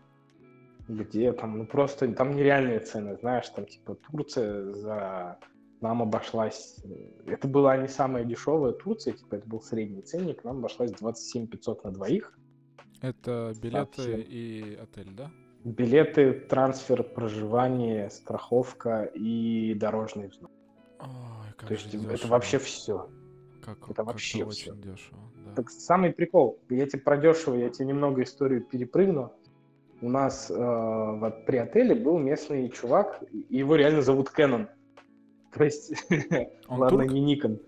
где 0.87 1.31
там, 1.31 1.59
ну 1.59 1.67
просто, 1.67 2.11
там 2.13 2.35
нереальные 2.35 2.79
цены, 2.79 3.15
знаешь, 3.17 3.47
там 3.49 3.67
типа 3.67 3.95
Турция 3.95 4.73
за 4.73 5.39
нам 5.81 6.01
обошлась, 6.01 6.83
это 7.25 7.47
была 7.47 7.77
не 7.77 7.87
самая 7.87 8.25
дешевая 8.25 8.73
Турция, 8.73 9.13
типа 9.13 9.35
это 9.35 9.47
был 9.47 9.61
средний 9.61 10.01
ценник, 10.01 10.43
нам 10.43 10.57
обошлась 10.57 10.91
27 10.91 11.47
500 11.47 11.83
на 11.85 11.91
двоих. 11.91 12.37
Это 13.01 13.53
билеты 13.61 14.01
Совсем. 14.01 14.19
и 14.19 14.75
отель, 14.75 15.11
да? 15.11 15.31
Билеты, 15.63 16.33
трансфер, 16.33 17.03
проживание, 17.03 18.09
страховка 18.09 19.03
и 19.03 19.73
дорожный 19.73 20.27
взнос. 20.27 20.51
Ой, 20.99 21.07
как 21.57 21.67
То 21.67 21.73
есть 21.73 21.91
же 21.91 21.97
это 21.97 22.07
дешево. 22.13 22.31
вообще 22.31 22.57
все. 22.59 23.09
Как, 23.63 23.77
это 23.89 24.03
вообще 24.03 24.43
очень 24.45 24.73
всё. 24.73 24.75
дешево. 24.75 25.19
Да. 25.45 25.55
Так 25.55 25.69
самый 25.69 26.13
прикол, 26.13 26.59
я 26.69 26.87
тебе 26.87 27.01
про 27.01 27.17
дешево, 27.17 27.55
я 27.55 27.69
тебе 27.69 27.87
немного 27.87 28.23
историю 28.23 28.63
перепрыгну. 28.63 29.33
У 30.01 30.09
нас 30.09 30.49
э, 30.49 30.55
вот 30.55 31.45
при 31.45 31.57
отеле 31.57 31.93
был 31.93 32.17
местный 32.17 32.69
чувак, 32.69 33.21
его 33.49 33.75
реально 33.75 34.01
зовут 34.01 34.29
Кэнон. 34.29 34.69
То 35.53 35.63
есть, 35.65 35.93
Он 36.69 36.79
ладно, 36.79 36.99
турк? 36.99 37.11
не 37.11 37.19
Никон. 37.19 37.59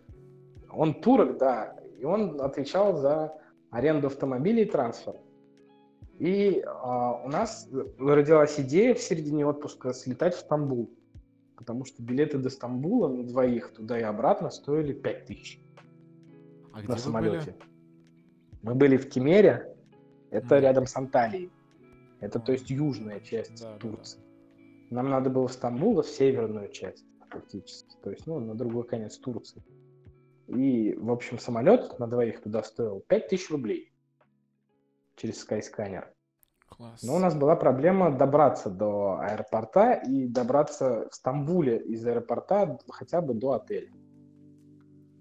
Он 0.72 0.94
турок, 1.02 1.38
да. 1.38 1.76
И 2.00 2.06
он 2.06 2.40
отвечал 2.40 2.96
за 2.96 3.34
аренду 3.70 4.08
автомобилей 4.08 4.64
и 4.64 4.66
трансфер. 4.66 5.16
И 6.22 6.64
а, 6.68 7.20
у 7.26 7.30
нас 7.30 7.68
родилась 7.98 8.60
идея 8.60 8.94
в 8.94 9.00
середине 9.00 9.44
отпуска 9.44 9.92
слетать 9.92 10.36
в 10.36 10.40
Стамбул. 10.42 10.88
Потому 11.58 11.84
что 11.84 12.04
билеты 12.04 12.38
до 12.38 12.52
Стамбула 12.52 13.08
на 13.08 13.24
двоих 13.24 13.74
туда 13.74 13.98
и 14.00 14.04
обратно 14.04 14.52
стоили 14.52 14.94
5000 14.94 15.60
А 16.74 16.84
на 16.84 16.96
самолете. 16.98 17.38
были? 17.40 17.56
Мы 18.62 18.76
были 18.76 18.98
в 18.98 19.10
Кемере, 19.10 19.76
это 20.30 20.58
Мгм. 20.58 20.64
рядом 20.64 20.86
с 20.86 20.96
Анталией. 20.96 21.52
Это, 22.20 22.40
то 22.40 22.52
А. 22.52 22.54
есть, 22.54 22.70
южная 22.70 23.20
часть 23.20 23.60
Да, 23.60 23.70
да, 23.70 23.74
да. 23.74 23.80
Турции. 23.80 24.20
Нам 24.92 25.10
надо 25.10 25.32
было 25.32 25.48
в 25.48 25.52
Стамбул, 25.54 26.04
в 26.04 26.08
северную 26.08 26.70
часть, 26.72 27.04
фактически. 27.32 27.96
То 28.04 28.12
есть, 28.12 28.28
ну, 28.28 28.40
на 28.40 28.54
другой 28.54 28.84
конец 28.84 29.18
Турции. 29.18 29.64
И, 30.46 30.94
в 31.00 31.10
общем, 31.10 31.40
самолет 31.40 31.98
на 31.98 32.06
двоих 32.06 32.44
туда 32.44 32.62
стоил 32.62 33.04
5000 33.08 33.50
рублей 33.50 33.91
через 35.22 35.46
Skyscanner. 35.48 36.06
Класс. 36.70 37.04
Но 37.04 37.16
у 37.16 37.20
нас 37.20 37.36
была 37.36 37.56
проблема 37.56 38.12
добраться 38.12 38.70
до 38.70 39.20
аэропорта 39.20 39.94
и 39.94 40.26
добраться 40.26 41.08
в 41.12 41.16
Стамбуле 41.16 41.78
из 41.78 42.06
аэропорта 42.06 42.80
хотя 42.90 43.22
бы 43.22 43.34
до 43.34 43.54
отеля. 43.54 43.92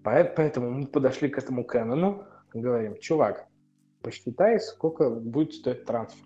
Поэ- 0.03 0.33
Поэтому 0.35 0.71
мы 0.71 0.87
подошли 0.87 1.29
к 1.29 1.37
этому 1.39 1.65
Кэнону 1.65 2.25
и 2.55 2.61
говорим, 2.61 2.97
чувак, 2.99 3.47
посчитай, 4.01 4.59
сколько 4.61 5.11
будет 5.11 5.53
стоить 5.53 5.85
трансфер. 5.85 6.25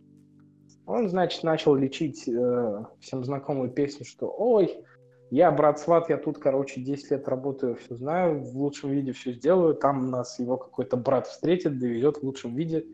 Он, 0.86 1.08
значит, 1.08 1.42
начал 1.42 1.74
лечить 1.74 2.28
э, 2.28 2.84
всем 3.00 3.24
знакомую 3.24 3.70
песню, 3.70 4.04
что 4.04 4.32
«Ой, 4.36 4.84
я 5.30 5.50
брат 5.50 5.80
сват, 5.80 6.10
я 6.10 6.18
тут, 6.18 6.38
короче, 6.38 6.82
10 6.82 7.10
лет 7.10 7.26
работаю, 7.26 7.74
все 7.76 7.96
знаю, 7.96 8.40
в 8.40 8.56
лучшем 8.56 8.90
виде 8.90 9.12
все 9.12 9.32
сделаю, 9.32 9.74
там 9.74 10.10
нас 10.10 10.38
его 10.38 10.58
какой-то 10.58 10.98
брат 10.98 11.26
встретит, 11.26 11.78
довезет 11.78 12.18
в 12.18 12.22
лучшем 12.22 12.54
виде, 12.54 12.84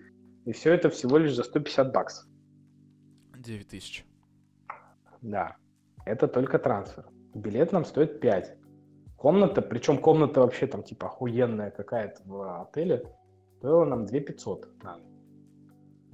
и 0.44 0.52
все 0.52 0.72
это 0.72 0.90
всего 0.90 1.18
лишь 1.18 1.34
за 1.34 1.42
150 1.44 1.92
баксов». 1.92 2.26
9 3.38 3.68
тысяч. 3.68 4.04
Да, 5.22 5.56
это 6.04 6.28
только 6.28 6.58
трансфер. 6.58 7.06
Билет 7.34 7.72
нам 7.72 7.84
стоит 7.84 8.20
5. 8.20 8.56
Комната, 9.16 9.60
причем 9.62 9.98
комната 9.98 10.40
вообще 10.40 10.66
там 10.66 10.82
типа 10.82 11.06
охуенная 11.08 11.70
какая-то 11.70 12.22
в 12.24 12.62
отеле, 12.62 13.04
стоила 13.58 13.84
нам 13.84 14.06
2 14.06 14.20
500 14.20 14.82
на 14.82 14.96
ночь. 14.96 15.06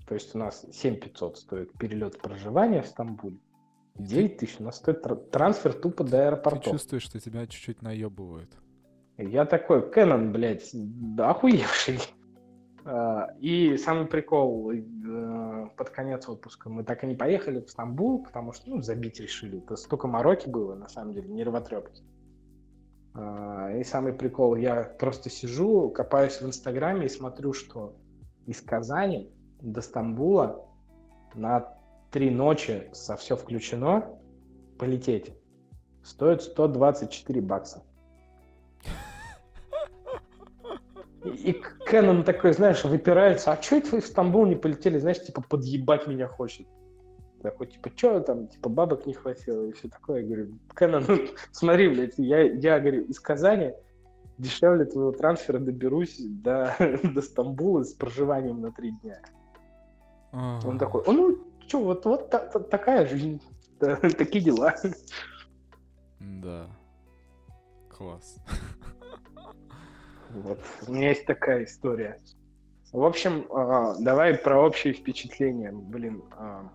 То 0.09 0.15
есть 0.15 0.35
у 0.35 0.39
нас 0.39 0.67
7 0.73 0.97
500 0.97 1.39
стоит 1.39 1.73
перелет 1.79 2.21
проживания 2.21 2.83
в 2.83 2.87
Стамбуле. 2.87 3.39
9 3.95 4.37
тысяч 4.39 4.57
у 4.61 4.65
нас 4.65 4.77
стоит 4.77 5.05
тр- 5.07 5.31
трансфер 5.31 5.73
тупо 5.73 6.05
до 6.05 6.11
Ты 6.11 6.17
аэропорта. 6.19 6.71
чувствуешь, 6.71 7.03
что 7.05 7.19
тебя 7.19 7.47
чуть-чуть 7.47 7.81
наебывают. 7.83 8.51
Я 9.17 9.47
такой, 9.47 9.91
Кэнон, 9.91 10.33
блядь, 10.33 10.69
да 10.75 11.31
охуевший. 11.31 11.99
А, 12.87 13.35
И 13.41 13.77
самый 13.79 14.07
прикол, 14.07 14.71
э, 14.71 15.69
под 15.77 15.91
конец 15.91 16.29
отпуска 16.29 16.71
мы 16.71 16.85
так 16.85 17.03
и 17.03 17.07
не 17.07 17.17
поехали 17.17 17.61
в 17.61 17.69
Стамбул, 17.69 18.23
потому 18.23 18.53
что, 18.53 18.71
ну, 18.71 18.81
забить 18.81 19.19
решили. 19.19 19.59
Это 19.59 19.75
столько 19.75 20.07
мороки 20.07 20.49
было, 20.49 20.77
на 20.77 20.89
самом 20.89 21.13
деле, 21.13 21.29
нервотрепки. 21.29 22.05
А, 23.15 23.73
И 23.77 23.83
самый 23.83 24.13
прикол, 24.13 24.55
я 24.55 24.85
просто 24.85 25.31
сижу, 25.31 25.91
копаюсь 25.91 26.41
в 26.41 26.47
Инстаграме 26.47 27.07
и 27.07 27.09
смотрю, 27.09 27.53
что 27.53 27.97
из 28.47 28.61
Казани 28.61 29.33
до 29.61 29.81
Стамбула 29.81 30.65
на 31.35 31.77
три 32.13 32.31
ночи 32.31 32.89
со 32.93 33.17
все 33.17 33.37
включено 33.37 34.09
полететь 34.79 35.35
стоит 36.05 36.43
124 36.43 37.41
бакса. 37.41 37.83
И 41.35 41.53
Кэнон 41.87 42.25
такой, 42.25 42.53
знаешь, 42.53 42.85
выпирается, 42.85 43.53
а 43.53 43.63
что 43.63 43.77
это 43.77 43.91
вы 43.93 44.01
в 44.01 44.07
Стамбул 44.07 44.47
не 44.47 44.57
полетели, 44.57 44.99
знаешь, 44.99 45.23
типа 45.23 45.43
подъебать 45.43 46.07
меня 46.07 46.29
хочет. 46.29 46.67
Такой, 47.43 47.67
типа, 47.67 47.91
что 47.95 48.21
там, 48.21 48.49
типа, 48.49 48.69
бабок 48.69 49.07
не 49.07 49.15
хватило 49.15 49.67
и 49.67 49.73
все 49.73 49.89
такое. 49.89 50.23
Я 50.23 50.27
говорю, 50.27 50.59
Кэнон, 50.75 51.05
ну, 51.07 51.19
смотри, 51.53 51.89
блядь, 51.89 52.15
я, 52.17 52.43
я, 52.43 52.81
говорю, 52.81 53.05
из 53.05 53.21
Казани 53.21 53.73
дешевле 54.39 54.85
твоего 54.85 55.13
трансфера 55.13 55.59
доберусь 55.59 56.17
до, 56.19 56.75
до 57.03 57.23
Стамбула 57.23 57.85
с 57.85 57.93
проживанием 57.93 58.61
на 58.61 58.73
три 58.73 58.93
дня. 59.03 59.21
Он 60.33 60.79
такой, 60.79 61.03
«О, 61.03 61.13
ну, 61.13 61.39
что, 61.67 61.83
вот, 61.83 62.05
вот 62.05 62.31
та- 62.31 62.47
та- 62.47 62.61
такая 62.61 63.07
жизнь, 63.07 63.41
такие 63.81 64.45
дела. 64.45 64.75
Да. 66.21 66.67
Класс. 67.91 68.37
Вот, 70.43 70.59
у 70.87 70.93
меня 70.93 71.11
есть 71.11 71.25
такая 71.25 71.65
история. 71.65 72.21
В 72.93 73.03
общем, 73.03 73.47
а, 73.51 73.95
давай 73.99 74.35
про 74.35 74.61
общие 74.61 74.93
впечатления. 74.93 75.73
Блин, 75.73 76.23
а, 76.33 76.71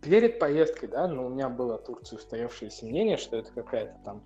перед 0.00 0.38
поездкой, 0.38 0.88
да, 0.88 1.08
ну, 1.08 1.26
у 1.26 1.30
меня 1.30 1.48
было 1.48 1.74
о 1.74 1.78
Турции 1.78 2.16
устоявшееся 2.16 2.86
мнение, 2.86 3.16
что 3.16 3.36
это 3.36 3.52
какая-то 3.52 3.98
там 4.04 4.22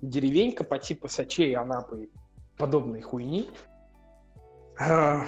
деревенька 0.00 0.62
по 0.62 0.78
типу 0.78 1.08
Сочей, 1.08 1.54
Анапы 1.56 2.04
и 2.04 2.10
подобной 2.56 3.02
хуйни. 3.02 3.50
А, 4.78 5.26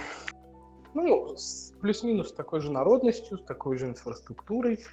Ну, 0.95 1.37
с 1.37 1.73
плюс-минус 1.81 2.33
такой 2.33 2.61
же 2.61 2.71
народностью, 2.71 3.39
с 3.39 3.43
такой 3.43 3.79
же 3.79 3.87
инфраструктурой. 3.87 4.85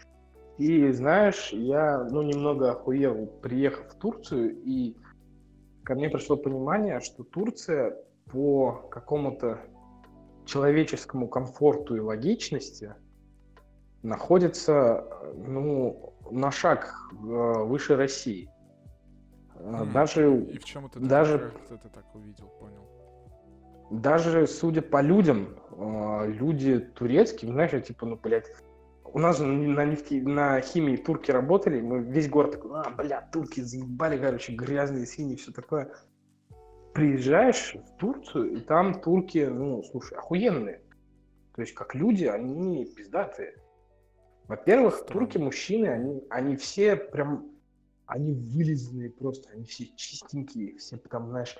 И 0.58 0.92
знаешь, 0.92 1.50
я, 1.52 2.04
ну, 2.04 2.22
немного 2.22 2.72
охуел, 2.72 3.28
приехав 3.42 3.94
в 3.94 4.00
Турцию, 4.00 4.62
и 4.64 4.96
ко 5.86 5.96
мне 5.96 6.10
пришло 6.10 6.36
понимание, 6.36 7.00
что 7.00 7.24
Турция 7.24 7.96
по 8.32 8.88
какому-то 8.92 9.60
человеческому 10.46 11.28
комфорту 11.28 11.96
и 11.96 12.00
логичности 12.00 12.96
находится, 14.04 15.06
ну, 15.36 16.14
на 16.32 16.52
шаг 16.52 16.94
э, 17.12 17.16
выше 17.64 17.96
России. 17.96 18.50
М, 19.56 19.92
Даже 19.94 20.42
И 20.42 20.58
в 20.58 20.64
чем 20.66 20.86
это 20.88 21.00
даже- 21.00 21.52
ты, 21.70 21.78
ты 21.78 21.90
так 21.90 22.06
увидел, 22.14 22.48
понял? 22.60 22.82
даже 23.92 24.48
судя 24.48 24.82
по 24.82 25.02
людям, 25.02 25.56
э, 25.72 26.28
люди 26.28 26.80
турецкие, 26.80 27.52
знаешь, 27.52 27.72
я 27.74 27.80
типа, 27.82 28.06
ну, 28.08 28.16
блядь, 28.22 28.48
у 29.14 29.20
нас 29.20 29.40
на 29.40 29.86
нефти, 29.86 30.16
на 30.16 30.60
химии 30.62 30.98
турки 30.98 31.32
работали, 31.32 31.82
мы 31.82 32.00
весь 32.00 32.30
город 32.30 32.54
такой, 32.54 32.82
а, 32.82 32.90
бля, 32.90 33.22
турки 33.32 33.62
заебали, 33.62 34.18
короче, 34.18 34.54
грязные 34.54 35.06
свиньи, 35.06 35.36
все 35.36 35.52
такое. 35.52 35.94
Приезжаешь 36.94 37.76
в 37.76 37.98
Турцию, 37.98 38.54
и 38.54 38.60
там 38.62 39.02
турки, 39.02 39.46
ну, 39.46 39.84
слушай, 39.84 40.18
охуенные. 40.18 40.82
То 41.56 41.62
есть, 41.62 41.74
как 41.74 41.96
люди, 41.96 42.26
они 42.26 42.86
пиздатые. 42.86 43.56
Во-первых, 44.48 45.06
турки 45.06 45.38
мужчины, 45.38 45.88
они, 45.88 46.24
они 46.30 46.56
все 46.56 46.96
прям, 46.96 47.52
они 48.06 48.34
вылизанные 48.34 49.10
просто, 49.10 49.50
они 49.52 49.66
все 49.66 49.88
чистенькие, 49.96 50.78
все 50.78 50.98
там, 50.98 51.30
знаешь, 51.30 51.58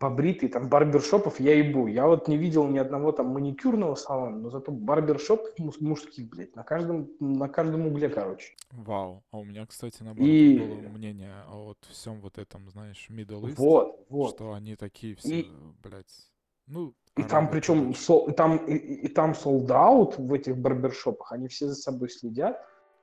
побритые, 0.00 0.48
там 0.50 0.68
барбершопов 0.70 1.38
я 1.40 1.54
ебу. 1.54 1.86
Я 1.86 2.06
вот 2.06 2.26
не 2.26 2.38
видел 2.38 2.66
ни 2.66 2.78
одного 2.78 3.12
там 3.12 3.28
маникюрного 3.28 3.94
салона, 3.96 4.36
но 4.38 4.48
зато 4.50 4.72
барбершопов 4.72 5.56
муж- 5.58 5.78
мужских, 5.80 6.26
блядь, 6.30 6.56
на 6.56 6.64
каждом, 6.64 7.10
на 7.20 7.48
каждом 7.50 7.86
угле, 7.86 8.08
короче. 8.08 8.54
Вау. 8.72 9.22
А 9.30 9.38
у 9.38 9.44
меня, 9.44 9.66
кстати, 9.66 10.02
наоборот, 10.02 10.26
И- 10.26 10.58
было 10.58 10.88
мнение 10.88 11.34
о 11.48 11.64
вот 11.66 11.78
всем 11.90 12.20
вот 12.22 12.38
этом, 12.38 12.70
знаешь, 12.70 13.06
Middle 13.10 13.42
East, 13.42 13.56
Вот, 13.58 14.06
вот. 14.08 14.30
что 14.34 14.54
они 14.54 14.74
такие 14.74 15.14
все, 15.16 15.40
И- 15.40 15.50
блядь, 15.82 16.30
ну, 16.66 16.94
И 17.16 17.22
там 17.22 17.44
арабы, 17.44 17.52
причем 17.52 17.94
сол- 17.94 18.28
и 18.30 18.32
там 18.32 18.56
и, 18.56 18.74
и- 18.74 19.08
там 19.08 19.34
солдаут 19.34 20.16
в 20.16 20.32
этих 20.32 20.56
барбершопах, 20.56 21.32
они 21.32 21.48
все 21.48 21.66
за 21.66 21.74
собой 21.74 22.08
следят. 22.08 22.58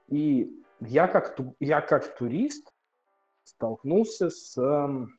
И 0.07 0.49
я 0.79 1.07
как 1.07 1.37
я 1.59 1.81
как 1.81 2.17
турист 2.17 2.71
столкнулся 3.43 4.29
с 4.31 4.57
эм, 4.57 5.16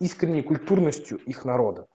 искренней 0.00 0.42
культурностью 0.42 1.18
их 1.18 1.44
народа. 1.44 1.86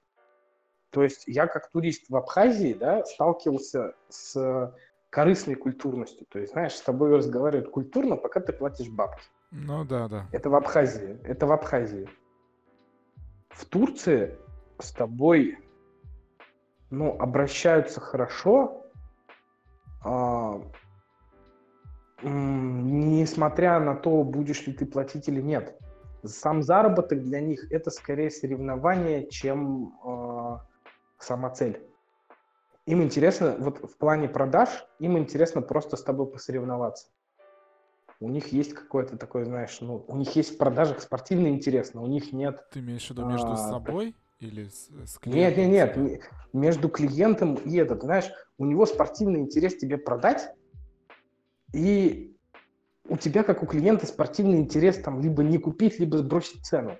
То 0.90 1.04
есть 1.04 1.24
я 1.26 1.48
как 1.48 1.72
турист 1.72 2.10
в 2.10 2.16
Абхазии, 2.16 2.74
да, 2.74 3.04
сталкивался 3.06 3.96
с 4.10 4.74
корыстной 5.10 5.56
культурностью. 5.56 6.26
То 6.30 6.40
есть, 6.40 6.54
знаешь, 6.54 6.74
с 6.74 6.82
тобой 6.82 7.16
разговаривают 7.16 7.70
культурно, 7.70 8.16
пока 8.16 8.40
ты 8.40 8.54
платишь 8.54 8.90
бабки. 8.90 9.24
Ну 9.52 9.86
да, 9.86 10.08
да. 10.08 10.28
Это 10.32 10.50
в 10.50 10.56
Абхазии. 10.56 11.20
Это 11.24 11.46
в 11.46 11.52
Абхазии. 11.52 12.10
В 13.50 13.66
Турции 13.66 14.38
с 14.80 14.92
тобой, 14.92 15.58
ну, 16.90 17.16
обращаются 17.20 18.02
хорошо, 18.02 18.84
а, 20.04 20.62
несмотря 22.24 23.80
на 23.80 23.96
то, 23.96 24.24
будешь 24.24 24.66
ли 24.66 24.74
ты 24.74 24.86
платить 24.86 25.28
или 25.28 25.42
нет. 25.42 25.80
Сам 26.26 26.64
заработок 26.64 27.22
для 27.24 27.42
них 27.42 27.72
это 27.72 27.90
скорее 27.92 28.30
соревнование, 28.32 29.30
чем 29.30 29.94
а, 30.06 30.66
сама 31.20 31.50
цель. 31.50 31.82
Им 32.86 33.02
интересно, 33.04 33.56
вот 33.60 33.80
в 33.80 33.98
плане 33.98 34.28
продаж, 34.30 34.86
им 35.00 35.18
интересно 35.18 35.62
просто 35.62 35.96
с 35.98 36.04
тобой 36.04 36.30
посоревноваться. 36.32 37.08
у 38.20 38.30
них 38.30 38.54
есть 38.54 38.74
какой-то 38.74 39.18
такой, 39.18 39.44
знаешь, 39.44 39.80
ну, 39.82 40.06
у 40.08 40.16
них 40.16 40.34
есть 40.38 40.56
в 40.56 40.58
продажах 40.58 41.02
спортивный 41.02 41.50
интерес, 41.50 41.94
но 41.94 42.04
у 42.04 42.08
них 42.08 42.32
нет... 42.32 42.66
Ты 42.72 42.80
имеешь 42.80 43.06
в 43.06 43.10
виду 43.10 43.26
между 43.26 43.52
А, 43.54 43.58
собой 43.58 44.16
или 44.40 44.70
с, 44.70 44.88
с 44.88 45.20
Нет, 45.26 45.56
клиентом? 45.56 45.72
нет, 45.72 45.98
нет, 45.98 46.22
м- 46.54 46.60
между 46.62 46.88
клиентом 46.90 47.56
и 47.56 47.76
этот, 47.78 48.02
знаешь, 48.04 48.32
у 48.58 48.66
него 48.66 48.86
спортивный 48.86 49.42
интерес 49.42 49.76
тебе 49.76 49.98
продать, 49.98 50.54
и 51.74 52.33
у 53.08 53.18
тебя, 53.18 53.44
как 53.44 53.64
у 53.64 53.66
клиента, 53.66 54.06
спортивный 54.06 54.58
интерес 54.60 54.98
там 55.00 55.22
либо 55.22 55.44
не 55.44 55.58
купить, 55.58 56.00
либо 56.00 56.18
сбросить 56.18 56.66
цену. 56.66 56.98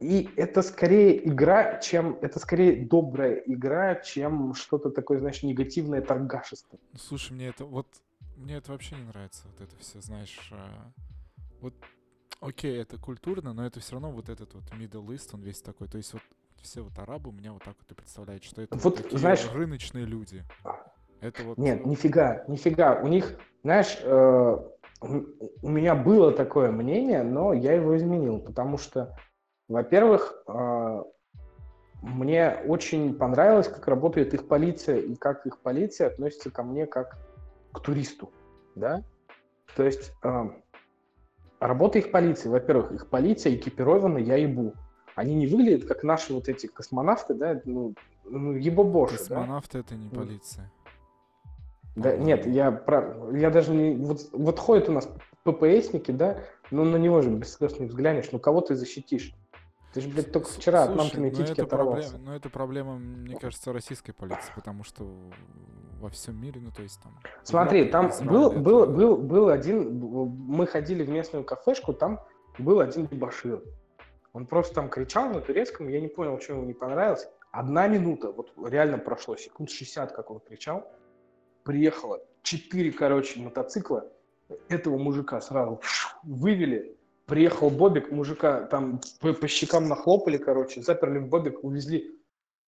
И 0.00 0.28
это 0.36 0.60
скорее 0.62 1.26
игра, 1.26 1.78
чем 1.80 2.18
это 2.20 2.38
скорее 2.38 2.86
добрая 2.86 3.36
игра, 3.46 3.94
чем 3.96 4.52
что-то 4.54 4.90
такое, 4.90 5.20
знаешь, 5.20 5.42
негативное 5.42 6.02
торгашество. 6.02 6.78
Ну, 6.92 6.98
Слушай, 6.98 7.32
мне 7.32 7.48
это 7.48 7.64
вот 7.64 7.86
мне 8.36 8.56
это 8.56 8.72
вообще 8.72 8.96
не 8.96 9.04
нравится, 9.04 9.44
вот 9.46 9.66
это 9.66 9.74
все, 9.80 10.02
знаешь, 10.02 10.50
а, 10.52 10.92
вот 11.62 11.72
окей, 12.40 12.78
это 12.78 12.98
культурно, 12.98 13.54
но 13.54 13.64
это 13.66 13.80
все 13.80 13.92
равно 13.92 14.10
вот 14.10 14.28
этот 14.28 14.52
вот 14.52 14.64
Middle 14.78 15.06
East, 15.06 15.30
он 15.32 15.40
весь 15.40 15.62
такой, 15.62 15.88
то 15.88 15.96
есть 15.96 16.12
вот 16.12 16.22
все 16.60 16.82
вот 16.82 16.98
арабы 16.98 17.30
у 17.30 17.32
меня 17.32 17.52
вот 17.54 17.62
так 17.64 17.74
вот 17.78 17.90
и 17.90 17.94
представляют, 17.94 18.44
что 18.44 18.60
это 18.60 18.76
Вот, 18.76 18.96
такие 18.96 19.18
знаешь- 19.18 19.50
рыночные 19.54 20.04
люди. 20.04 20.44
Это 21.22 21.42
вот 21.44 21.56
Нет, 21.56 21.86
нифига, 21.86 22.44
нифига. 22.48 23.00
У 23.00 23.08
них, 23.08 23.38
знаешь, 23.62 23.96
э, 24.02 24.58
у 25.00 25.68
меня 25.68 25.94
было 25.94 26.32
такое 26.32 26.70
мнение, 26.70 27.22
но 27.22 27.52
я 27.52 27.74
его 27.74 27.96
изменил, 27.96 28.38
потому 28.38 28.78
что, 28.78 29.14
во-первых, 29.68 30.42
э, 30.48 31.02
мне 32.02 32.58
очень 32.66 33.14
понравилось, 33.14 33.68
как 33.68 33.86
работает 33.88 34.34
их 34.34 34.48
полиция 34.48 34.98
и 34.98 35.14
как 35.14 35.46
их 35.46 35.58
полиция 35.58 36.08
относится 36.08 36.50
ко 36.50 36.62
мне 36.62 36.86
как 36.86 37.16
к 37.72 37.80
туристу, 37.80 38.30
да? 38.74 39.02
То 39.74 39.84
есть 39.84 40.12
э, 40.22 40.44
работа 41.60 41.98
их 41.98 42.10
полиции, 42.10 42.48
во-первых, 42.48 42.92
их 42.92 43.08
полиция 43.08 43.54
экипирована, 43.54 44.18
я 44.18 44.36
ебу. 44.36 44.74
Они 45.14 45.34
не 45.34 45.46
выглядят 45.46 45.86
как 45.86 46.02
наши 46.02 46.32
вот 46.32 46.48
эти 46.48 46.66
космонавты, 46.66 47.34
да, 47.34 47.60
ну, 47.64 47.94
ну 48.24 48.52
ебобоши, 48.52 49.14
да? 49.14 49.18
космонавты 49.18 49.78
это 49.78 49.94
не 49.94 50.08
полиция. 50.08 50.70
Да, 51.96 52.14
нет, 52.14 52.46
я 52.46 52.70
про, 52.70 53.30
я 53.32 53.50
даже 53.50 53.72
не, 53.72 53.96
вот, 53.96 54.20
вот 54.32 54.58
ходят 54.58 54.88
у 54.90 54.92
нас 54.92 55.08
ППСники, 55.44 56.10
да, 56.10 56.40
но 56.70 56.84
на 56.84 56.96
него 56.96 57.22
же 57.22 57.30
не 57.30 57.38
взглянешь, 57.86 58.30
ну 58.32 58.38
кого 58.38 58.60
ты 58.60 58.74
защитишь? 58.74 59.34
Ты 59.94 60.02
же, 60.02 60.10
блядь, 60.10 60.30
только 60.30 60.50
вчера 60.50 60.82
от 60.82 60.92
слушай, 60.92 61.16
ну 61.20 61.30
титьки 61.30 61.52
это 61.52 61.62
оторвался. 61.62 62.10
проблема, 62.10 62.30
ну 62.30 62.36
это 62.36 62.50
проблема, 62.50 62.98
мне 62.98 63.36
кажется, 63.36 63.72
российской 63.72 64.12
полиции, 64.12 64.52
потому 64.54 64.84
что 64.84 65.10
во 65.98 66.10
всем 66.10 66.38
мире, 66.38 66.60
ну 66.62 66.70
то 66.70 66.82
есть 66.82 67.00
там. 67.02 67.18
Смотри, 67.44 67.86
Европа, 67.86 67.92
там 67.92 68.10
Израиль, 68.10 68.30
был, 68.30 68.50
это- 68.50 68.60
был, 68.60 68.86
был, 68.86 69.16
был 69.16 69.48
один, 69.48 69.98
мы 69.98 70.66
ходили 70.66 71.02
в 71.02 71.08
местную 71.08 71.44
кафешку, 71.44 71.94
там 71.94 72.20
был 72.58 72.80
один 72.80 73.06
дебошир. 73.06 73.62
Он 74.34 74.44
просто 74.44 74.74
там 74.74 74.90
кричал 74.90 75.30
на 75.30 75.40
турецком, 75.40 75.88
я 75.88 75.98
не 75.98 76.08
понял, 76.08 76.38
что 76.42 76.52
ему 76.52 76.64
не 76.64 76.74
понравилось. 76.74 77.26
Одна 77.52 77.88
минута, 77.88 78.32
вот 78.32 78.52
реально 78.68 78.98
прошло, 78.98 79.34
секунд 79.38 79.70
60, 79.70 80.12
как 80.12 80.30
он 80.30 80.40
кричал. 80.40 80.86
Приехало 81.66 82.20
четыре, 82.42 82.92
короче, 82.92 83.40
мотоцикла. 83.40 84.08
Этого 84.68 84.96
мужика 84.96 85.40
сразу 85.40 85.80
вывели. 86.22 86.96
Приехал 87.26 87.70
Бобик, 87.70 88.12
мужика 88.12 88.62
там 88.66 89.00
по, 89.18 89.32
по 89.32 89.48
щекам 89.48 89.88
нахлопали, 89.88 90.38
короче, 90.38 90.80
заперли 90.80 91.18
в 91.18 91.28
Бобик, 91.28 91.64
увезли. 91.64 92.16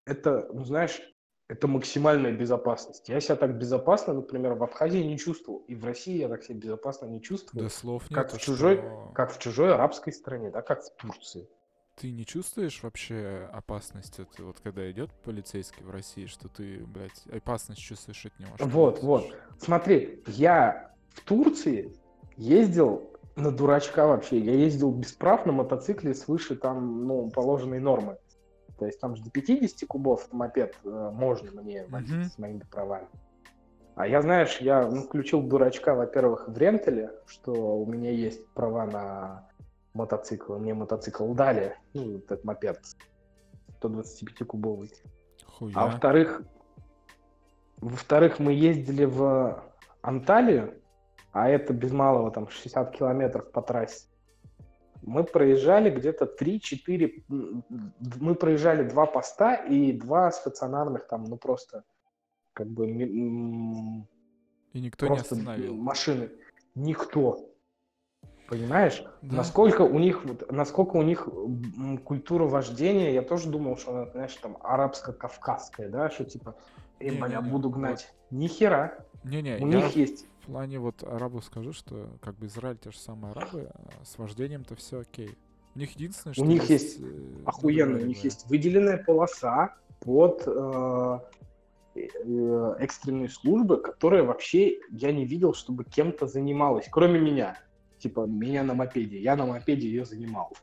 Это, 0.04 0.50
ну 0.52 0.64
знаешь, 0.64 1.00
это 1.46 1.68
максимальная 1.68 2.32
безопасность. 2.32 3.08
Я 3.08 3.20
себя 3.20 3.36
так 3.36 3.56
безопасно, 3.56 4.14
например, 4.14 4.54
в 4.54 4.64
Абхазии 4.64 4.98
не 4.98 5.16
чувствовал. 5.16 5.60
И 5.68 5.76
в 5.76 5.84
России 5.84 6.18
я 6.18 6.28
так 6.28 6.42
себя 6.42 6.58
безопасно 6.58 7.06
не 7.06 7.22
чувствую. 7.22 7.62
Да 7.62 7.70
слов 7.70 8.02
как 8.10 8.26
нету, 8.26 8.36
в 8.36 8.40
чужой, 8.40 8.78
что 8.78 9.12
как 9.14 9.32
в 9.32 9.38
чужой 9.38 9.72
арабской 9.72 10.12
стране, 10.12 10.50
да, 10.50 10.60
как 10.60 10.82
в 10.82 10.92
Турции. 10.96 11.48
Ты 12.00 12.12
не 12.12 12.24
чувствуешь 12.24 12.82
вообще 12.82 13.48
опасность, 13.52 14.20
от, 14.20 14.38
вот 14.38 14.60
когда 14.60 14.88
идет 14.90 15.10
полицейский 15.24 15.84
в 15.84 15.90
России, 15.90 16.26
что 16.26 16.48
ты, 16.48 16.84
блядь, 16.86 17.26
опасность 17.26 17.80
чувствуешь 17.80 18.24
от 18.26 18.38
него? 18.38 18.52
Вот, 18.58 19.02
вот. 19.02 19.34
Смотри, 19.58 20.22
я 20.26 20.92
в 21.10 21.22
Турции 21.22 21.92
ездил 22.36 23.10
на 23.34 23.50
дурачка 23.50 24.06
вообще. 24.06 24.38
Я 24.38 24.54
ездил 24.54 24.92
без 24.92 25.12
прав 25.12 25.44
на 25.44 25.52
мотоцикле 25.52 26.14
свыше 26.14 26.54
там, 26.54 27.04
ну, 27.04 27.30
положенной 27.30 27.80
нормы. 27.80 28.16
То 28.78 28.86
есть 28.86 29.00
там 29.00 29.16
же 29.16 29.24
до 29.24 29.30
50 29.30 29.88
кубов 29.88 30.32
мопед 30.32 30.76
э, 30.84 31.10
можно 31.12 31.50
мне 31.62 31.84
водить 31.88 32.12
Мгм. 32.12 32.24
с 32.24 32.38
моими 32.38 32.62
правами. 32.70 33.08
А 33.96 34.06
я, 34.06 34.22
знаешь, 34.22 34.58
я 34.60 34.86
ну, 34.86 35.02
включил 35.02 35.42
дурачка, 35.42 35.96
во-первых, 35.96 36.46
в 36.46 36.56
рентале, 36.56 37.10
что 37.26 37.52
у 37.52 37.86
меня 37.86 38.12
есть 38.12 38.46
права 38.54 38.86
на 38.86 39.47
мотоцикл. 39.98 40.56
Мне 40.56 40.74
мотоцикл 40.74 41.32
дали, 41.34 41.76
ну, 41.94 42.18
этот 42.18 42.44
мопед 42.44 42.80
125-кубовый. 43.80 44.92
Хуя. 45.46 45.72
А 45.76 45.86
во-вторых, 45.86 46.42
во-вторых, 47.78 48.38
мы 48.38 48.52
ездили 48.52 49.04
в 49.04 49.62
Анталию, 50.02 50.80
а 51.32 51.48
это 51.48 51.72
без 51.72 51.92
малого 51.92 52.30
там 52.30 52.48
60 52.48 52.96
километров 52.96 53.50
по 53.52 53.60
трассе. 53.62 54.06
Мы 55.02 55.22
проезжали 55.24 55.90
где-то 55.90 56.24
3-4, 56.24 57.24
м, 57.30 57.64
мы 58.20 58.34
проезжали 58.34 58.88
два 58.88 59.06
поста 59.06 59.54
и 59.54 59.92
два 59.92 60.30
стационарных 60.32 61.06
там, 61.06 61.24
ну 61.24 61.36
просто 61.36 61.84
как 62.52 62.66
бы 62.68 62.88
И 62.90 64.80
никто 64.80 65.06
просто 65.06 65.34
не 65.36 65.40
остановил. 65.42 65.74
машины. 65.76 66.30
Никто. 66.74 67.47
Понимаешь? 68.48 69.04
Да. 69.20 69.36
Насколько 69.36 69.82
у 69.82 69.98
них, 69.98 70.24
вот, 70.24 70.50
насколько 70.50 70.96
у 70.96 71.02
них 71.02 71.28
культура 72.04 72.44
вождения, 72.44 73.12
я 73.12 73.20
тоже 73.20 73.50
думал, 73.50 73.76
что 73.76 73.90
она, 73.90 74.10
знаешь, 74.12 74.34
там 74.36 74.56
арабско-кавказская, 74.62 75.90
да, 75.90 76.08
что 76.08 76.24
типа, 76.24 76.56
эй, 76.98 77.10
Не-не-не, 77.10 77.28
бля, 77.28 77.40
буду 77.42 77.68
вот. 77.68 77.76
гнать. 77.76 78.14
Ни 78.30 78.46
хера. 78.46 79.04
Не-не, 79.22 79.56
У 79.56 79.68
я 79.68 79.76
них 79.76 79.96
есть. 79.96 80.24
в 80.40 80.46
плане 80.46 80.78
вот 80.78 81.02
арабов 81.02 81.44
скажу, 81.44 81.74
что 81.74 82.08
как 82.22 82.36
бы 82.36 82.46
Израиль 82.46 82.78
те 82.78 82.90
же 82.90 82.98
самые 82.98 83.32
арабы, 83.32 83.70
а 83.74 84.04
с 84.04 84.16
вождением-то 84.16 84.76
все 84.76 85.00
окей. 85.00 85.36
У 85.74 85.78
них 85.78 85.92
единственное, 85.92 86.32
что 86.32 86.44
них 86.44 86.70
есть 86.70 86.98
э, 87.00 87.04
Охуенно. 87.44 87.98
У 87.98 88.06
них 88.06 88.24
есть 88.24 88.48
выделенная 88.48 88.96
полоса 88.96 89.74
под 90.00 90.42
э, 90.46 91.18
э, 91.94 92.74
экстренные 92.78 93.28
службы, 93.28 93.76
которая 93.76 94.22
вообще 94.22 94.80
я 94.90 95.12
не 95.12 95.26
видел, 95.26 95.52
чтобы 95.52 95.84
кем-то 95.84 96.26
занималась, 96.26 96.88
кроме 96.90 97.20
меня. 97.20 97.58
Типа, 97.98 98.26
меня 98.26 98.62
на 98.62 98.74
мопеде. 98.74 99.18
Я 99.18 99.36
на 99.36 99.46
мопеде 99.46 99.88
ее 99.88 100.04
занимал. 100.04 100.52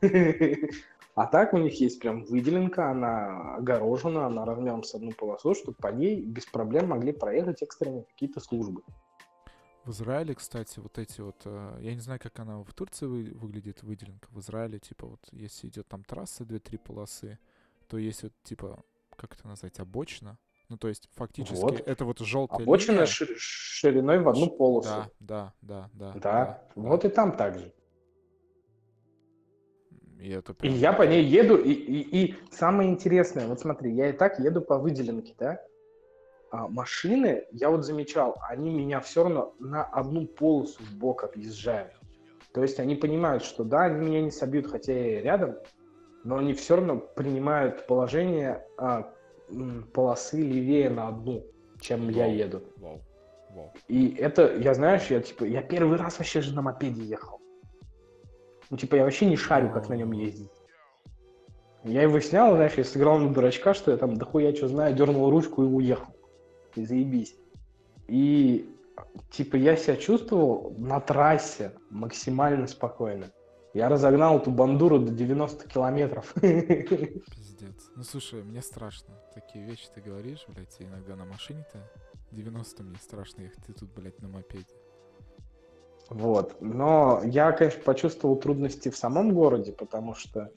А 1.16 1.26
так 1.26 1.54
у 1.54 1.56
них 1.56 1.80
есть 1.80 1.98
прям 1.98 2.24
выделенка, 2.24 2.90
она 2.90 3.54
огорожена, 3.56 4.26
она 4.26 4.44
размером 4.44 4.82
с 4.82 4.94
одну 4.94 5.12
полосу, 5.12 5.54
чтобы 5.54 5.72
по 5.72 5.86
ней 5.86 6.20
без 6.20 6.44
проблем 6.44 6.88
могли 6.88 7.12
проехать 7.12 7.62
экстренные 7.62 8.02
какие-то 8.02 8.38
службы. 8.40 8.82
В 9.86 9.92
Израиле, 9.92 10.34
кстати, 10.34 10.78
вот 10.78 10.98
эти 10.98 11.22
вот, 11.22 11.40
э, 11.46 11.78
я 11.80 11.94
не 11.94 12.00
знаю, 12.00 12.20
как 12.22 12.38
она 12.38 12.58
в 12.58 12.70
Турции 12.74 13.06
вы- 13.06 13.32
выглядит 13.32 13.82
выделенка. 13.82 14.28
В 14.30 14.40
Израиле, 14.40 14.78
типа, 14.78 15.06
вот, 15.06 15.20
если 15.32 15.68
идет 15.68 15.88
там 15.88 16.04
трасса, 16.04 16.44
две-три 16.44 16.76
полосы, 16.76 17.38
то 17.88 17.96
есть 17.96 18.22
вот, 18.22 18.34
типа, 18.42 18.84
как 19.16 19.36
это 19.36 19.48
назвать, 19.48 19.80
обочина. 19.80 20.36
Ну, 20.68 20.78
то 20.78 20.88
есть, 20.88 21.08
фактически, 21.14 21.62
Вот. 21.62 21.80
это 21.86 22.04
вот 22.04 22.18
желтая 22.18 22.60
Обочина 22.60 22.92
линия. 22.92 23.06
шир- 23.06 23.34
шириной 23.36 24.18
в 24.18 24.28
одну 24.28 24.50
полосу. 24.50 24.88
Да, 24.88 25.10
да, 25.20 25.90
да, 25.92 26.12
да. 26.14 26.20
Да, 26.20 26.62
вот 26.74 27.04
и 27.04 27.08
там 27.08 27.36
так 27.36 27.58
же. 27.58 27.72
И 30.18 30.30
это 30.30 30.52
И 30.52 30.56
прям... 30.56 30.74
я 30.74 30.92
по 30.92 31.02
ней 31.02 31.22
еду, 31.22 31.56
и, 31.56 31.70
и, 31.70 32.24
и 32.26 32.34
самое 32.50 32.90
интересное, 32.90 33.46
вот 33.46 33.60
смотри, 33.60 33.92
я 33.94 34.08
и 34.08 34.12
так 34.12 34.40
еду 34.40 34.60
по 34.60 34.78
выделенке, 34.78 35.34
да? 35.38 35.60
А 36.50 36.68
машины, 36.68 37.44
я 37.52 37.70
вот 37.70 37.84
замечал, 37.84 38.36
они 38.48 38.70
меня 38.70 39.00
все 39.00 39.24
равно 39.24 39.54
на 39.58 39.84
одну 39.84 40.26
полосу 40.26 40.82
в 40.82 40.94
бок 40.96 41.22
объезжают. 41.24 41.92
То 42.54 42.62
есть 42.62 42.80
они 42.80 42.96
понимают, 42.96 43.44
что 43.44 43.62
да, 43.62 43.82
они 43.84 44.06
меня 44.06 44.22
не 44.22 44.30
собьют, 44.30 44.66
хотя 44.68 44.92
я 44.92 45.20
и 45.20 45.22
рядом, 45.22 45.56
но 46.24 46.38
они 46.38 46.54
все 46.54 46.76
равно 46.76 46.98
принимают 46.98 47.86
положение 47.86 48.66
а, 48.78 49.12
полосы 49.92 50.40
левее 50.40 50.90
на 50.90 51.08
одну, 51.08 51.44
чем 51.80 52.08
я 52.08 52.24
Вау. 52.26 52.34
еду. 52.34 52.62
Вау, 52.76 53.00
вау. 53.50 53.72
И 53.88 54.14
это, 54.14 54.56
я 54.56 54.74
знаешь, 54.74 55.06
я 55.06 55.20
типа, 55.20 55.44
я 55.44 55.62
первый 55.62 55.98
раз 55.98 56.18
вообще 56.18 56.40
же 56.40 56.54
на 56.54 56.62
мопеде 56.62 57.02
ехал. 57.02 57.40
Ну, 58.70 58.76
типа, 58.76 58.96
я 58.96 59.04
вообще 59.04 59.26
не 59.26 59.36
шарю, 59.36 59.70
как 59.70 59.88
на 59.88 59.94
нем 59.94 60.12
ездить. 60.12 60.50
Я 61.84 62.02
его 62.02 62.18
снял, 62.18 62.56
знаешь, 62.56 62.74
я 62.74 62.84
сыграл 62.84 63.18
на 63.18 63.32
дурачка, 63.32 63.74
что 63.74 63.92
я 63.92 63.96
там 63.96 64.16
дохуя 64.16 64.54
что 64.54 64.66
знаю, 64.66 64.94
дернул 64.94 65.30
ручку 65.30 65.62
и 65.62 65.66
уехал. 65.66 66.14
И 66.74 66.84
заебись. 66.84 67.36
И, 68.08 68.68
типа, 69.30 69.54
я 69.56 69.76
себя 69.76 69.96
чувствовал 69.96 70.74
на 70.78 71.00
трассе 71.00 71.72
максимально 71.90 72.66
спокойно. 72.66 73.30
Я 73.76 73.90
разогнал 73.90 74.38
эту 74.38 74.50
бандуру 74.50 74.98
до 74.98 75.12
90 75.12 75.68
километров. 75.68 76.32
Пиздец. 76.40 77.90
Ну, 77.94 78.02
слушай, 78.04 78.42
мне 78.42 78.62
страшно. 78.62 79.12
Такие 79.34 79.66
вещи 79.66 79.88
ты 79.94 80.00
говоришь, 80.00 80.46
блядь, 80.48 80.74
иногда 80.78 81.14
на 81.14 81.26
машине-то 81.26 81.78
90 82.32 82.82
мне 82.84 82.96
страшно 82.96 83.42
ехать, 83.42 83.62
ты 83.66 83.74
тут, 83.74 83.90
блядь, 83.94 84.18
на 84.22 84.28
мопеде. 84.28 84.64
Вот. 86.08 86.56
Но 86.62 87.20
я, 87.26 87.52
конечно, 87.52 87.82
почувствовал 87.82 88.36
трудности 88.36 88.88
в 88.88 88.96
самом 88.96 89.34
городе, 89.34 89.72
потому 89.72 90.14
что, 90.14 90.50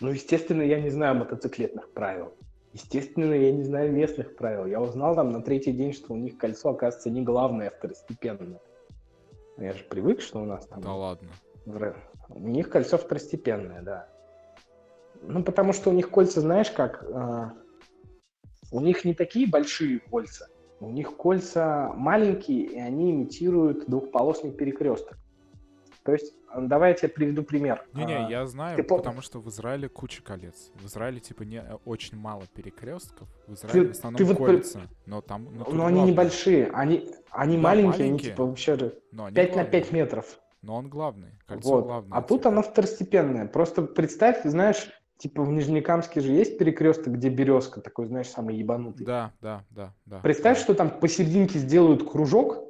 ну, 0.00 0.10
естественно, 0.10 0.60
я 0.60 0.78
не 0.78 0.90
знаю 0.90 1.16
мотоциклетных 1.16 1.90
правил. 1.94 2.34
Естественно, 2.74 3.32
я 3.32 3.50
не 3.50 3.62
знаю 3.62 3.90
местных 3.94 4.36
правил. 4.36 4.66
Я 4.66 4.82
узнал 4.82 5.14
там 5.14 5.32
на 5.32 5.40
третий 5.40 5.72
день, 5.72 5.94
что 5.94 6.12
у 6.12 6.18
них 6.18 6.36
кольцо, 6.36 6.68
оказывается, 6.68 7.08
не 7.08 7.22
главное, 7.22 7.68
а 7.68 7.70
второстепенное. 7.70 8.60
Я 9.56 9.72
же 9.72 9.84
привык, 9.84 10.20
что 10.20 10.42
у 10.42 10.44
нас 10.44 10.66
там... 10.66 10.82
Да 10.82 10.92
ладно. 10.92 11.30
У 12.28 12.48
них 12.48 12.70
кольцо 12.70 12.98
второстепенное, 12.98 13.82
да. 13.82 14.08
Ну, 15.22 15.42
потому 15.42 15.72
что 15.72 15.90
у 15.90 15.92
них 15.92 16.10
кольца, 16.10 16.40
знаешь, 16.40 16.70
как... 16.70 17.02
Э, 17.02 17.50
у 18.70 18.80
них 18.80 19.04
не 19.04 19.14
такие 19.14 19.48
большие 19.48 19.98
кольца. 19.98 20.48
У 20.80 20.90
них 20.90 21.16
кольца 21.16 21.92
маленькие, 21.94 22.66
и 22.66 22.78
они 22.78 23.10
имитируют 23.10 23.86
двухполосный 23.86 24.52
перекресток. 24.52 25.18
То 26.04 26.12
есть, 26.12 26.32
давай 26.56 26.92
я 26.92 26.96
тебе 26.96 27.08
приведу 27.08 27.42
пример. 27.42 27.84
Не-не, 27.92 28.26
а, 28.26 28.30
я 28.30 28.46
знаю, 28.46 28.76
ты 28.76 28.82
потому 28.82 29.20
что 29.20 29.40
в 29.40 29.48
Израиле 29.48 29.88
куча 29.88 30.22
колец. 30.22 30.70
В 30.74 30.86
Израиле, 30.86 31.20
типа, 31.20 31.42
не 31.42 31.62
очень 31.84 32.16
мало 32.16 32.44
перекрестков. 32.54 33.28
В 33.46 33.54
Израиле 33.54 33.82
ты, 33.82 33.88
в 33.88 33.90
основном 33.90 34.18
ты 34.18 34.24
вот 34.24 34.36
кольца, 34.38 34.80
но 35.04 35.20
там... 35.20 35.48
Но, 35.52 35.66
но 35.70 35.86
они 35.86 36.02
небольшие, 36.02 36.70
они, 36.72 37.10
они 37.30 37.56
да, 37.56 37.62
маленькие, 37.62 37.90
маленькие, 37.90 38.06
они, 38.06 38.18
типа, 38.20 38.46
вообще 38.46 38.92
но 39.12 39.30
5 39.30 39.56
на 39.56 39.64
5 39.64 39.92
метров. 39.92 40.40
Но 40.62 40.76
он 40.76 40.88
главный, 40.88 41.38
кольцо 41.46 41.70
вот. 41.70 41.84
главное. 41.84 42.18
А 42.18 42.22
тут 42.22 42.46
оно 42.46 42.62
второстепенное. 42.62 43.46
Просто 43.46 43.82
представь, 43.82 44.42
знаешь, 44.44 44.90
Типа 45.18 45.42
в 45.42 45.50
Нижнекамске 45.50 46.20
же 46.20 46.30
есть 46.30 46.58
перекресток, 46.58 47.14
где 47.14 47.28
березка, 47.28 47.80
такой, 47.80 48.06
знаешь, 48.06 48.28
самый 48.28 48.56
ебанутый. 48.56 49.04
Да, 49.04 49.32
да, 49.40 49.64
да. 49.70 49.92
да 50.06 50.20
Представь, 50.20 50.58
да. 50.58 50.62
что 50.62 50.74
там 50.74 51.00
посерединке 51.00 51.58
сделают 51.58 52.08
кружок, 52.08 52.62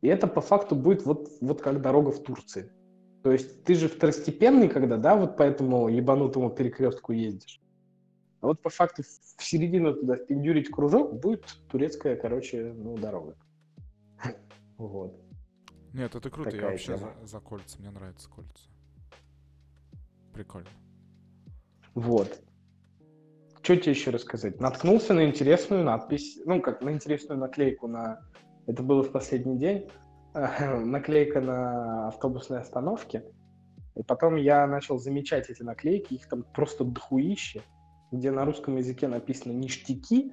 и 0.00 0.08
это 0.08 0.26
по 0.26 0.40
факту 0.40 0.74
будет 0.74 1.04
вот, 1.04 1.28
вот 1.42 1.60
как 1.60 1.82
дорога 1.82 2.10
в 2.10 2.22
Турции. 2.22 2.72
То 3.22 3.32
есть 3.32 3.64
ты 3.64 3.74
же 3.74 3.88
второстепенный, 3.88 4.68
когда, 4.68 4.96
да, 4.96 5.14
вот 5.14 5.36
по 5.36 5.42
этому 5.42 5.88
ебанутому 5.88 6.48
перекрестку 6.48 7.12
ездишь. 7.12 7.60
А 8.40 8.46
вот 8.46 8.62
по 8.62 8.70
факту 8.70 9.02
в 9.36 9.44
середину 9.44 9.94
туда 9.94 10.16
впендюрить 10.16 10.70
кружок 10.70 11.20
будет 11.20 11.44
турецкая, 11.70 12.16
короче, 12.16 12.72
ну, 12.74 12.96
дорога. 12.96 13.36
Вот. 14.78 15.14
Нет, 15.92 16.14
это 16.14 16.30
круто. 16.30 16.50
Такая 16.50 16.66
Я 16.66 16.70
вообще 16.70 16.96
за, 16.96 17.12
за 17.22 17.40
кольца. 17.40 17.78
Мне 17.78 17.90
нравятся 17.90 18.28
кольца. 18.28 18.68
Прикольно. 20.32 20.68
Вот. 21.94 22.40
Что 23.62 23.76
тебе 23.76 23.92
еще 23.92 24.10
рассказать? 24.10 24.60
Наткнулся 24.60 25.12
на 25.14 25.24
интересную 25.24 25.84
надпись, 25.84 26.38
ну, 26.46 26.62
как 26.62 26.82
на 26.82 26.90
интересную 26.90 27.38
наклейку 27.38 27.88
на... 27.88 28.20
Это 28.66 28.82
было 28.82 29.02
в 29.02 29.12
последний 29.12 29.58
день. 29.58 29.88
наклейка 30.34 31.40
на 31.40 32.08
автобусной 32.08 32.60
остановке. 32.60 33.24
И 33.96 34.02
потом 34.02 34.36
я 34.36 34.66
начал 34.66 34.98
замечать 34.98 35.50
эти 35.50 35.62
наклейки, 35.62 36.14
их 36.14 36.28
там 36.28 36.44
просто 36.54 36.84
дохуище, 36.84 37.62
где 38.12 38.30
на 38.30 38.44
русском 38.44 38.76
языке 38.76 39.08
написано 39.08 39.52
«ништяки», 39.52 40.32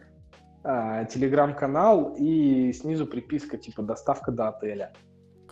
а, 0.63 1.05
телеграм-канал 1.05 2.15
и 2.17 2.71
снизу 2.73 3.07
приписка 3.07 3.57
типа 3.57 3.81
«доставка 3.81 4.31
до 4.31 4.49
отеля». 4.49 4.93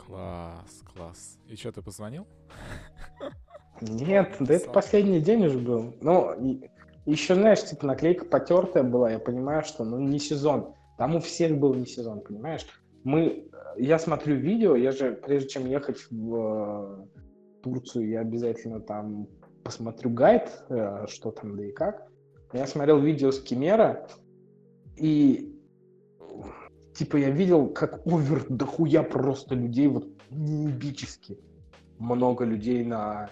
Класс, 0.06 0.84
класс. 0.93 1.38
И 1.47 1.56
что, 1.56 1.72
ты 1.72 1.82
позвонил? 1.82 2.28
Нет, 3.82 4.36
да 4.39 4.53
это 4.53 4.70
последний 4.70 5.20
день 5.20 5.45
уже 5.45 5.58
был. 5.58 5.95
Ну, 6.01 6.62
еще, 7.06 7.36
знаешь, 7.36 7.64
типа 7.64 7.86
наклейка 7.88 8.26
потертая 8.26 8.84
была, 8.84 9.12
я 9.12 9.20
понимаю, 9.20 9.64
что 9.64 9.84
ну 9.84 9.99
не 9.99 10.20
сезон. 10.20 10.74
Там 10.97 11.16
у 11.16 11.20
всех 11.20 11.58
был 11.58 11.74
не 11.74 11.86
сезон, 11.86 12.22
понимаешь? 12.22 12.66
Мы, 13.03 13.49
я 13.78 13.99
смотрю 13.99 14.36
видео, 14.36 14.76
я 14.76 14.91
же, 14.91 15.14
прежде 15.14 15.49
чем 15.49 15.68
ехать 15.68 15.99
в 16.10 16.36
э, 16.36 17.62
Турцию, 17.64 18.10
я 18.10 18.22
обязательно 18.22 18.80
там 18.80 19.28
посмотрю 19.64 20.10
гайд, 20.12 20.49
э, 20.70 21.06
что 21.08 21.32
там 21.32 21.58
да 21.58 21.66
и 21.66 21.72
как. 21.72 22.08
Я 22.53 22.66
смотрел 22.68 22.99
видео 22.99 23.32
с 23.32 23.41
Кемера, 23.41 24.08
и 24.95 25.55
типа 26.96 27.18
я 27.18 27.30
видел, 27.30 27.68
как 27.68 28.06
овер 28.08 28.46
дохуя 28.50 29.04
просто 29.04 29.56
людей, 29.56 29.88
вот 29.88 30.08
неебически 30.30 31.38
много 32.00 32.46
людей 32.46 32.84
на 32.84 33.30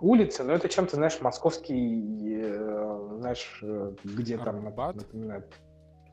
улицы, 0.00 0.42
но 0.42 0.52
это 0.52 0.68
чем-то, 0.68 0.96
знаешь, 0.96 1.20
московский, 1.20 2.42
э, 2.42 3.16
знаешь, 3.18 3.60
э, 3.62 3.94
где 4.04 4.38
там, 4.38 4.66
Арбат? 4.66 4.96
напоминает. 4.96 5.52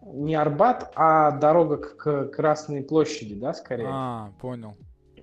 Не 0.04 0.36
Арбат, 0.36 0.92
а 0.96 1.32
дорога 1.32 1.78
к 1.78 2.28
Красной 2.28 2.84
площади, 2.84 3.36
да, 3.36 3.54
скорее. 3.54 3.88
А, 3.90 4.32
понял. 4.40 4.76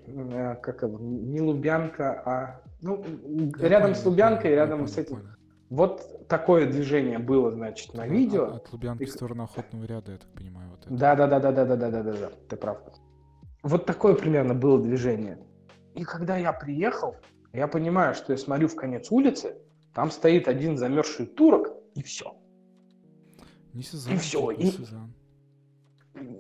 Э, 0.07 0.57
как 0.57 0.83
его, 0.83 0.99
не 0.99 1.41
Лубянка, 1.41 2.23
а... 2.25 2.61
Ну, 2.81 3.05
я 3.59 3.69
рядом 3.69 3.91
понял, 3.91 4.03
с 4.03 4.07
Лубянкой, 4.07 4.43
понял, 4.43 4.57
рядом 4.57 4.79
понял, 4.79 4.93
с 4.93 4.99
этим... 4.99 5.17
Понял. 5.17 5.29
Вот 5.71 6.27
такое 6.29 6.71
движение 6.71 7.19
было, 7.19 7.51
значит, 7.51 7.93
на 7.95 8.07
видео. 8.07 8.45
От, 8.45 8.67
от 8.67 8.73
Лубянки 8.73 9.03
И... 9.03 9.07
в 9.07 9.11
сторону 9.11 9.45
Охотного 9.45 9.85
ряда, 9.85 10.13
я 10.13 10.19
так 10.19 10.33
понимаю. 10.33 10.71
Вот 10.71 10.87
да, 10.89 11.15
да, 11.15 11.27
да, 11.27 11.41
да, 11.41 11.53
да, 11.53 11.65
да, 11.65 11.77
да, 11.77 11.91
да, 11.91 12.03
да, 12.03 12.13
да, 12.13 12.31
ты 12.49 12.57
прав. 12.57 12.79
Вот 13.63 13.87
такое 13.87 14.15
примерно 14.15 14.55
было 14.55 14.81
движение. 14.81 15.39
И 15.95 16.05
когда 16.05 16.37
я 16.37 16.53
приехал, 16.53 17.17
я 17.53 17.69
понимаю, 17.69 18.15
что 18.15 18.33
я 18.33 18.39
смотрю 18.39 18.69
в 18.69 18.77
конец 18.77 19.11
улицы, 19.11 19.57
там 19.95 20.11
стоит 20.11 20.49
один 20.49 20.79
замерзший 20.79 21.27
турок, 21.27 21.73
и 21.95 22.03
все. 22.03 22.37
Не 23.75 23.83
сезон. 23.83 24.15
И 24.15 24.17
все. 24.17 24.51
И... 24.53 24.67
Сезон. 24.71 25.15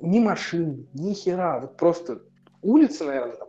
Ни 0.01 0.21
машин, 0.21 0.89
ни 0.95 1.13
хера. 1.13 1.61
Вот 1.61 1.77
просто 1.77 2.23
улица, 2.63 3.05
наверное, 3.05 3.37
там 3.37 3.49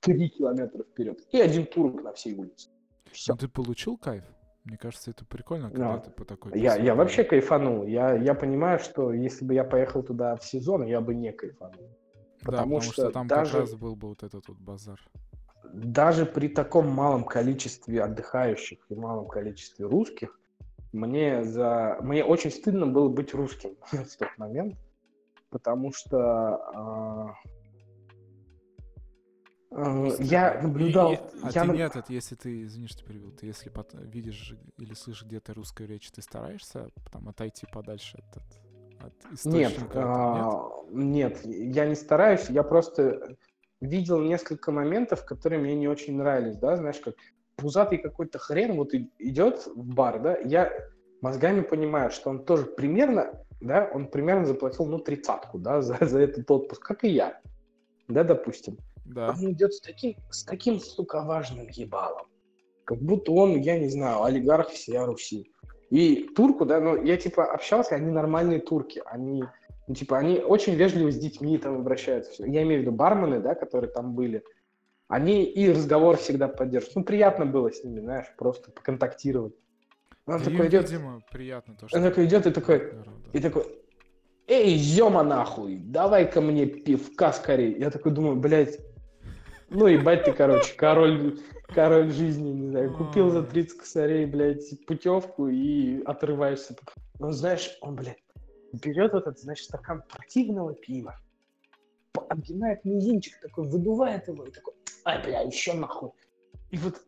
3 0.00 0.28
километра 0.30 0.82
вперед. 0.84 1.20
И 1.32 1.40
один 1.40 1.66
турок 1.66 2.02
на 2.02 2.12
всей 2.12 2.34
улице. 2.34 2.70
Все. 3.12 3.32
Ну 3.32 3.38
ты 3.38 3.48
получил 3.48 3.96
кайф? 3.96 4.24
Мне 4.66 4.76
кажется, 4.76 5.10
это 5.12 5.24
прикольно, 5.24 5.70
когда 5.70 5.94
да. 5.94 5.98
ты 5.98 6.10
по 6.10 6.24
такой... 6.24 6.58
Я, 6.60 6.76
я 6.76 6.94
вообще 6.94 7.24
кайфанул. 7.24 7.84
Я, 7.84 8.14
я 8.14 8.34
понимаю, 8.34 8.78
что 8.78 9.12
если 9.12 9.44
бы 9.44 9.54
я 9.54 9.64
поехал 9.64 10.02
туда 10.02 10.36
в 10.36 10.44
сезон, 10.44 10.84
я 10.84 11.00
бы 11.00 11.14
не 11.14 11.32
кайфанул. 11.32 11.96
Потому, 12.40 12.44
да, 12.44 12.50
потому 12.50 12.80
что, 12.80 12.92
что 12.92 13.10
там 13.12 13.26
даже... 13.28 13.52
как 13.52 13.60
раз 13.60 13.74
был 13.74 13.96
бы 13.96 14.08
вот 14.08 14.22
этот 14.22 14.46
вот 14.48 14.58
базар 14.58 15.00
даже 15.72 16.26
при 16.26 16.48
таком 16.48 16.88
малом 16.88 17.24
количестве 17.24 18.02
отдыхающих 18.02 18.78
и 18.88 18.94
малом 18.94 19.26
количестве 19.26 19.86
русских, 19.86 20.38
мне, 20.92 21.44
за... 21.44 21.98
мне 22.00 22.24
очень 22.24 22.50
стыдно 22.50 22.86
было 22.86 23.08
быть 23.08 23.34
русским 23.34 23.76
в 23.90 24.16
тот 24.16 24.28
момент, 24.38 24.76
потому 25.50 25.92
что 25.92 27.34
э, 27.42 27.48
я 29.70 30.60
наблюдал... 30.62 31.12
И, 31.12 31.16
а 31.42 31.50
я 31.50 31.62
ты 31.62 31.68
нет, 31.68 31.96
это 31.96 32.12
если 32.12 32.34
ты, 32.34 32.64
извини, 32.64 32.86
что 32.86 33.04
перебил, 33.04 33.32
ты 33.32 33.46
если 33.46 33.70
видишь 34.04 34.54
или 34.78 34.94
слышишь 34.94 35.24
где-то 35.24 35.54
русскую 35.54 35.88
речь, 35.88 36.10
ты 36.10 36.22
стараешься 36.22 36.90
там 37.12 37.28
отойти 37.28 37.66
подальше 37.72 38.18
от, 38.18 39.06
от 39.06 39.32
источника? 39.32 40.82
Нет, 40.92 41.36
нет? 41.44 41.44
нет, 41.44 41.74
я 41.74 41.86
не 41.86 41.94
стараюсь, 41.94 42.48
я 42.48 42.62
просто 42.62 43.36
видел 43.80 44.20
несколько 44.20 44.72
моментов, 44.72 45.24
которые 45.24 45.60
мне 45.60 45.74
не 45.74 45.88
очень 45.88 46.16
нравились, 46.16 46.56
да, 46.56 46.76
знаешь, 46.76 47.00
как 47.00 47.16
пузатый 47.56 47.98
какой-то 47.98 48.38
хрен 48.38 48.76
вот 48.76 48.94
идет 49.18 49.66
в 49.66 49.94
бар, 49.94 50.20
да, 50.20 50.38
я 50.38 50.72
мозгами 51.20 51.60
понимаю, 51.62 52.10
что 52.10 52.30
он 52.30 52.44
тоже 52.44 52.66
примерно, 52.66 53.44
да, 53.60 53.90
он 53.92 54.08
примерно 54.08 54.46
заплатил, 54.46 54.86
ну, 54.86 54.98
тридцатку, 54.98 55.58
да, 55.58 55.82
за, 55.82 55.98
за 56.00 56.20
этот 56.20 56.50
отпуск, 56.50 56.82
как 56.82 57.04
и 57.04 57.08
я, 57.08 57.40
да, 58.08 58.22
допустим. 58.24 58.78
Да. 59.06 59.30
Он 59.30 59.52
идет 59.52 59.74
с 59.74 59.80
таким, 59.80 60.16
с 60.30 60.44
таким, 60.44 60.80
сука, 60.80 61.22
важным 61.22 61.68
ебалом, 61.68 62.26
как 62.84 62.98
будто 62.98 63.32
он, 63.32 63.60
я 63.60 63.78
не 63.78 63.88
знаю, 63.88 64.22
олигарх 64.22 64.70
всей 64.70 64.98
Руси. 64.98 65.52
И 65.90 66.28
турку, 66.34 66.64
да, 66.66 66.80
ну, 66.80 67.02
я, 67.02 67.16
типа, 67.16 67.44
общался, 67.52 67.94
они 67.94 68.10
нормальные 68.10 68.60
турки, 68.60 69.00
они 69.06 69.44
ну, 69.86 69.94
типа, 69.94 70.18
они 70.18 70.38
очень 70.38 70.74
вежливо 70.74 71.12
с 71.12 71.16
детьми 71.16 71.58
там 71.58 71.76
обращаются. 71.76 72.44
Я 72.44 72.62
имею 72.62 72.80
в 72.80 72.82
виду 72.82 72.92
бармены, 72.92 73.40
да, 73.40 73.54
которые 73.54 73.90
там 73.90 74.14
были. 74.14 74.42
Они 75.08 75.44
и 75.44 75.70
разговор 75.70 76.16
всегда 76.16 76.48
поддерживают. 76.48 76.96
Ну, 76.96 77.04
приятно 77.04 77.46
было 77.46 77.70
с 77.70 77.84
ними, 77.84 78.00
знаешь, 78.00 78.26
просто 78.36 78.72
поконтактировать. 78.72 79.54
Он 80.26 80.38
да 80.38 80.44
такой 80.44 80.66
идет, 80.66 80.90
видимо, 80.90 81.22
приятно 81.30 81.76
то, 81.78 81.86
что... 81.86 81.96
Он 81.96 82.02
такой 82.02 82.26
идет 82.26 82.46
и 82.46 82.50
такой, 82.50 82.78
да. 82.80 83.04
и 83.32 83.38
такой, 83.40 83.64
эй, 84.48 84.76
зема 84.76 85.22
нахуй, 85.22 85.76
давай-ка 85.76 86.40
мне 86.40 86.66
пивка 86.66 87.32
скорее. 87.32 87.78
Я 87.78 87.90
такой 87.90 88.10
думаю, 88.10 88.34
блядь, 88.34 88.80
ну 89.68 89.86
ебать 89.86 90.24
ты, 90.24 90.32
короче, 90.32 90.74
король, 90.74 91.38
король 91.68 92.10
жизни, 92.10 92.50
не 92.50 92.68
знаю, 92.68 92.94
купил 92.94 93.30
за 93.30 93.42
30 93.42 93.78
косарей, 93.78 94.26
блядь, 94.26 94.86
путевку 94.86 95.48
и 95.48 96.02
отрываешься. 96.04 96.76
Ну, 97.18 97.32
знаешь, 97.32 97.76
он, 97.80 97.96
блядь, 97.96 98.22
берет 98.72 99.14
этот, 99.14 99.38
значит, 99.38 99.66
стакан 99.66 100.02
противного 100.08 100.74
пива, 100.74 101.18
обгинает 102.28 102.84
мизинчик 102.84 103.40
такой, 103.40 103.68
выдувает 103.68 104.28
его 104.28 104.44
и 104.44 104.50
такой, 104.50 104.74
ай, 105.04 105.22
бля, 105.22 105.42
еще 105.42 105.72
нахуй. 105.74 106.10
И 106.70 106.78
вот 106.78 107.00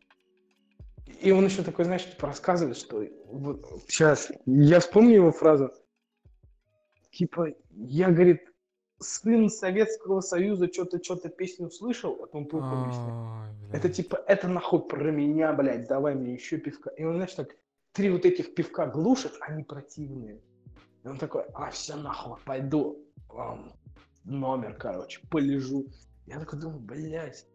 и 1.20 1.30
он 1.32 1.44
еще 1.44 1.62
такой, 1.62 1.84
знаешь, 1.84 2.04
типа 2.04 2.28
рассказывает, 2.28 2.76
что 2.76 3.04
вот, 3.26 3.66
сейчас, 3.88 4.30
я 4.46 4.80
вспомню 4.80 5.16
его 5.16 5.32
фразу, 5.32 5.72
типа, 7.10 7.48
я, 7.70 8.10
говорит, 8.10 8.47
сын 9.00 9.48
Советского 9.48 10.20
Союза 10.20 10.72
что-то, 10.72 11.02
что-то 11.02 11.28
песню 11.28 11.70
слышал, 11.70 12.14
а 12.14 12.26
потом 12.26 12.46
пылку 12.46 12.66
Это 13.72 13.88
типа, 13.88 14.22
это 14.26 14.48
нахуй 14.48 14.80
про 14.80 15.10
меня, 15.10 15.52
блядь, 15.52 15.88
давай 15.88 16.14
мне 16.14 16.34
еще 16.34 16.58
пивка. 16.58 16.90
И 16.90 17.04
он, 17.04 17.14
знаешь, 17.14 17.34
так, 17.34 17.54
три 17.92 18.10
вот 18.10 18.24
этих 18.24 18.54
пивка 18.54 18.86
глушит, 18.86 19.32
они 19.40 19.62
противные. 19.62 20.40
И 21.04 21.08
он 21.08 21.18
такой, 21.18 21.44
а 21.54 21.70
все 21.70 21.96
нахуй, 21.96 22.38
пойду 22.44 22.98
um, 23.30 23.72
номер, 24.24 24.74
короче, 24.74 25.20
полежу. 25.30 25.86
Я 26.26 26.40
такой 26.40 26.58
думаю, 26.58 26.80
блядь, 26.80 27.46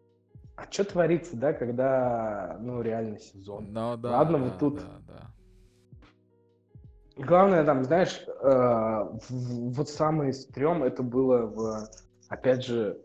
а 0.56 0.70
что 0.70 0.84
творится, 0.84 1.36
да, 1.36 1.52
когда, 1.52 2.58
ну, 2.60 2.80
реально 2.80 3.18
сезон? 3.18 3.72
Ну, 3.72 3.96
да, 3.96 4.10
Ладно, 4.10 4.38
да, 4.38 4.44
вот 4.44 4.58
тут... 4.58 4.76
Да, 4.76 5.00
да. 5.06 5.33
Главное, 7.16 7.64
там, 7.64 7.84
знаешь, 7.84 8.24
э, 8.26 9.08
вот 9.28 9.88
самый 9.88 10.32
стрём 10.32 10.82
это 10.82 11.02
было 11.02 11.46
в, 11.46 11.88
опять 12.28 12.64
же, 12.64 12.98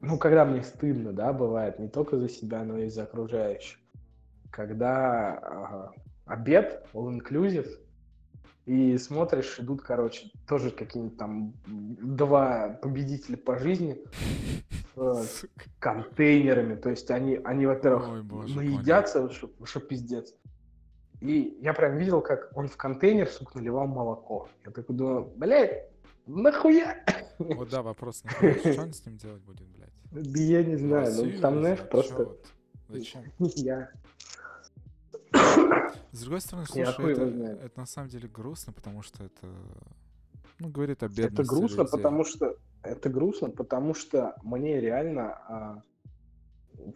ну, 0.00 0.18
когда 0.18 0.44
мне 0.44 0.62
стыдно, 0.62 1.12
да, 1.12 1.32
бывает, 1.32 1.78
не 1.78 1.88
только 1.88 2.18
за 2.18 2.28
себя, 2.28 2.62
но 2.64 2.78
и 2.78 2.88
за 2.88 3.04
окружающих. 3.04 3.78
Когда 4.50 5.92
э, 5.96 6.00
обед, 6.26 6.86
all-inclusive, 6.92 7.68
и 8.66 8.98
смотришь, 8.98 9.58
идут, 9.60 9.82
короче, 9.82 10.30
тоже 10.46 10.70
какие-нибудь 10.70 11.16
там 11.16 11.54
два 11.66 12.70
победителя 12.82 13.36
по 13.36 13.56
жизни 13.58 13.96
с 14.96 15.44
контейнерами. 15.78 16.74
То 16.74 16.90
есть 16.90 17.10
они, 17.10 17.40
они 17.44 17.66
во-первых, 17.66 18.08
Ой, 18.08 18.22
боже, 18.22 18.56
наедятся, 18.56 19.30
что, 19.30 19.50
что 19.64 19.80
пиздец. 19.80 20.34
И 21.20 21.58
я 21.60 21.72
прям 21.72 21.96
видел, 21.96 22.20
как 22.20 22.50
он 22.54 22.68
в 22.68 22.76
контейнер, 22.76 23.28
сука, 23.28 23.58
наливал 23.58 23.86
молоко. 23.86 24.48
Я 24.64 24.70
такой 24.70 24.94
думаю, 24.94 25.32
блядь, 25.36 25.88
нахуя? 26.26 27.02
Вот 27.38 27.70
да, 27.70 27.82
вопрос, 27.82 28.22
что 28.38 28.82
он 28.82 28.92
с 28.92 29.04
ним 29.06 29.16
делать 29.16 29.42
будет, 29.42 29.66
блядь? 29.68 29.92
Да 30.10 30.40
я 30.40 30.62
не 30.62 30.76
знаю, 30.76 31.12
ну 31.14 31.40
там, 31.40 31.58
знаешь, 31.58 31.80
просто... 31.88 32.36
Зачем? 32.88 33.22
Я. 33.38 33.90
С 36.12 36.20
другой 36.22 36.40
стороны, 36.40 36.66
слушай, 36.66 37.12
это, 37.12 37.22
это 37.64 37.80
на 37.80 37.86
самом 37.86 38.08
деле 38.08 38.28
грустно, 38.28 38.72
потому 38.72 39.02
что 39.02 39.24
это, 39.24 39.46
ну, 40.58 40.68
говорит 40.68 41.02
о 41.02 41.08
бедности 41.08 41.34
Это 41.34 41.44
грустно, 41.44 41.82
людей. 41.82 41.92
потому 41.92 42.24
что 42.24 42.56
это 42.82 43.10
грустно, 43.10 43.50
потому 43.50 43.94
что 43.94 44.36
мне 44.42 44.80
реально 44.80 45.32
а, 45.48 45.82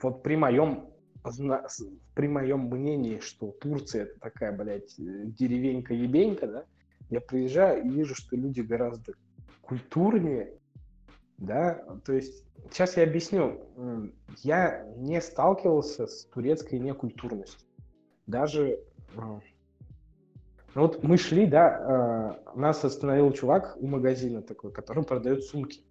вот 0.02 0.22
при 0.22 0.36
моем 0.36 0.89
при 1.22 2.28
моем 2.28 2.66
мнении, 2.66 3.20
что 3.20 3.52
Турция 3.52 4.04
это 4.04 4.20
такая, 4.20 4.56
блядь, 4.56 4.94
деревенька-ебенька, 4.96 6.46
да, 6.46 6.64
я 7.10 7.20
приезжаю 7.20 7.84
и 7.84 7.88
вижу, 7.88 8.14
что 8.14 8.36
люди 8.36 8.60
гораздо 8.60 9.14
культурнее, 9.60 10.54
да, 11.38 11.84
то 12.04 12.12
есть 12.12 12.44
сейчас 12.70 12.96
я 12.96 13.02
объясню, 13.04 13.60
я 14.42 14.84
не 14.96 15.20
сталкивался 15.20 16.06
с 16.06 16.24
турецкой 16.26 16.78
некультурностью 16.78 17.60
даже... 18.30 18.80
А, 19.16 19.40
ну 20.74 20.82
вот 20.82 21.02
мы 21.02 21.18
шли, 21.18 21.46
да, 21.46 21.66
а, 21.68 22.52
нас 22.54 22.84
остановил 22.84 23.32
чувак 23.32 23.76
у 23.78 23.86
магазина 23.86 24.40
такой, 24.40 24.72
который 24.72 25.02
продает 25.02 25.44
сумки. 25.44 25.82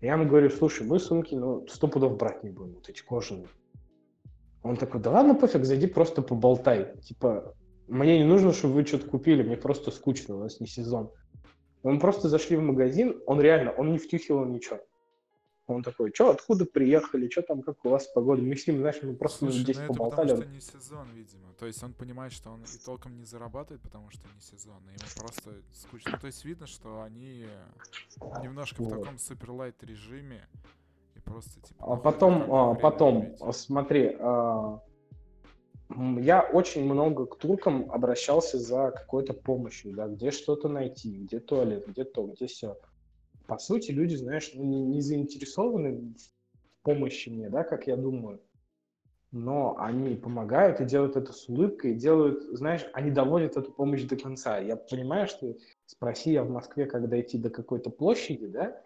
Я 0.00 0.14
ему 0.14 0.26
говорю, 0.26 0.50
слушай, 0.50 0.86
мы 0.86 0.98
сумки, 0.98 1.34
ну, 1.34 1.66
сто 1.68 1.88
пудов 1.88 2.18
брать 2.18 2.42
не 2.42 2.50
будем, 2.50 2.74
вот 2.74 2.88
эти 2.88 3.02
кожаные. 3.02 3.48
Он 4.66 4.76
такой, 4.76 5.00
да 5.00 5.10
ладно, 5.10 5.34
пофиг, 5.34 5.64
зайди 5.64 5.86
просто 5.86 6.22
поболтай. 6.22 6.96
Типа, 7.02 7.54
мне 7.88 8.18
не 8.18 8.24
нужно, 8.24 8.52
чтобы 8.52 8.74
вы 8.74 8.84
что-то 8.84 9.06
купили, 9.06 9.42
мне 9.42 9.56
просто 9.56 9.90
скучно, 9.90 10.36
у 10.36 10.40
нас 10.40 10.60
не 10.60 10.66
сезон. 10.66 11.10
Мы 11.82 12.00
просто 12.00 12.28
зашли 12.28 12.56
в 12.56 12.62
магазин, 12.62 13.22
он 13.26 13.40
реально, 13.40 13.70
он 13.70 13.92
не 13.92 13.98
втюхивал 13.98 14.44
ничего. 14.44 14.80
Он 15.68 15.82
такой, 15.82 16.12
что, 16.14 16.30
откуда 16.30 16.64
приехали, 16.64 17.28
что 17.28 17.42
там, 17.42 17.62
как 17.62 17.84
у 17.84 17.88
вас 17.88 18.06
погода? 18.06 18.40
Мы 18.40 18.56
с 18.56 18.66
ним, 18.68 18.78
знаешь, 18.78 18.98
мы 19.02 19.16
просто 19.16 19.46
Слушай, 19.46 19.62
здесь 19.62 19.78
ну 19.78 19.88
поболтали. 19.88 20.28
Потому, 20.28 20.42
что 20.42 20.52
не 20.52 20.60
сезон, 20.60 21.08
видимо. 21.12 21.52
То 21.58 21.66
есть 21.66 21.82
он 21.82 21.92
понимает, 21.92 22.32
что 22.32 22.50
он 22.50 22.62
и 22.62 22.84
толком 22.84 23.16
не 23.16 23.24
зарабатывает, 23.24 23.82
потому 23.82 24.08
что 24.10 24.22
не 24.32 24.40
сезон. 24.40 24.80
И 24.88 24.92
ему 24.92 25.10
просто 25.16 25.50
скучно. 25.72 26.12
Ну, 26.12 26.18
то 26.18 26.28
есть 26.28 26.44
видно, 26.44 26.68
что 26.68 27.02
они 27.02 27.46
немножко 28.42 28.80
вот. 28.80 28.92
в 28.92 28.98
таком 28.98 29.18
суперлайт 29.18 29.82
режиме. 29.82 30.46
Просто 31.26 31.60
типа... 31.60 31.84
А 31.84 31.96
потом, 31.96 32.52
а, 32.52 32.74
потом, 32.74 33.34
смотри, 33.52 34.16
а, 34.18 34.80
я 35.90 36.40
очень 36.40 36.84
много 36.84 37.26
к 37.26 37.36
туркам 37.36 37.90
обращался 37.90 38.58
за 38.58 38.90
какой-то 38.90 39.34
помощью, 39.34 39.92
да, 39.92 40.08
где 40.08 40.30
что-то 40.30 40.68
найти, 40.68 41.18
где 41.18 41.40
туалет, 41.40 41.86
где 41.86 42.04
то, 42.04 42.26
где 42.26 42.46
все 42.46 42.76
по 43.46 43.58
сути, 43.58 43.90
люди, 43.90 44.14
знаешь, 44.16 44.52
ну, 44.54 44.64
не, 44.64 44.82
не 44.82 45.00
заинтересованы 45.00 46.14
в 46.16 46.82
помощи 46.82 47.28
мне, 47.28 47.48
да, 47.48 47.64
как 47.64 47.86
я 47.86 47.96
думаю. 47.96 48.40
Но 49.32 49.76
они 49.78 50.14
помогают 50.14 50.80
и 50.80 50.84
делают 50.84 51.16
это 51.16 51.32
с 51.32 51.48
улыбкой, 51.48 51.92
и 51.92 51.96
делают, 51.96 52.42
знаешь, 52.56 52.86
они 52.92 53.10
доводят 53.10 53.56
эту 53.56 53.72
помощь 53.72 54.02
до 54.04 54.16
конца. 54.16 54.58
Я 54.58 54.76
понимаю, 54.76 55.26
что 55.26 55.54
спроси 55.84 56.32
я 56.32 56.42
в 56.42 56.50
Москве, 56.50 56.86
как 56.86 57.08
дойти 57.08 57.38
до 57.38 57.50
какой-то 57.50 57.90
площади, 57.90 58.46
да, 58.46 58.80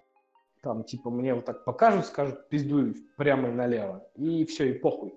там, 0.63 0.85
типа, 0.85 1.11
мне 1.11 1.35
вот 1.35 1.45
так 1.45 1.65
покажут, 1.65 2.07
скажут, 2.07 2.49
пиздуй 2.49 2.95
прямо 3.17 3.49
и 3.49 3.53
налево, 3.53 4.07
и 4.15 4.45
все, 4.45 4.71
и 4.71 4.79
похуй. 4.79 5.15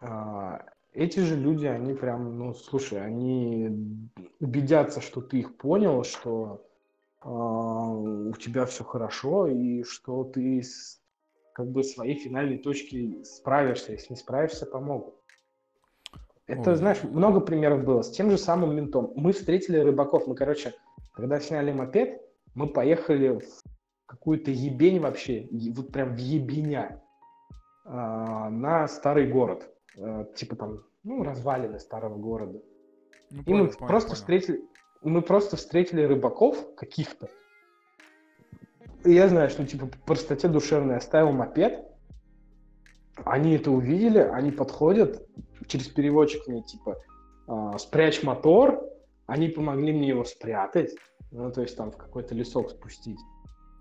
А, 0.00 0.64
эти 0.92 1.20
же 1.20 1.36
люди, 1.36 1.66
они 1.66 1.94
прям, 1.94 2.38
ну, 2.38 2.54
слушай, 2.54 3.04
они 3.04 4.06
убедятся, 4.40 5.00
что 5.00 5.20
ты 5.20 5.38
их 5.38 5.56
понял, 5.56 6.04
что 6.04 6.66
а, 7.20 7.30
у 7.30 8.32
тебя 8.34 8.66
все 8.66 8.84
хорошо 8.84 9.46
и 9.46 9.82
что 9.82 10.24
ты 10.24 10.62
с, 10.62 11.00
как 11.52 11.70
бы 11.70 11.82
своей 11.82 12.18
финальной 12.18 12.58
точки 12.58 13.22
справишься. 13.22 13.92
Если 13.92 14.12
не 14.12 14.16
справишься, 14.16 14.66
помогут. 14.66 15.14
Это, 16.46 16.70
Ой. 16.70 16.76
знаешь, 16.76 17.02
много 17.02 17.40
примеров 17.40 17.84
было. 17.84 18.02
С 18.02 18.10
тем 18.10 18.30
же 18.30 18.38
самым 18.38 18.74
ментом. 18.74 19.12
Мы 19.16 19.32
встретили 19.32 19.78
рыбаков. 19.78 20.26
Мы, 20.26 20.34
короче, 20.34 20.72
когда 21.12 21.40
сняли 21.40 21.72
мопед, 21.72 22.22
мы 22.54 22.68
поехали 22.68 23.38
в 23.38 23.42
какую-то 24.08 24.50
ебень 24.50 25.00
вообще, 25.00 25.46
вот 25.76 25.92
прям 25.92 26.14
в 26.14 26.18
ебеня, 26.18 27.00
а, 27.84 28.48
на 28.48 28.88
старый 28.88 29.28
город. 29.28 29.70
А, 30.00 30.24
типа 30.34 30.56
там, 30.56 30.78
ну, 31.04 31.22
развалины 31.22 31.78
старого 31.78 32.16
города. 32.16 32.60
Ну, 33.30 33.40
и 33.40 33.44
понял, 33.44 33.64
мы 33.64 33.70
понял, 33.70 33.86
просто 33.86 34.08
понял. 34.08 34.16
встретили, 34.16 34.64
мы 35.02 35.22
просто 35.22 35.56
встретили 35.56 36.02
рыбаков 36.02 36.74
каких-то. 36.74 37.28
И 39.04 39.12
я 39.12 39.28
знаю, 39.28 39.50
что 39.50 39.66
типа 39.66 39.86
по 39.86 39.98
простоте 40.06 40.48
душевной 40.48 40.96
оставил 40.96 41.32
мопед. 41.32 41.84
Они 43.24 43.56
это 43.56 43.70
увидели, 43.70 44.18
они 44.18 44.50
подходят 44.52 45.28
через 45.66 45.88
переводчик 45.88 46.46
мне 46.48 46.62
типа 46.62 46.96
э, 47.46 47.78
спрячь 47.78 48.22
мотор. 48.22 48.82
Они 49.26 49.48
помогли 49.48 49.92
мне 49.92 50.08
его 50.08 50.24
спрятать, 50.24 50.94
ну 51.30 51.52
то 51.52 51.60
есть 51.60 51.76
там 51.76 51.90
в 51.90 51.98
какой-то 51.98 52.34
лесок 52.34 52.70
спустить. 52.70 53.18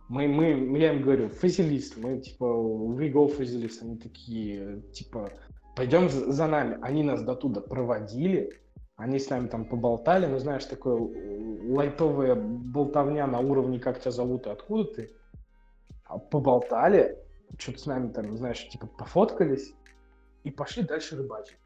Мы, 0.10 0.28
мы, 0.28 0.78
я 0.80 0.94
им 0.94 1.02
говорю, 1.02 1.30
фазилист, 1.30 1.98
мы 1.98 2.20
типа, 2.20 2.46
we 2.46 3.12
go 3.12 3.28
фазилист, 3.28 3.84
они 3.84 3.98
такие, 3.98 4.82
типа, 4.94 5.32
пойдем 5.76 6.10
за, 6.10 6.48
нами. 6.48 6.78
Они 6.82 7.04
нас 7.04 7.22
до 7.22 7.36
туда 7.36 7.60
проводили, 7.60 8.54
они 8.96 9.20
с 9.20 9.30
нами 9.30 9.48
там 9.48 9.66
поболтали, 9.66 10.26
ну, 10.26 10.40
знаешь, 10.40 10.66
такое 10.66 10.98
лайтовая 11.70 12.36
болтовня 12.36 13.28
на 13.28 13.40
уровне 13.40 13.80
«как 13.80 14.00
тебя 14.00 14.12
зовут 14.12 14.48
и 14.48 14.50
откуда 14.50 14.86
ты?» 14.86 15.12
а 16.06 16.18
Поболтали, 16.18 17.18
что-то 17.58 17.80
с 17.80 17.86
нами 17.86 18.12
там, 18.12 18.38
знаешь, 18.38 18.68
типа 18.70 18.88
пофоткались 18.88 19.74
и 20.44 20.52
пошли 20.52 20.84
дальше 20.84 21.18
рыбачить. 21.18 21.58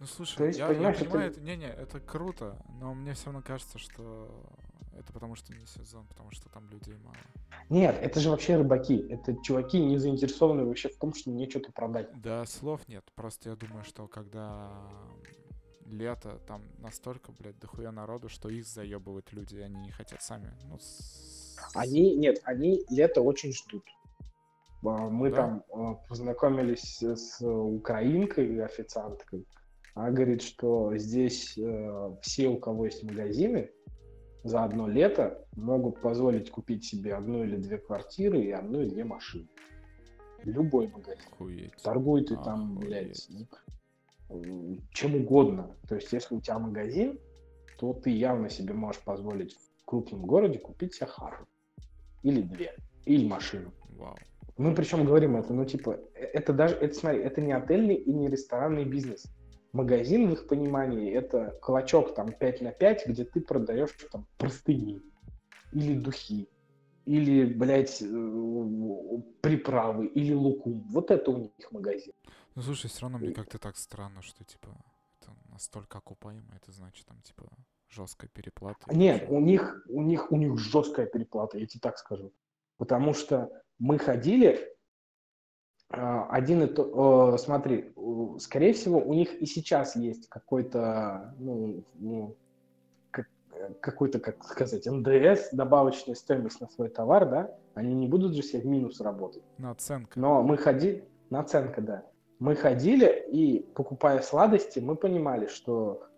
Ну, 0.00 0.06
слушай, 0.06 0.36
То 0.36 0.44
есть, 0.46 0.58
я, 0.58 0.68
я 0.72 0.92
понимаю, 0.92 1.30
это... 1.30 1.40
не-не, 1.40 1.68
это 1.68 2.00
круто, 2.00 2.58
но 2.80 2.92
мне 2.92 3.14
все 3.14 3.26
равно 3.26 3.40
кажется, 3.40 3.78
что 3.78 4.28
это 4.98 5.12
потому 5.12 5.34
что 5.34 5.52
не 5.54 5.66
сезон, 5.66 6.06
потому 6.06 6.30
что 6.30 6.48
там 6.48 6.68
людей 6.68 6.96
мало. 6.98 7.16
Нет, 7.70 7.96
это 8.00 8.20
же 8.20 8.30
вообще 8.30 8.56
рыбаки. 8.56 9.06
Это 9.08 9.34
чуваки 9.42 9.78
не 9.78 9.98
заинтересованы 9.98 10.64
вообще 10.64 10.88
в 10.88 10.96
том, 10.96 11.14
что 11.14 11.30
мне 11.30 11.48
что-то 11.48 11.72
продать. 11.72 12.08
Да, 12.20 12.44
слов 12.46 12.86
нет. 12.88 13.04
Просто 13.14 13.50
я 13.50 13.56
думаю, 13.56 13.84
что 13.84 14.06
когда 14.06 14.70
лето, 15.86 16.40
там 16.46 16.62
настолько, 16.78 17.32
блядь, 17.32 17.58
дохуя 17.58 17.92
народу, 17.92 18.28
что 18.28 18.48
их 18.48 18.66
заебывают 18.66 19.32
люди, 19.32 19.56
и 19.56 19.60
они 19.60 19.80
не 19.80 19.90
хотят 19.90 20.22
сами. 20.22 20.52
Ну, 20.64 20.78
с... 20.78 21.56
Они, 21.74 22.16
нет, 22.16 22.40
они 22.44 22.84
лето 22.90 23.22
очень 23.22 23.52
ждут. 23.52 23.84
А, 24.84 25.08
мы 25.08 25.30
да? 25.30 25.36
там 25.36 25.64
а, 25.72 25.94
познакомились 26.08 27.02
с 27.02 27.40
украинкой, 27.46 28.64
официанткой. 28.64 29.46
Она 29.94 30.10
говорит, 30.10 30.42
что 30.42 30.96
здесь 30.96 31.56
э, 31.58 32.16
все, 32.22 32.48
у 32.48 32.58
кого 32.58 32.86
есть 32.86 33.02
магазины, 33.02 33.70
за 34.44 34.64
одно 34.64 34.88
лето 34.88 35.46
могут 35.56 36.00
позволить 36.00 36.50
купить 36.50 36.84
себе 36.84 37.14
одну 37.14 37.44
или 37.44 37.56
две 37.56 37.78
квартиры 37.78 38.40
и 38.40 38.50
одну 38.50 38.80
или 38.80 38.90
две 38.90 39.04
машины. 39.04 39.48
Любой 40.44 40.88
магазин. 40.88 41.22
Охуеть. 41.32 41.76
Торгуй 41.82 42.24
ты 42.24 42.36
там, 42.36 42.76
блядь, 42.76 43.28
чем 44.92 45.16
угодно. 45.16 45.76
То 45.88 45.94
есть, 45.94 46.12
если 46.12 46.34
у 46.34 46.40
тебя 46.40 46.58
магазин, 46.58 47.18
то 47.78 47.92
ты 47.92 48.10
явно 48.10 48.48
себе 48.48 48.74
можешь 48.74 49.02
позволить 49.02 49.54
в 49.54 49.84
крупном 49.84 50.22
городе 50.22 50.58
купить 50.58 50.94
себе 50.94 51.06
хару. 51.06 51.46
или 52.22 52.42
две, 52.42 52.74
или 53.04 53.26
машину. 53.26 53.72
Вау. 53.96 54.16
Мы 54.56 54.74
причем 54.74 55.04
говорим 55.04 55.36
это, 55.36 55.52
ну, 55.52 55.64
типа, 55.64 55.98
э, 56.14 56.24
это 56.24 56.52
даже, 56.52 56.76
это, 56.76 56.94
смотри, 56.94 57.20
это 57.20 57.40
не 57.40 57.52
отельный 57.52 57.94
и 57.94 58.12
не 58.12 58.28
ресторанный 58.28 58.84
бизнес. 58.84 59.24
Магазин, 59.72 60.28
в 60.28 60.32
их 60.34 60.46
понимании, 60.46 61.12
это 61.12 61.58
клочок 61.62 62.14
там 62.14 62.32
5 62.32 62.60
на 62.60 62.72
5, 62.72 63.06
где 63.06 63.24
ты 63.24 63.40
продаешь 63.40 63.90
там 64.10 64.26
простыни 64.36 65.02
или 65.72 65.98
духи, 65.98 66.48
или, 67.06 67.44
блядь, 67.44 68.02
э, 68.02 69.22
приправы, 69.40 70.06
или 70.06 70.34
лукум. 70.34 70.86
Вот 70.90 71.10
это 71.10 71.30
у 71.30 71.38
них 71.38 71.72
магазин. 71.72 72.12
Ну, 72.54 72.62
слушай, 72.62 72.88
все 72.88 73.00
равно 73.02 73.18
мне 73.18 73.32
как-то 73.32 73.58
так 73.58 73.76
странно, 73.76 74.22
что, 74.22 74.44
типа, 74.44 74.68
это 75.20 75.32
настолько 75.50 75.98
окупаемо, 75.98 76.54
это 76.54 76.70
значит, 76.70 77.06
там, 77.06 77.20
типа, 77.22 77.44
жесткая 77.88 78.28
переплата. 78.28 78.94
Нет, 78.94 79.26
у 79.30 79.40
них, 79.40 79.84
у 79.88 80.02
них, 80.02 80.30
у 80.30 80.36
них 80.36 80.58
жесткая 80.58 81.06
переплата, 81.06 81.58
я 81.58 81.66
тебе 81.66 81.80
так 81.80 81.98
скажу. 81.98 82.32
Потому 82.76 83.14
что 83.14 83.50
мы 83.78 83.98
ходили, 83.98 84.68
один 85.92 86.62
и 86.62 86.66
то, 86.66 87.36
смотри, 87.38 87.92
скорее 88.38 88.72
всего, 88.72 88.98
у 88.98 89.12
них 89.12 89.34
и 89.34 89.46
сейчас 89.46 89.94
есть 89.94 90.28
какой-то, 90.28 91.34
ну, 91.38 91.84
ну 91.94 92.36
какой-то, 93.80 94.18
как 94.18 94.42
сказать, 94.44 94.86
НДС, 94.86 95.50
добавочная 95.52 96.14
стоимость 96.14 96.60
на 96.60 96.68
свой 96.68 96.88
товар, 96.88 97.28
да, 97.28 97.56
они 97.74 97.94
не 97.94 98.08
будут 98.08 98.34
же 98.34 98.42
себе 98.42 98.62
в 98.62 98.66
минус 98.66 99.00
работать. 99.00 99.42
Наценка. 99.58 100.18
Но 100.18 100.42
мы 100.42 100.56
ходили, 100.56 101.04
наценка, 101.30 101.80
да. 101.80 102.02
Мы 102.38 102.56
ходили 102.56 103.24
и, 103.30 103.62
покупая 103.74 104.20
сладости, 104.20 104.80
мы 104.80 104.96
понимали, 104.96 105.46
что 105.46 106.08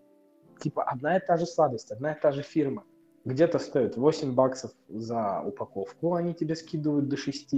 типа 0.61 0.85
одна 0.85 1.19
и 1.19 1.21
та 1.21 1.37
же 1.37 1.47
сладость, 1.47 1.91
одна 1.91 2.13
и 2.13 2.21
та 2.21 2.33
же 2.33 2.43
фирма. 2.43 2.85
Где-то 3.25 3.59
стоит 3.59 3.97
8 3.97 4.35
баксов 4.35 4.71
за 4.89 5.43
упаковку, 5.43 6.15
они 6.15 6.33
тебе 6.35 6.57
скидывают 6.57 7.09
до 7.09 7.17
6. 7.17 7.55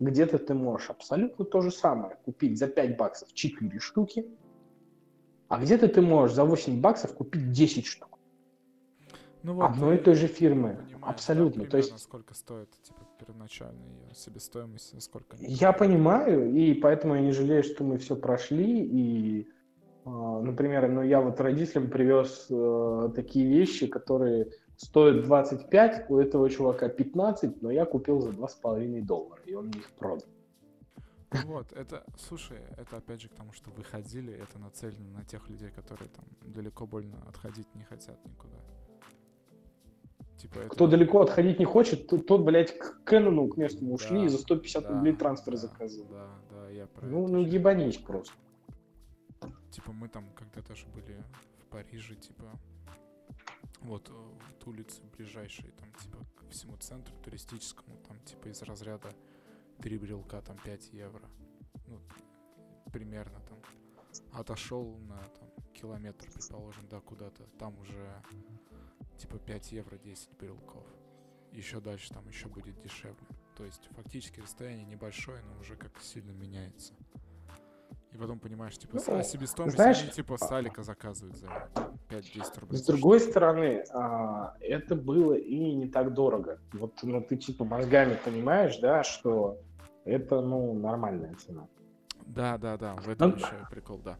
Где-то 0.00 0.38
ты 0.38 0.54
можешь 0.54 0.90
абсолютно 0.90 1.44
то 1.44 1.60
же 1.60 1.70
самое 1.70 2.16
купить 2.24 2.58
за 2.58 2.68
5 2.68 2.96
баксов 2.96 3.32
4 3.32 3.78
штуки, 3.80 4.26
а 5.48 5.60
где-то 5.60 5.88
ты 5.88 6.00
можешь 6.02 6.36
за 6.36 6.44
8 6.44 6.80
баксов 6.80 7.14
купить 7.14 7.50
10 7.50 7.86
штук. 7.86 8.18
Ну, 9.42 9.54
вот, 9.54 9.70
Одной 9.70 9.96
и 9.96 9.98
той 9.98 10.14
же 10.14 10.26
фирмы. 10.26 10.78
Абсолютно. 11.00 11.64
Да, 11.64 11.70
то 11.70 11.76
есть 11.76 11.96
сколько 11.98 12.34
стоит 12.34 12.70
типа, 12.82 13.00
первоначальная 13.18 13.88
ее 13.88 14.14
себестоимость, 14.14 15.00
сколько? 15.00 15.36
Я 15.40 15.72
понимаю, 15.72 16.52
и 16.52 16.74
поэтому 16.74 17.14
я 17.14 17.20
не 17.20 17.32
жалею, 17.32 17.62
что 17.62 17.84
мы 17.84 17.98
все 17.98 18.16
прошли, 18.16 18.84
и 18.84 19.48
а, 20.08 20.40
Например, 20.40 20.88
ну 20.88 21.02
я 21.02 21.20
вот 21.20 21.40
родителям 21.40 21.90
привез 21.90 22.46
э, 22.50 23.10
такие 23.14 23.46
вещи, 23.46 23.86
которые 23.86 24.50
стоят 24.78 25.24
25, 25.24 26.08
у 26.08 26.18
этого 26.18 26.48
чувака 26.48 26.88
15, 26.88 27.62
но 27.62 27.70
я 27.70 27.84
купил 27.84 28.20
за 28.20 28.30
2,5 28.30 29.02
доллара, 29.02 29.42
и 29.44 29.54
он 29.54 29.66
мне 29.66 29.80
их 29.80 29.90
продал. 29.92 30.28
Вот, 31.44 31.72
это, 31.72 32.04
слушай, 32.16 32.58
это 32.78 32.96
опять 32.96 33.20
же 33.20 33.28
к 33.28 33.34
тому, 33.34 33.52
что 33.52 33.70
выходили, 33.70 34.32
это 34.32 34.58
нацелено 34.58 35.10
на 35.18 35.24
тех 35.24 35.46
людей, 35.50 35.68
которые 35.68 36.08
там 36.08 36.24
далеко 36.40 36.86
больно 36.86 37.22
отходить 37.28 37.74
не 37.74 37.82
хотят 37.82 38.24
никуда. 38.24 38.56
Типа, 40.38 40.60
это... 40.60 40.68
Кто 40.68 40.86
далеко 40.86 41.20
отходить 41.20 41.58
не 41.58 41.64
хочет, 41.64 42.06
тот, 42.06 42.26
тот 42.26 42.42
блядь, 42.42 42.78
к 42.78 43.02
Кэнону, 43.04 43.48
к 43.48 43.56
местному 43.56 43.94
ушли 43.94 44.20
да, 44.20 44.24
и 44.24 44.28
за 44.28 44.38
150 44.38 44.82
да, 44.84 44.88
рублей 44.88 45.14
трансфер 45.16 45.54
да, 45.54 45.58
заказал. 45.58 46.06
Да, 46.06 46.28
да, 46.50 46.70
я 46.70 46.86
про 46.86 47.06
Ну, 47.06 47.26
ну 47.26 47.40
ебанись 47.40 47.98
просто. 47.98 48.32
Типа 49.70 49.92
мы 49.92 50.08
там 50.08 50.24
когда 50.34 50.66
даже 50.66 50.86
были 50.86 51.22
в 51.58 51.66
Париже, 51.66 52.14
типа 52.14 52.44
вот, 53.80 54.08
э, 54.08 54.12
вот 54.12 54.66
улицы 54.66 55.02
ближайшие, 55.16 55.70
там, 55.72 55.92
типа, 55.94 56.18
к 56.36 56.50
всему 56.50 56.76
центру 56.76 57.14
туристическому, 57.22 57.96
там, 58.06 58.18
типа, 58.20 58.48
из 58.48 58.62
разряда 58.62 59.14
три 59.80 59.98
брелка, 59.98 60.42
там, 60.42 60.58
5 60.58 60.92
евро. 60.92 61.28
Ну, 61.86 62.00
примерно, 62.92 63.40
там. 63.40 63.58
Отошел 64.32 64.96
на, 64.98 65.18
там, 65.18 65.48
километр, 65.74 66.30
предположим, 66.32 66.88
да, 66.88 67.00
куда-то. 67.00 67.44
Там 67.58 67.78
уже, 67.78 68.22
типа, 69.18 69.38
5 69.38 69.72
евро 69.72 69.96
10 69.98 70.30
брелков. 70.38 70.84
Еще 71.52 71.80
дальше 71.80 72.10
там 72.12 72.26
еще 72.28 72.48
будет 72.48 72.80
дешевле. 72.80 73.26
То 73.56 73.64
есть, 73.64 73.88
фактически 73.90 74.40
расстояние 74.40 74.84
небольшое, 74.84 75.42
но 75.42 75.58
уже 75.60 75.76
как 75.76 75.98
сильно 76.00 76.30
меняется. 76.30 76.94
И 78.12 78.16
потом 78.16 78.38
понимаешь, 78.38 78.76
типа, 78.78 78.96
ну, 78.96 79.22
себестоимость 79.22 79.76
знаешь, 79.76 80.02
они, 80.02 80.10
типа, 80.10 80.36
Салика 80.38 80.82
заказывают 80.82 81.36
за 81.36 81.70
5-10 82.08 82.60
рублей. 82.60 82.78
С 82.78 82.86
другой 82.86 83.20
стороны, 83.20 83.84
а, 83.92 84.56
это 84.60 84.94
было 84.94 85.34
и 85.34 85.74
не 85.74 85.88
так 85.88 86.14
дорого. 86.14 86.60
Вот, 86.72 86.94
ну, 87.02 87.22
ты, 87.22 87.36
типа, 87.36 87.64
мозгами 87.64 88.16
понимаешь, 88.24 88.78
да, 88.78 89.02
что 89.02 89.58
это, 90.04 90.40
ну, 90.40 90.72
нормальная 90.74 91.34
цена. 91.34 91.68
Да, 92.26 92.58
да, 92.58 92.76
да, 92.76 92.96
в 92.96 93.08
этом 93.08 93.30
ну, 93.30 93.36
еще 93.36 93.66
прикол, 93.70 93.98
да. 93.98 94.18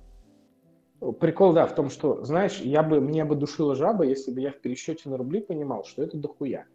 Прикол, 1.20 1.52
да, 1.52 1.66
в 1.66 1.74
том, 1.74 1.90
что, 1.90 2.24
знаешь, 2.24 2.58
я 2.58 2.82
бы, 2.82 3.00
меня 3.00 3.24
бы 3.24 3.36
душила 3.36 3.74
жаба, 3.74 4.04
если 4.04 4.32
бы 4.32 4.40
я 4.40 4.50
в 4.50 4.60
пересчете 4.60 5.08
на 5.08 5.16
рубли 5.16 5.40
понимал, 5.40 5.84
что 5.84 6.02
это 6.02 6.16
дохуя. 6.16 6.66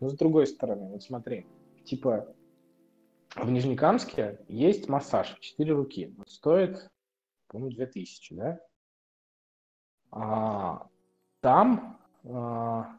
Но 0.00 0.08
с 0.08 0.14
другой 0.14 0.46
стороны, 0.46 0.90
вот 0.90 1.02
смотри, 1.02 1.46
типа, 1.84 2.34
в 3.34 3.50
Нижнекамске 3.50 4.40
есть 4.48 4.88
массаж, 4.88 5.36
4 5.40 5.72
руки. 5.72 6.14
Стоит, 6.26 6.88
по-моему, 7.48 7.74
2000, 7.76 8.34
да? 8.34 8.60
А, 10.10 10.86
там 11.40 11.98
а, 12.24 12.96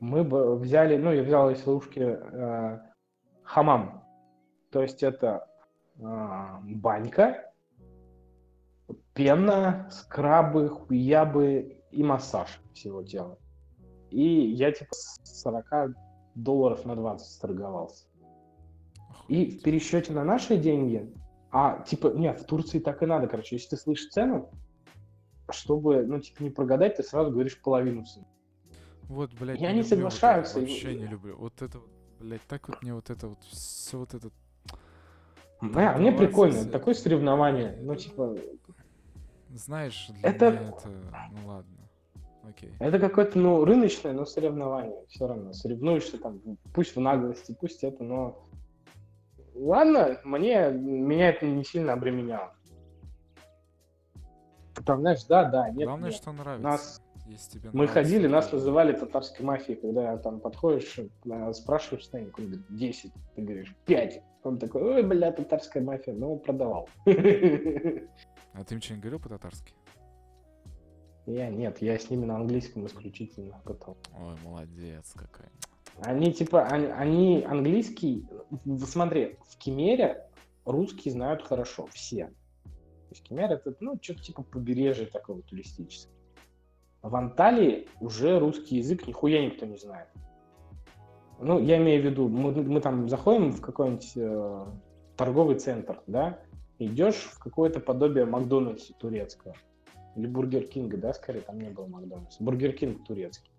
мы 0.00 0.24
бы 0.24 0.56
взяли, 0.56 0.96
ну, 0.96 1.12
я 1.12 1.22
взял 1.22 1.50
из 1.50 1.66
ловушки 1.66 2.00
а, 2.00 2.82
хамам. 3.42 4.04
То 4.70 4.82
есть 4.82 5.02
это 5.02 5.48
а, 6.02 6.60
банька, 6.62 7.52
пена, 9.14 9.88
скрабы, 9.90 10.68
хуябы 10.68 11.82
и 11.90 12.02
массаж 12.02 12.60
всего 12.72 13.02
тела. 13.02 13.38
И 14.10 14.22
я 14.22 14.72
типа 14.72 14.94
с 14.94 15.42
40 15.42 15.96
долларов 16.34 16.84
на 16.84 16.96
20 16.96 17.26
сторговался. 17.26 18.06
И 19.28 19.46
в 19.46 19.62
пересчете 19.62 20.12
на 20.12 20.24
наши 20.24 20.56
деньги, 20.56 21.12
а 21.50 21.82
типа, 21.82 22.08
нет, 22.08 22.40
в 22.40 22.44
Турции 22.44 22.78
так 22.78 23.02
и 23.02 23.06
надо, 23.06 23.26
короче, 23.26 23.56
если 23.56 23.70
ты 23.70 23.76
слышишь 23.76 24.10
цену, 24.10 24.50
чтобы, 25.50 26.04
ну, 26.04 26.20
типа, 26.20 26.42
не 26.42 26.50
прогадать, 26.50 26.96
ты 26.96 27.02
сразу 27.02 27.30
говоришь 27.30 27.60
половину 27.60 28.04
цены. 28.04 28.26
Вот, 29.04 29.32
блядь, 29.34 29.60
Я 29.60 29.72
не, 29.72 29.78
не 29.78 29.82
соглашаются. 29.82 30.58
Вот 30.58 30.68
вообще 30.68 30.94
не 30.94 31.06
люблю. 31.06 31.36
Вот 31.36 31.60
это 31.60 31.78
вот, 31.78 31.90
блядь, 32.20 32.42
так 32.42 32.68
вот 32.68 32.82
мне 32.82 32.94
вот 32.94 33.10
это 33.10 33.28
вот, 33.28 33.42
все 33.42 33.98
вот 33.98 34.14
это... 34.14 34.30
Да, 35.60 35.96
мне 35.96 36.12
прикольно, 36.12 36.62
с... 36.62 36.68
такое 36.68 36.94
соревнование, 36.94 37.78
ну, 37.80 37.94
типа... 37.94 38.36
Знаешь, 39.50 40.08
для 40.08 40.30
это... 40.30 40.50
меня 40.50 40.68
это, 40.68 40.88
ну, 41.30 41.48
ладно. 41.48 41.74
Окей. 42.48 42.74
Это 42.78 42.98
какое-то, 42.98 43.38
ну, 43.38 43.64
рыночное, 43.64 44.12
но 44.12 44.26
соревнование. 44.26 45.04
Все 45.08 45.26
равно. 45.26 45.52
Соревнуешься 45.52 46.18
там, 46.18 46.40
пусть 46.74 46.96
в 46.96 47.00
наглости, 47.00 47.56
пусть 47.58 47.84
это, 47.84 48.02
но 48.04 48.44
ладно, 49.54 50.20
мне, 50.24 50.70
меня 50.70 51.30
это 51.30 51.46
не 51.46 51.64
сильно 51.64 51.92
обременяло. 51.92 52.53
Там, 54.84 55.00
знаешь, 55.00 55.24
да, 55.24 55.44
да, 55.44 55.70
нет. 55.70 55.86
Главное, 55.86 56.10
нет. 56.10 56.18
что 56.18 56.32
нравится. 56.32 56.62
Нас... 56.62 57.02
тебе 57.48 57.70
мы 57.72 57.86
нравится, 57.86 57.94
ходили, 57.94 58.26
нас 58.26 58.52
называли 58.52 58.92
татарской 58.92 59.44
мафией, 59.44 59.78
когда 59.80 60.16
там 60.18 60.40
подходишь, 60.40 60.98
спрашиваешь 61.52 62.06
ценник, 62.08 62.38
он 62.38 62.46
говорит, 62.46 62.66
10, 62.70 63.12
ты 63.34 63.42
говоришь, 63.42 63.74
5. 63.86 64.22
Он 64.42 64.58
такой, 64.58 64.82
ой, 64.82 65.02
бля, 65.02 65.32
татарская 65.32 65.82
мафия, 65.82 66.14
ну, 66.14 66.36
продавал. 66.36 66.88
А 67.06 68.64
ты 68.64 68.74
им 68.74 68.80
что, 68.82 68.94
не 68.94 69.00
говорил 69.00 69.20
по-татарски? 69.20 69.74
Я 71.26 71.48
нет, 71.48 71.80
я 71.80 71.98
с 71.98 72.10
ними 72.10 72.26
на 72.26 72.36
английском 72.36 72.86
исключительно 72.86 73.60
потом. 73.64 73.96
Ой, 74.18 74.36
молодец 74.44 75.12
какая. 75.14 75.50
Они 76.02 76.32
типа, 76.32 76.66
они, 76.66 76.86
они 76.86 77.44
английский, 77.44 78.26
смотри, 78.86 79.38
в 79.48 79.56
Кемере 79.56 80.28
русский 80.64 81.10
знают 81.10 81.42
хорошо, 81.42 81.86
все. 81.92 82.32
Есть 83.14 83.28
Кемер 83.28 83.52
это, 83.52 83.74
ну, 83.78 83.96
что-то 84.02 84.22
типа 84.22 84.42
побережье 84.42 85.06
такого 85.06 85.42
туристическое. 85.42 86.12
В 87.00 87.14
Анталии 87.14 87.86
уже 88.00 88.38
русский 88.38 88.76
язык 88.76 89.06
нихуя 89.06 89.44
никто 89.44 89.66
не 89.66 89.76
знает. 89.76 90.08
Ну, 91.40 91.60
я 91.60 91.76
имею 91.78 92.02
в 92.02 92.04
виду, 92.06 92.28
мы, 92.28 92.50
мы 92.50 92.80
там 92.80 93.08
заходим 93.08 93.52
в 93.52 93.60
какой-нибудь 93.60 94.12
э, 94.16 94.66
торговый 95.16 95.56
центр, 95.58 96.02
да, 96.06 96.40
идешь 96.78 97.30
в 97.32 97.38
какое-то 97.38 97.80
подобие 97.80 98.24
Макдональдса 98.24 98.94
турецкого. 98.94 99.54
Или 100.16 100.26
Бургер 100.26 100.66
Кинга, 100.66 100.96
да, 100.96 101.12
скорее, 101.12 101.40
там 101.40 101.60
не 101.60 101.68
было 101.68 101.86
Макдональдса. 101.86 102.42
Бургер 102.42 102.72
Кинг 102.72 103.06
турецкий 103.06 103.54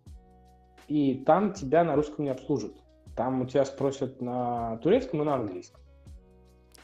и 0.87 1.23
там 1.25 1.53
тебя 1.53 1.83
на 1.83 1.95
русском 1.95 2.25
не 2.25 2.31
обслужат. 2.31 2.73
Там 3.15 3.41
у 3.41 3.45
тебя 3.45 3.65
спросят 3.65 4.21
на 4.21 4.77
турецком 4.77 5.21
и 5.21 5.25
на 5.25 5.35
английском. 5.35 5.81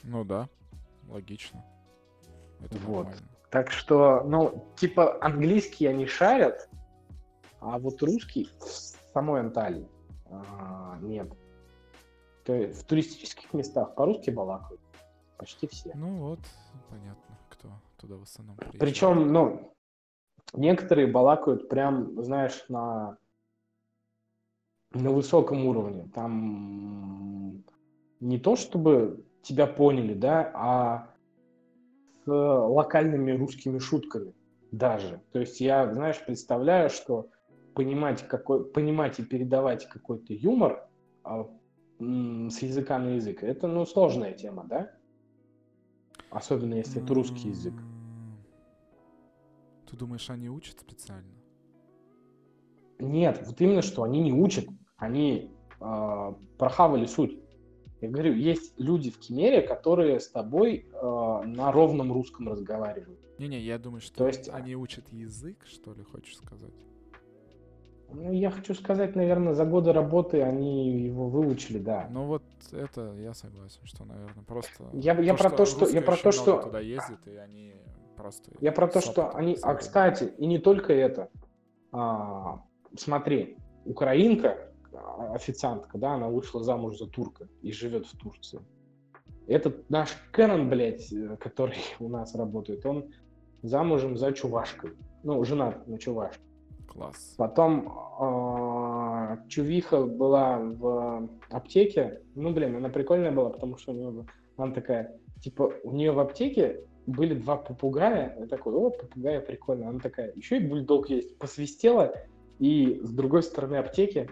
Ну 0.04 0.24
да, 0.24 0.50
логично. 1.08 1.64
Это 2.64 2.78
вот. 2.80 3.06
Нормально. 3.06 3.28
Так 3.50 3.70
что, 3.70 4.24
ну, 4.24 4.66
типа 4.78 5.22
английский 5.22 5.86
они 5.86 6.06
шарят, 6.06 6.70
а 7.60 7.78
вот 7.78 8.02
русский 8.02 8.50
в 8.60 9.14
самой 9.14 9.42
Анталии 9.42 9.90
А, 10.30 10.98
нет. 11.02 11.28
То 12.46 12.54
есть 12.54 12.82
в 12.82 12.86
туристических 12.86 13.54
местах 13.54 13.94
по-русски 13.96 14.30
балакают. 14.30 14.82
Почти 15.38 15.68
все. 15.68 15.92
Ну 15.96 16.18
вот, 16.18 16.40
понятно, 16.90 17.38
кто 17.50 17.70
туда 17.98 18.16
в 18.16 18.24
основном 18.24 18.56
приезжает. 18.56 18.80
Причем, 18.80 19.34
ну, 19.34 19.76
некоторые 20.54 21.08
балакают 21.08 21.68
прям, 21.68 22.24
знаешь, 22.24 22.64
на, 22.70 23.18
на 24.94 25.12
высоком 25.12 25.66
уровне. 25.66 26.10
Там 26.16 27.64
не 28.22 28.40
то, 28.40 28.56
чтобы 28.56 29.26
тебя 29.44 29.68
поняли, 29.68 30.14
да, 30.14 30.52
а 30.54 31.11
локальными 32.28 33.32
русскими 33.32 33.80
шутками 33.80 34.34
даже. 34.72 35.22
То 35.32 35.40
есть 35.40 35.60
я, 35.62 35.92
знаешь, 35.94 36.24
представляю, 36.26 36.90
что 36.90 37.30
понимать, 37.74 38.28
какой, 38.28 38.66
понимать 38.66 39.20
и 39.20 39.24
передавать 39.24 39.88
какой-то 39.88 40.34
юмор 40.34 40.88
а, 41.24 41.48
с 42.00 42.62
языка 42.62 43.00
на 43.00 43.16
язык, 43.16 43.44
это, 43.44 43.68
ну, 43.68 43.86
сложная 43.86 44.34
тема, 44.34 44.66
да? 44.68 44.92
Особенно 46.30 46.76
если 46.76 47.04
это 47.04 47.14
русский 47.14 47.50
язык. 47.50 47.74
Ты 49.90 49.98
думаешь, 49.98 50.30
они 50.30 50.50
учат 50.50 50.80
специально? 50.80 51.36
Нет, 53.00 53.44
вот 53.46 53.60
именно 53.60 53.82
что, 53.82 54.04
они 54.04 54.22
не 54.22 54.32
учат, 54.32 54.66
они 54.98 55.52
э, 55.80 56.34
прохавали 56.58 57.06
суть. 57.06 57.41
Я 58.02 58.10
говорю, 58.10 58.34
есть 58.34 58.74
люди 58.80 59.12
в 59.12 59.20
Кемере, 59.20 59.62
которые 59.62 60.20
с 60.20 60.28
тобой 60.28 60.88
э, 60.92 61.42
на 61.46 61.72
ровном 61.72 62.12
русском 62.12 62.50
разговаривают. 62.50 63.20
Не-не, 63.38 63.60
я 63.60 63.78
думаю, 63.78 64.02
что 64.02 64.18
То 64.18 64.28
есть... 64.28 64.50
они 64.50 64.76
учат 64.76 65.08
язык, 65.10 65.66
что 65.68 65.94
ли, 65.94 66.04
хочешь 66.04 66.36
сказать? 66.38 66.74
Ну, 68.14 68.32
я 68.34 68.50
хочу 68.50 68.74
сказать, 68.74 69.16
наверное, 69.16 69.54
за 69.54 69.66
годы 69.66 69.94
работы 69.94 70.42
они 70.42 71.00
его 71.00 71.30
выучили, 71.30 71.78
да. 71.78 72.08
Ну 72.12 72.26
вот 72.26 72.44
это 72.72 73.14
я 73.20 73.34
согласен, 73.34 73.80
что, 73.84 74.04
наверное, 74.04 74.44
просто. 74.44 74.84
Я, 74.94 75.14
я 75.20 75.34
про 75.34 75.50
то, 75.50 75.66
что 75.66 75.88
я 75.88 76.02
про 76.02 76.18
то, 76.18 76.32
что 76.32 76.62
туда 76.62 76.80
ездит 76.80 77.26
и 77.26 77.36
они 77.38 77.74
просто. 78.18 78.52
Я 78.60 78.72
про 78.72 78.88
то, 78.88 79.00
что 79.00 79.34
они. 79.34 79.58
А 79.62 79.76
кстати, 79.76 80.34
и 80.38 80.46
не 80.46 80.60
только 80.60 80.92
это. 80.92 81.30
А, 81.94 82.64
смотри, 82.98 83.58
украинка, 83.86 84.58
а, 84.58 84.71
официантка, 84.94 85.98
да, 85.98 86.14
она 86.14 86.30
вышла 86.30 86.64
замуж 86.64 86.98
за 86.98 87.08
турка 87.08 87.48
и 87.62 87.72
живет 87.72 88.06
в 88.06 88.18
Турции. 88.18 88.62
Этот 89.48 89.90
наш 89.90 90.10
Кэрон, 90.32 90.70
блядь, 90.70 91.12
э, 91.12 91.36
который 91.38 91.78
у 92.00 92.10
нас 92.10 92.36
работает, 92.36 92.86
он 92.86 93.12
замужем 93.62 94.18
за 94.18 94.32
чувашкой. 94.32 94.92
Ну, 95.24 95.44
женат 95.44 95.88
на 95.88 95.98
чувашке. 95.98 96.42
Класс. 96.88 97.36
Потом 97.38 97.88
э, 98.20 99.38
Чувиха 99.48 100.06
была 100.06 100.60
в 100.60 101.30
аптеке. 101.50 102.22
Ну, 102.36 102.52
блин, 102.52 102.76
она 102.76 102.90
прикольная 102.90 103.32
была, 103.32 103.50
потому 103.50 103.78
что 103.78 103.92
у 103.92 103.96
нее 103.96 104.26
она 104.58 104.74
такая, 104.74 105.18
типа, 105.42 105.72
у 105.84 105.92
нее 105.92 106.12
в 106.12 106.20
аптеке 106.20 106.84
были 107.08 107.34
два 107.34 107.56
попугая. 107.56 108.36
Я 108.40 108.48
такой, 108.48 108.74
о, 108.74 108.90
попугая 108.90 109.40
прикольно. 109.40 109.90
Она 109.90 110.00
такая, 110.00 110.34
еще 110.36 110.58
и 110.58 110.68
бульдог 110.68 111.10
есть. 111.10 111.38
Посвистела, 111.38 112.14
и 112.60 113.00
с 113.04 113.12
другой 113.12 113.44
стороны 113.44 113.78
аптеки 113.78 114.30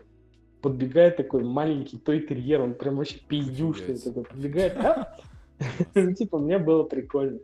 подбегает 0.61 1.17
такой 1.17 1.43
маленький 1.43 1.97
той 1.97 2.21
терьер, 2.21 2.61
он 2.61 2.73
прям 2.73 2.97
вообще 2.97 3.19
пиздюшный 3.19 3.97
такой, 3.97 4.23
подбегает, 4.23 4.77
а? 4.77 5.17
Типа, 6.15 6.37
мне 6.37 6.57
было 6.57 6.83
прикольно. 6.83 7.39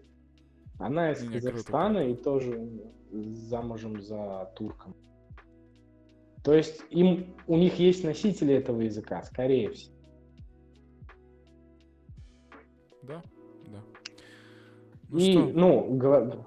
Она 0.80 1.12
из 1.12 1.30
Казахстана 1.30 2.10
и 2.10 2.16
тоже 2.16 2.70
замужем 3.12 4.02
за 4.02 4.52
турком. 4.56 4.96
То 6.44 6.54
есть 6.54 6.82
им, 6.92 7.34
у 7.48 7.58
них 7.58 7.80
есть 7.80 8.04
носители 8.04 8.54
этого 8.54 8.82
языка, 8.82 9.24
скорее 9.24 9.72
всего. 9.72 9.96
Да, 13.02 13.24
да. 13.68 13.84
Ну, 15.10 15.18
и, 15.18 15.32
что? 15.32 15.46
ну, 15.46 15.98
говоря, 15.98 16.46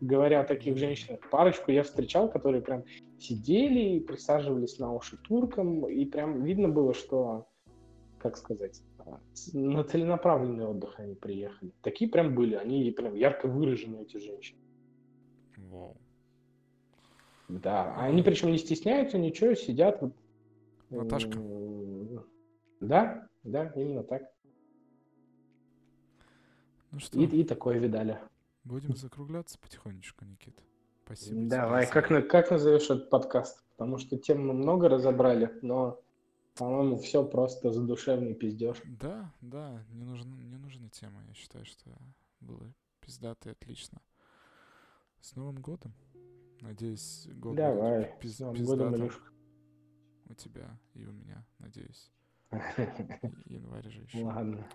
говоря 0.00 0.40
о 0.40 0.44
таких 0.44 0.78
женщинах, 0.78 1.20
парочку 1.30 1.70
я 1.72 1.82
встречал, 1.82 2.30
которые 2.30 2.62
прям 2.62 2.84
сидели 3.24 3.96
и 3.96 4.00
присаживались 4.00 4.78
на 4.78 4.92
уши 4.92 5.16
туркам, 5.16 5.88
и 5.88 6.04
прям 6.04 6.42
видно 6.42 6.68
было, 6.68 6.94
что, 6.94 7.48
как 8.18 8.36
сказать, 8.36 8.82
на 9.52 9.84
целенаправленный 9.84 10.66
отдых 10.66 10.98
они 10.98 11.14
приехали. 11.14 11.72
Такие 11.82 12.10
прям 12.10 12.34
были, 12.34 12.54
они 12.54 12.90
прям 12.90 13.14
ярко 13.14 13.48
выражены, 13.48 14.02
эти 14.02 14.18
женщины. 14.18 14.60
Вау. 15.56 15.96
Да, 17.48 17.94
они 17.96 18.22
причем 18.22 18.50
не 18.50 18.58
стесняются, 18.58 19.18
ничего, 19.18 19.54
сидят. 19.54 20.00
Вот, 20.00 20.14
Наташка. 20.90 21.38
Да, 22.80 23.28
да, 23.42 23.72
именно 23.76 24.02
так. 24.02 24.22
Ну 26.90 26.98
что? 27.00 27.18
И, 27.18 27.26
и 27.26 27.44
такое 27.44 27.78
видали. 27.78 28.18
Будем 28.64 28.96
закругляться 28.96 29.58
потихонечку, 29.58 30.24
Никит. 30.24 30.58
Спасибо. 31.04 31.48
Давай, 31.48 31.86
как, 31.86 32.08
как 32.28 32.50
назовешь 32.50 32.84
этот 32.84 33.10
подкаст? 33.10 33.62
Потому 33.76 33.98
что 33.98 34.16
тем 34.16 34.46
мы 34.46 34.54
много 34.54 34.88
разобрали, 34.88 35.52
но, 35.62 36.00
по-моему, 36.54 36.96
все 36.96 37.24
просто 37.24 37.72
задушевный 37.72 38.34
пиздеж. 38.34 38.78
Да, 38.84 39.32
да, 39.40 39.84
не, 39.90 40.04
нужна, 40.04 40.36
не 40.36 40.56
нужна 40.56 40.88
тема. 40.88 41.22
Я 41.28 41.34
считаю, 41.34 41.64
что 41.66 41.90
было 42.40 42.72
пиздато 43.00 43.50
и 43.50 43.52
отлично. 43.52 44.00
С 45.20 45.36
Новым 45.36 45.60
годом! 45.60 45.92
Надеюсь, 46.60 47.28
год 47.34 47.56
Давай, 47.56 48.14
будет 48.20 48.20
пиз- 48.20 48.66
годом. 48.66 49.10
У 50.26 50.34
тебя 50.34 50.78
и 50.94 51.04
у 51.04 51.12
меня, 51.12 51.44
надеюсь. 51.58 52.10
Январь 53.44 53.90
же 53.90 54.00
еще. 54.02 54.24
Ладно. 54.24 54.66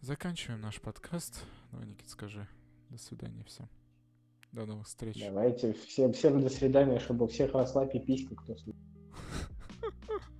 Заканчиваем 0.00 0.60
наш 0.60 0.80
подкаст. 0.80 1.44
Давай, 1.70 1.86
Никит, 1.86 2.08
скажи. 2.08 2.46
До 2.88 2.98
свидания 2.98 3.44
всем. 3.44 3.68
До 4.54 4.66
новых 4.66 4.86
встреч. 4.86 5.18
Давайте 5.18 5.72
всем, 5.72 6.12
всем 6.12 6.40
до 6.40 6.48
свидания, 6.48 7.00
чтобы 7.00 7.24
у 7.24 7.28
всех 7.28 7.52
росла 7.54 7.86
пиписька, 7.86 8.36
кто 8.36 8.54
слушает. 8.54 8.76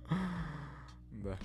Да. 1.11 1.37